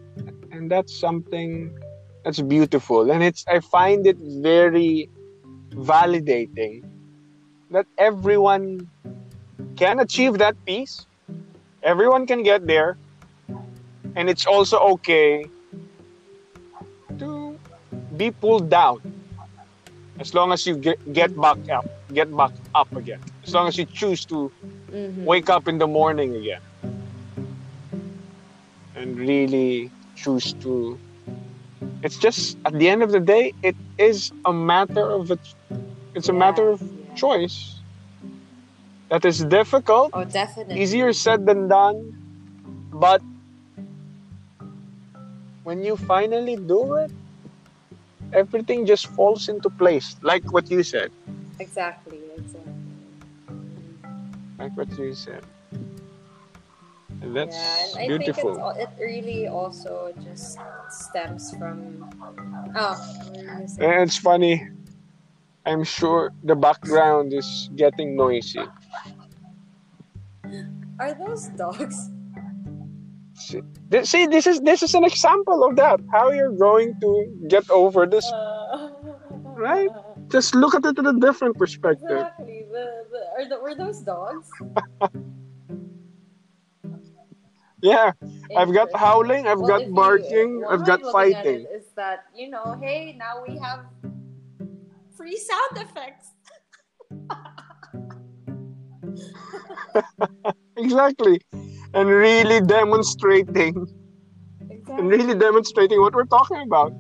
And 0.52 0.70
that's 0.70 0.94
something 1.00 1.74
that's 2.24 2.42
beautiful. 2.42 3.10
And 3.10 3.24
it's 3.24 3.44
I 3.48 3.60
find 3.60 4.06
it 4.06 4.18
very 4.22 5.10
validating 5.74 6.93
that 7.74 7.88
everyone 7.98 8.88
can 9.76 10.00
achieve 10.00 10.38
that 10.38 10.56
peace. 10.66 11.06
Everyone 11.82 12.26
can 12.26 12.44
get 12.44 12.66
there. 12.68 12.98
And 14.16 14.30
it's 14.30 14.46
also 14.46 14.78
okay 14.98 15.50
to 17.18 17.60
be 18.16 18.32
pulled 18.32 18.70
down 18.70 19.02
as 20.20 20.34
long 20.34 20.52
as 20.52 20.66
you 20.66 20.78
get, 20.78 20.98
get 21.14 21.36
back 21.36 21.58
up 21.70 21.86
get 22.14 22.30
back 22.38 22.52
up 22.76 22.96
again 22.96 23.20
as 23.44 23.54
long 23.54 23.68
as 23.68 23.78
you 23.78 23.86
choose 23.86 24.26
to 24.26 24.52
Mhm. 24.92 25.26
wake 25.26 25.50
up 25.50 25.68
in 25.68 25.78
the 25.80 25.88
morning 25.88 26.36
again 26.36 26.62
and 28.96 29.18
really 29.18 29.92
choose 30.16 30.54
to 30.66 31.00
it's 32.04 32.18
just 32.18 32.58
at 32.66 32.74
the 32.78 32.88
end 32.90 33.02
of 33.02 33.12
the 33.12 33.20
day 33.20 33.54
it 33.64 33.76
is 33.98 34.32
a 34.46 34.54
matter 34.54 35.06
of 35.10 35.32
a, 35.32 35.38
it's 36.14 36.30
a 36.30 36.34
matter 36.34 36.70
of. 36.70 36.93
Choice 37.16 37.80
that 39.10 39.26
is 39.26 39.44
difficult 39.46 40.12
Oh, 40.14 40.24
definitely. 40.26 40.82
easier 40.82 41.14
said 41.14 41.46
than 41.46 41.68
done 41.68 41.98
but 42.94 43.22
when 45.64 45.84
you 45.84 45.96
finally 45.98 46.56
do 46.56 46.96
it 46.96 47.12
everything 48.34 48.86
just 48.86 49.08
falls 49.08 49.48
into 49.50 49.70
place 49.70 50.16
like 50.22 50.44
what 50.52 50.70
you 50.70 50.84
said 50.84 51.12
Exactly. 51.60 52.20
Exactly. 52.38 52.74
like 54.60 54.76
what 54.76 54.90
you 54.98 55.14
said 55.14 55.44
and 57.22 57.36
that's 57.36 57.56
yeah, 57.56 57.86
and 58.04 58.12
I 58.14 58.18
beautiful 58.18 58.56
think 58.56 58.78
it 58.84 58.90
really 59.00 59.48
also 59.48 60.14
just 60.24 60.58
stems 60.90 61.52
from. 61.52 62.04
Oh, 62.76 63.00
what 63.00 63.32
were 63.32 63.38
you 63.40 63.48
gonna 63.48 63.68
say? 63.68 63.86
and 63.86 64.04
it's 64.04 64.18
funny 64.18 64.68
i'm 65.66 65.84
sure 65.84 66.32
the 66.44 66.56
background 66.56 67.34
is 67.34 67.70
getting 67.76 68.16
noisy 68.16 68.66
Are 71.00 71.14
those 71.16 71.48
dogs? 71.58 71.98
see, 73.34 73.62
see 74.04 74.28
this 74.28 74.46
is 74.48 74.60
this 74.62 74.84
is 74.84 74.94
an 74.94 75.04
example 75.04 75.64
of 75.64 75.76
that 75.76 76.00
how 76.12 76.32
you're 76.32 76.56
going 76.56 76.94
to 77.02 77.12
get 77.48 77.70
over 77.70 78.06
this 78.06 78.26
Uh, 78.32 78.90
Right? 79.56 79.90
just 80.34 80.56
look 80.56 80.74
at 80.76 80.84
it 80.86 80.98
in 80.98 81.06
a 81.06 81.14
different 81.20 81.56
perspective 81.58 82.26
Exactly. 82.26 82.66
The, 82.72 82.86
the, 83.14 83.22
are 83.38 83.46
the, 83.50 83.58
were 83.62 83.76
those 83.76 84.00
dogs? 84.02 84.50
yeah 87.82 88.12
i've 88.58 88.74
got 88.74 88.90
howling 88.96 89.46
i've 89.46 89.60
Well, 89.60 89.68
got 89.78 89.82
if 89.82 89.88
you- 89.90 89.94
barking 89.94 90.50
i've 90.70 90.86
got 90.86 91.02
fighting 91.12 91.68
it 91.68 91.70
Is 91.80 91.88
that 91.96 92.26
you 92.36 92.50
know? 92.50 92.78
Hey, 92.82 93.14
now 93.18 93.44
we 93.46 93.58
have 93.60 93.86
free 95.16 95.38
sound 95.38 95.88
effects. 95.88 96.28
exactly. 100.78 101.40
And 101.94 102.10
really 102.10 102.62
demonstrating. 102.62 103.88
And 104.88 105.08
really 105.08 105.36
demonstrating 105.36 106.00
what 106.02 106.14
we're 106.14 106.26
talking 106.26 106.62
about. 106.62 106.94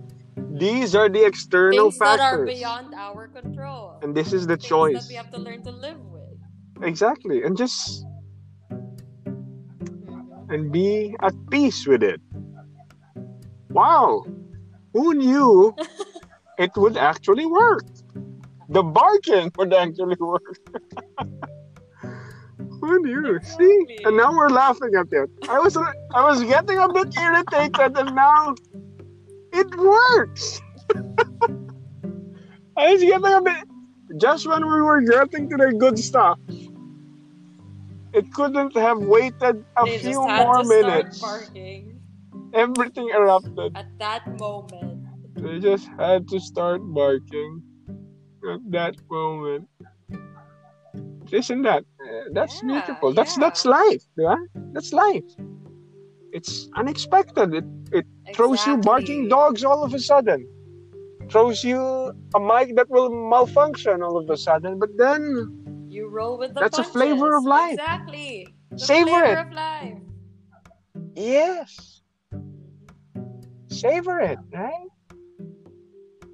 These 0.57 0.95
are 0.95 1.09
the 1.09 1.25
external 1.25 1.89
Things 1.91 1.99
that 1.99 2.19
are 2.19 2.37
factors. 2.45 2.59
beyond 2.59 2.93
our 2.93 3.27
control. 3.27 3.99
and 4.03 4.15
this 4.15 4.33
is 4.33 4.45
the 4.47 4.55
Things 4.55 4.67
choice. 4.67 5.01
that 5.03 5.09
we 5.09 5.15
have 5.15 5.31
to 5.31 5.39
learn 5.39 5.63
to 5.63 5.71
live 5.71 5.99
with. 5.99 6.37
exactly. 6.83 7.43
And 7.43 7.57
just 7.57 8.05
and 10.49 10.71
be 10.71 11.15
at 11.21 11.33
peace 11.49 11.87
with 11.87 12.03
it. 12.03 12.21
Wow. 13.69 14.23
Who 14.93 15.13
knew 15.15 15.75
it 16.59 16.71
would 16.77 16.97
actually 16.97 17.47
work 17.47 17.83
the 18.73 18.83
barking 18.83 19.51
would 19.57 19.73
actually 19.73 20.15
work. 20.19 20.57
Who 22.81 22.99
knew 22.99 23.39
see? 23.41 23.99
and 24.05 24.17
now 24.17 24.35
we're 24.35 24.49
laughing 24.49 24.91
at 24.99 25.07
it 25.11 25.29
i 25.47 25.57
was 25.57 25.77
i 25.77 26.21
was 26.29 26.43
getting 26.43 26.77
a 26.77 26.89
bit 26.91 27.15
irritated 27.17 27.97
and 27.97 28.15
now 28.15 28.55
it 29.53 29.69
works. 29.77 30.59
I 32.75 32.91
was 32.93 33.01
getting 33.01 33.33
a 33.33 33.41
bit 33.41 33.63
just 34.19 34.47
when 34.47 34.63
we 34.65 34.81
were 34.81 35.01
getting 35.01 35.49
to 35.49 35.57
the 35.57 35.73
good 35.77 35.97
stuff 35.99 36.39
it 38.13 38.31
couldn't 38.33 38.75
have 38.75 38.99
waited 38.99 39.63
a 39.77 39.85
They 39.85 39.97
few 39.99 40.13
just 40.13 40.29
had 40.29 40.43
more 40.45 40.63
to 40.63 40.65
start 40.65 41.05
minutes. 41.05 41.19
barking. 41.19 41.99
Everything 42.53 43.09
erupted. 43.09 43.75
At 43.75 43.87
that 43.99 44.27
moment. 44.39 45.05
they 45.35 45.59
just 45.59 45.87
had 45.97 46.27
to 46.29 46.39
start 46.39 46.81
barking 46.83 47.61
at 48.51 48.59
that 48.71 48.95
moment 49.09 49.67
isn't 51.31 51.61
that 51.63 51.83
uh, 52.01 52.23
that's 52.33 52.61
Yeah, 52.61 52.67
beautiful 52.67 53.13
that's 53.13 53.35
yeah. 53.35 53.43
that's 53.43 53.65
life 53.65 54.03
yeah 54.17 54.35
that's 54.73 54.93
life 54.93 55.23
it's 56.31 56.69
unexpected 56.75 57.53
it 57.53 57.65
it 57.91 58.05
throws 58.35 58.65
you 58.65 58.77
barking 58.77 59.27
dogs 59.27 59.63
all 59.63 59.83
of 59.83 59.93
a 59.93 59.99
sudden 59.99 60.47
throws 61.29 61.63
you 61.63 61.79
a 62.35 62.39
mic 62.39 62.75
that 62.75 62.89
will 62.89 63.09
malfunction 63.29 64.01
all 64.03 64.17
of 64.17 64.29
a 64.29 64.37
sudden 64.37 64.79
but 64.79 64.89
then 64.97 65.21
You 65.89 66.07
roll 66.09 66.37
with 66.39 66.53
the 66.55 66.61
That's 66.61 66.79
a 66.79 66.83
flavor 66.83 67.35
of 67.37 67.43
life. 67.45 67.73
Exactly. 67.73 68.47
The 68.71 68.79
Savor 68.79 69.09
flavor 69.09 69.33
it. 69.33 69.45
of 69.47 69.51
life. 69.53 69.99
yes 71.15 72.01
savor 73.67 74.19
it 74.19 74.39
right 74.53 74.89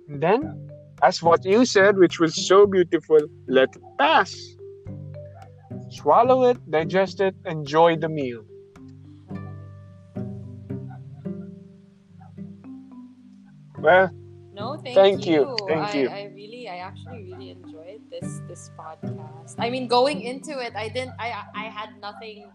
and 0.08 0.22
then 0.22 0.69
as 1.04 1.22
what 1.24 1.44
you 1.46 1.66
said 1.66 1.98
which 1.98 2.20
was 2.20 2.36
so 2.48 2.66
beautiful 2.66 3.20
let 3.48 3.76
it 3.76 3.84
pass 3.98 4.36
swallow 5.90 6.44
it 6.50 6.58
digest 6.70 7.22
it 7.22 7.36
enjoy 7.46 7.96
the 7.96 8.10
meal 8.10 8.44
well 13.80 14.10
No, 14.60 14.76
thank, 14.76 14.96
Thank 14.96 15.26
you, 15.26 15.56
thank 15.72 15.96
I, 15.96 15.98
you. 15.98 16.08
I 16.10 16.24
really, 16.36 16.68
I 16.68 16.84
actually 16.84 17.32
really 17.32 17.56
enjoyed 17.56 18.04
this 18.12 18.44
this 18.44 18.70
podcast. 18.76 19.56
I 19.56 19.72
mean, 19.72 19.88
going 19.88 20.20
into 20.20 20.60
it, 20.60 20.76
I 20.76 20.92
didn't, 20.92 21.16
I, 21.16 21.48
I 21.56 21.72
had 21.72 21.96
nothing 22.04 22.52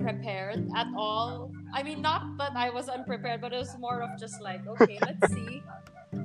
prepared 0.00 0.64
at 0.72 0.88
all. 0.96 1.52
I 1.76 1.82
mean, 1.82 2.00
not 2.00 2.24
that 2.40 2.56
I 2.56 2.70
was 2.70 2.88
unprepared, 2.88 3.44
but 3.44 3.52
it 3.52 3.60
was 3.60 3.76
more 3.76 4.00
of 4.00 4.16
just 4.16 4.40
like, 4.40 4.64
okay, 4.64 4.96
let's 5.04 5.28
see, 5.28 5.60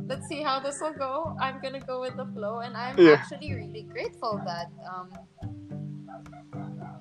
let's 0.08 0.28
see 0.28 0.42
how 0.42 0.60
this 0.60 0.80
will 0.82 0.94
go. 0.94 1.36
I'm 1.40 1.62
gonna 1.62 1.80
go 1.80 2.02
with 2.02 2.16
the 2.18 2.26
flow, 2.34 2.60
and 2.60 2.76
I'm 2.76 2.98
Yeah. 2.98 3.16
actually 3.16 3.54
really 3.54 3.84
grateful 3.84 4.42
that 4.46 4.72
um, 4.88 5.10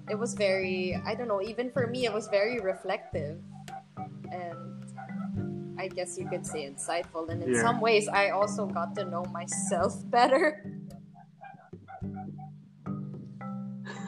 it 0.08 0.18
was 0.18 0.34
very, 0.34 1.00
I 1.06 1.14
don't 1.14 1.28
know, 1.28 1.42
even 1.42 1.70
for 1.70 1.86
me, 1.86 2.04
it 2.04 2.12
was 2.12 2.28
very 2.28 2.58
reflective, 2.60 3.38
and 4.30 4.84
I 5.78 5.88
guess 5.88 6.18
you 6.18 6.28
could 6.28 6.46
say 6.46 6.68
insightful. 6.68 7.30
And 7.30 7.42
in 7.42 7.54
Yeah. 7.54 7.62
some 7.62 7.80
ways, 7.80 8.08
I 8.08 8.30
also 8.30 8.66
got 8.66 8.94
to 8.96 9.04
know 9.04 9.24
myself 9.32 9.94
better. 10.10 10.62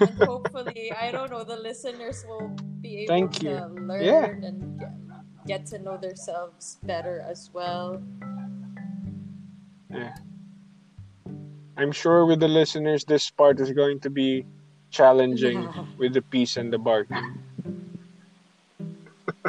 and 0.00 0.18
hopefully, 0.18 0.92
I 0.92 1.12
don't 1.12 1.30
know, 1.30 1.44
the 1.44 1.56
listeners 1.56 2.24
will 2.28 2.48
be 2.80 3.06
able 3.06 3.08
Thank 3.08 3.42
to 3.42 3.48
you. 3.48 3.56
learn 3.78 4.04
Yeah. 4.04 4.26
and 4.44 4.78
get, 4.78 4.92
get 5.46 5.66
to 5.66 5.78
know 5.78 5.96
themselves 5.96 6.78
better 6.82 7.24
as 7.28 7.50
well. 7.52 8.02
Yeah. 9.92 10.14
I'm 11.76 11.92
sure 11.92 12.26
with 12.26 12.40
the 12.40 12.48
listeners 12.48 13.04
this 13.04 13.30
part 13.30 13.60
is 13.60 13.72
going 13.72 14.00
to 14.00 14.10
be 14.10 14.44
challenging 14.90 15.68
with 15.98 16.14
the 16.14 16.22
peace 16.22 16.56
and 16.56 16.72
the 16.72 16.78
barking 16.78 17.38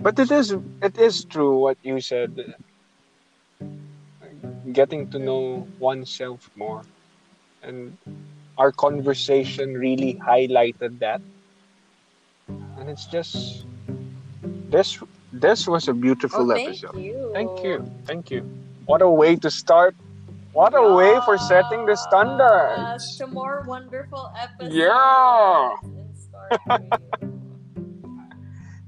but 0.00 0.18
it 0.18 0.30
is 0.30 0.56
it 0.82 0.98
is 0.98 1.24
true 1.24 1.58
what 1.58 1.76
you 1.82 2.00
said 2.00 2.56
getting 4.72 5.08
to 5.10 5.18
know 5.18 5.66
oneself 5.78 6.50
more. 6.56 6.82
And 7.62 7.96
our 8.58 8.72
conversation 8.72 9.74
really 9.74 10.14
highlighted 10.14 10.98
that. 11.00 11.20
And 12.48 12.88
it's 12.88 13.06
just 13.06 13.66
this 14.68 14.98
this 15.32 15.66
was 15.66 15.88
a 15.88 15.94
beautiful 15.94 16.50
oh, 16.50 16.54
thank 16.54 16.68
episode. 16.68 16.98
you. 16.98 17.30
thank 17.32 17.62
you. 17.62 17.90
Thank 18.06 18.30
you 18.30 18.42
what 18.86 19.02
a 19.02 19.08
way 19.10 19.36
to 19.36 19.50
start 19.50 19.94
what 20.52 20.74
a 20.76 20.94
way 20.94 21.18
for 21.24 21.38
setting 21.38 21.86
the 21.86 21.96
standards 21.96 23.20
uh, 23.20 23.24
To 23.24 23.32
more 23.32 23.64
wonderful 23.66 24.30
episodes 24.36 24.74
Yeah. 24.74 25.70
in 25.84 26.12
store 26.14 26.50
for 26.66 26.80
you. 26.80 27.00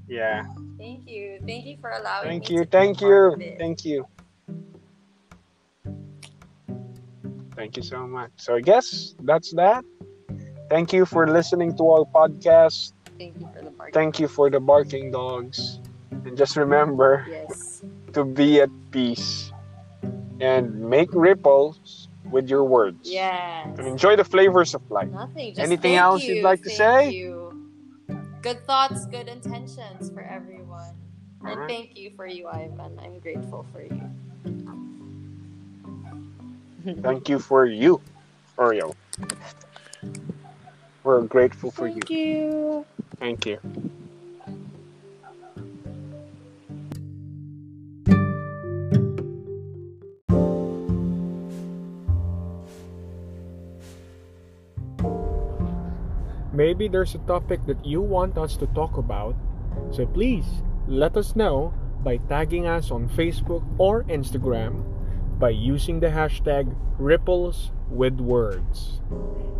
yeah 0.07 0.43
Thank 0.77 1.07
you. 1.07 1.39
Thank 1.47 1.65
you 1.65 1.77
for 1.79 1.89
allowing 1.89 2.27
Thank 2.27 2.49
me 2.49 2.55
you, 2.55 2.65
thank 2.65 3.01
you, 3.01 3.35
thank 3.57 3.85
you. 3.85 4.05
Thank 7.55 7.77
you 7.77 7.83
so 7.83 8.05
much. 8.05 8.31
So 8.35 8.55
I 8.55 8.61
guess 8.61 9.15
that's 9.23 9.53
that. 9.55 9.83
Thank 10.69 10.91
you 10.91 11.05
for 11.05 11.25
listening 11.25 11.75
to 11.77 11.83
our 11.89 12.05
podcast. 12.05 12.91
Thank 13.17 13.39
you 13.39 13.47
for 13.55 13.63
the 13.63 13.71
part. 13.71 13.93
Thank 13.93 14.19
you 14.19 14.27
for 14.27 14.49
the 14.51 14.59
barking 14.59 15.09
dogs. 15.11 15.79
And 16.11 16.35
just 16.37 16.57
remember 16.57 17.25
Yes. 17.31 17.81
to 18.13 18.25
be 18.25 18.59
at 18.61 18.69
peace 18.91 19.44
and 20.39 20.89
make 20.89 21.09
ripples 21.13 22.07
with 22.29 22.49
your 22.49 22.63
words. 22.63 23.09
Yes. 23.09 23.77
And 23.77 23.87
enjoy 23.87 24.15
the 24.15 24.23
flavors 24.23 24.73
of 24.73 24.81
life. 24.89 25.09
Nothing. 25.09 25.53
Just 25.53 25.61
Anything 25.61 25.95
else 25.95 26.23
you, 26.23 26.35
you'd 26.35 26.43
like 26.43 26.61
to 26.63 26.69
say? 26.69 27.09
You. 27.09 27.71
Good 28.41 28.65
thoughts, 28.65 29.05
good 29.07 29.27
intentions 29.27 30.11
for 30.11 30.21
everyone. 30.21 30.93
And 31.41 31.49
Alright. 31.49 31.69
thank 31.69 31.97
you 31.97 32.11
for 32.11 32.27
you, 32.27 32.47
Ivan. 32.47 32.99
I'm 33.01 33.19
grateful 33.19 33.65
for 33.71 33.81
you. 33.81 34.01
Thank 37.01 37.29
you 37.29 37.39
for 37.39 37.65
you, 37.65 37.99
Oreo. 38.57 38.93
We're 41.03 41.21
grateful 41.21 41.71
for 41.71 41.87
you. 41.87 42.01
Thank 42.01 42.09
you. 42.09 42.85
Thank 43.19 43.45
you. 43.45 43.59
Maybe 56.55 56.87
there's 56.87 57.15
a 57.15 57.27
topic 57.27 57.65
that 57.65 57.85
you 57.85 57.99
want 57.99 58.37
us 58.37 58.55
to 58.57 58.67
talk 58.67 58.95
about, 58.95 59.35
so 59.91 60.05
please 60.05 60.45
let 60.87 61.17
us 61.17 61.35
know 61.35 61.73
by 62.01 62.15
tagging 62.31 62.65
us 62.65 62.91
on 62.91 63.09
Facebook 63.09 63.61
or 63.77 64.05
Instagram 64.05 64.87
by 65.37 65.49
using 65.49 65.99
the 65.99 66.07
hashtag 66.07 66.73
Ripples 66.97 67.71
with 67.89 68.21
Words. 68.21 69.01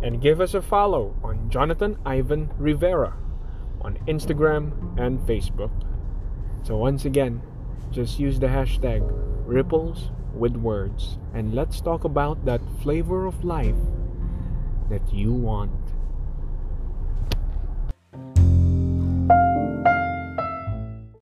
And 0.02 0.22
give 0.22 0.40
us 0.40 0.54
a 0.54 0.62
follow 0.62 1.14
on 1.22 1.50
Jonathan 1.50 1.98
Ivan 2.06 2.50
Rivera 2.56 3.12
on 3.82 3.98
Instagram 4.08 4.96
and 4.98 5.20
Facebook. 5.28 5.72
So, 6.62 6.78
once 6.78 7.04
again, 7.04 7.42
just 7.90 8.18
use 8.18 8.40
the 8.40 8.46
hashtag 8.46 9.04
Ripples 9.44 10.10
with 10.32 10.56
Words 10.56 11.18
and 11.34 11.54
let's 11.54 11.78
talk 11.82 12.04
about 12.04 12.46
that 12.46 12.62
flavor 12.82 13.26
of 13.26 13.44
life 13.44 13.76
that 14.88 15.12
you 15.12 15.34
want 15.34 15.85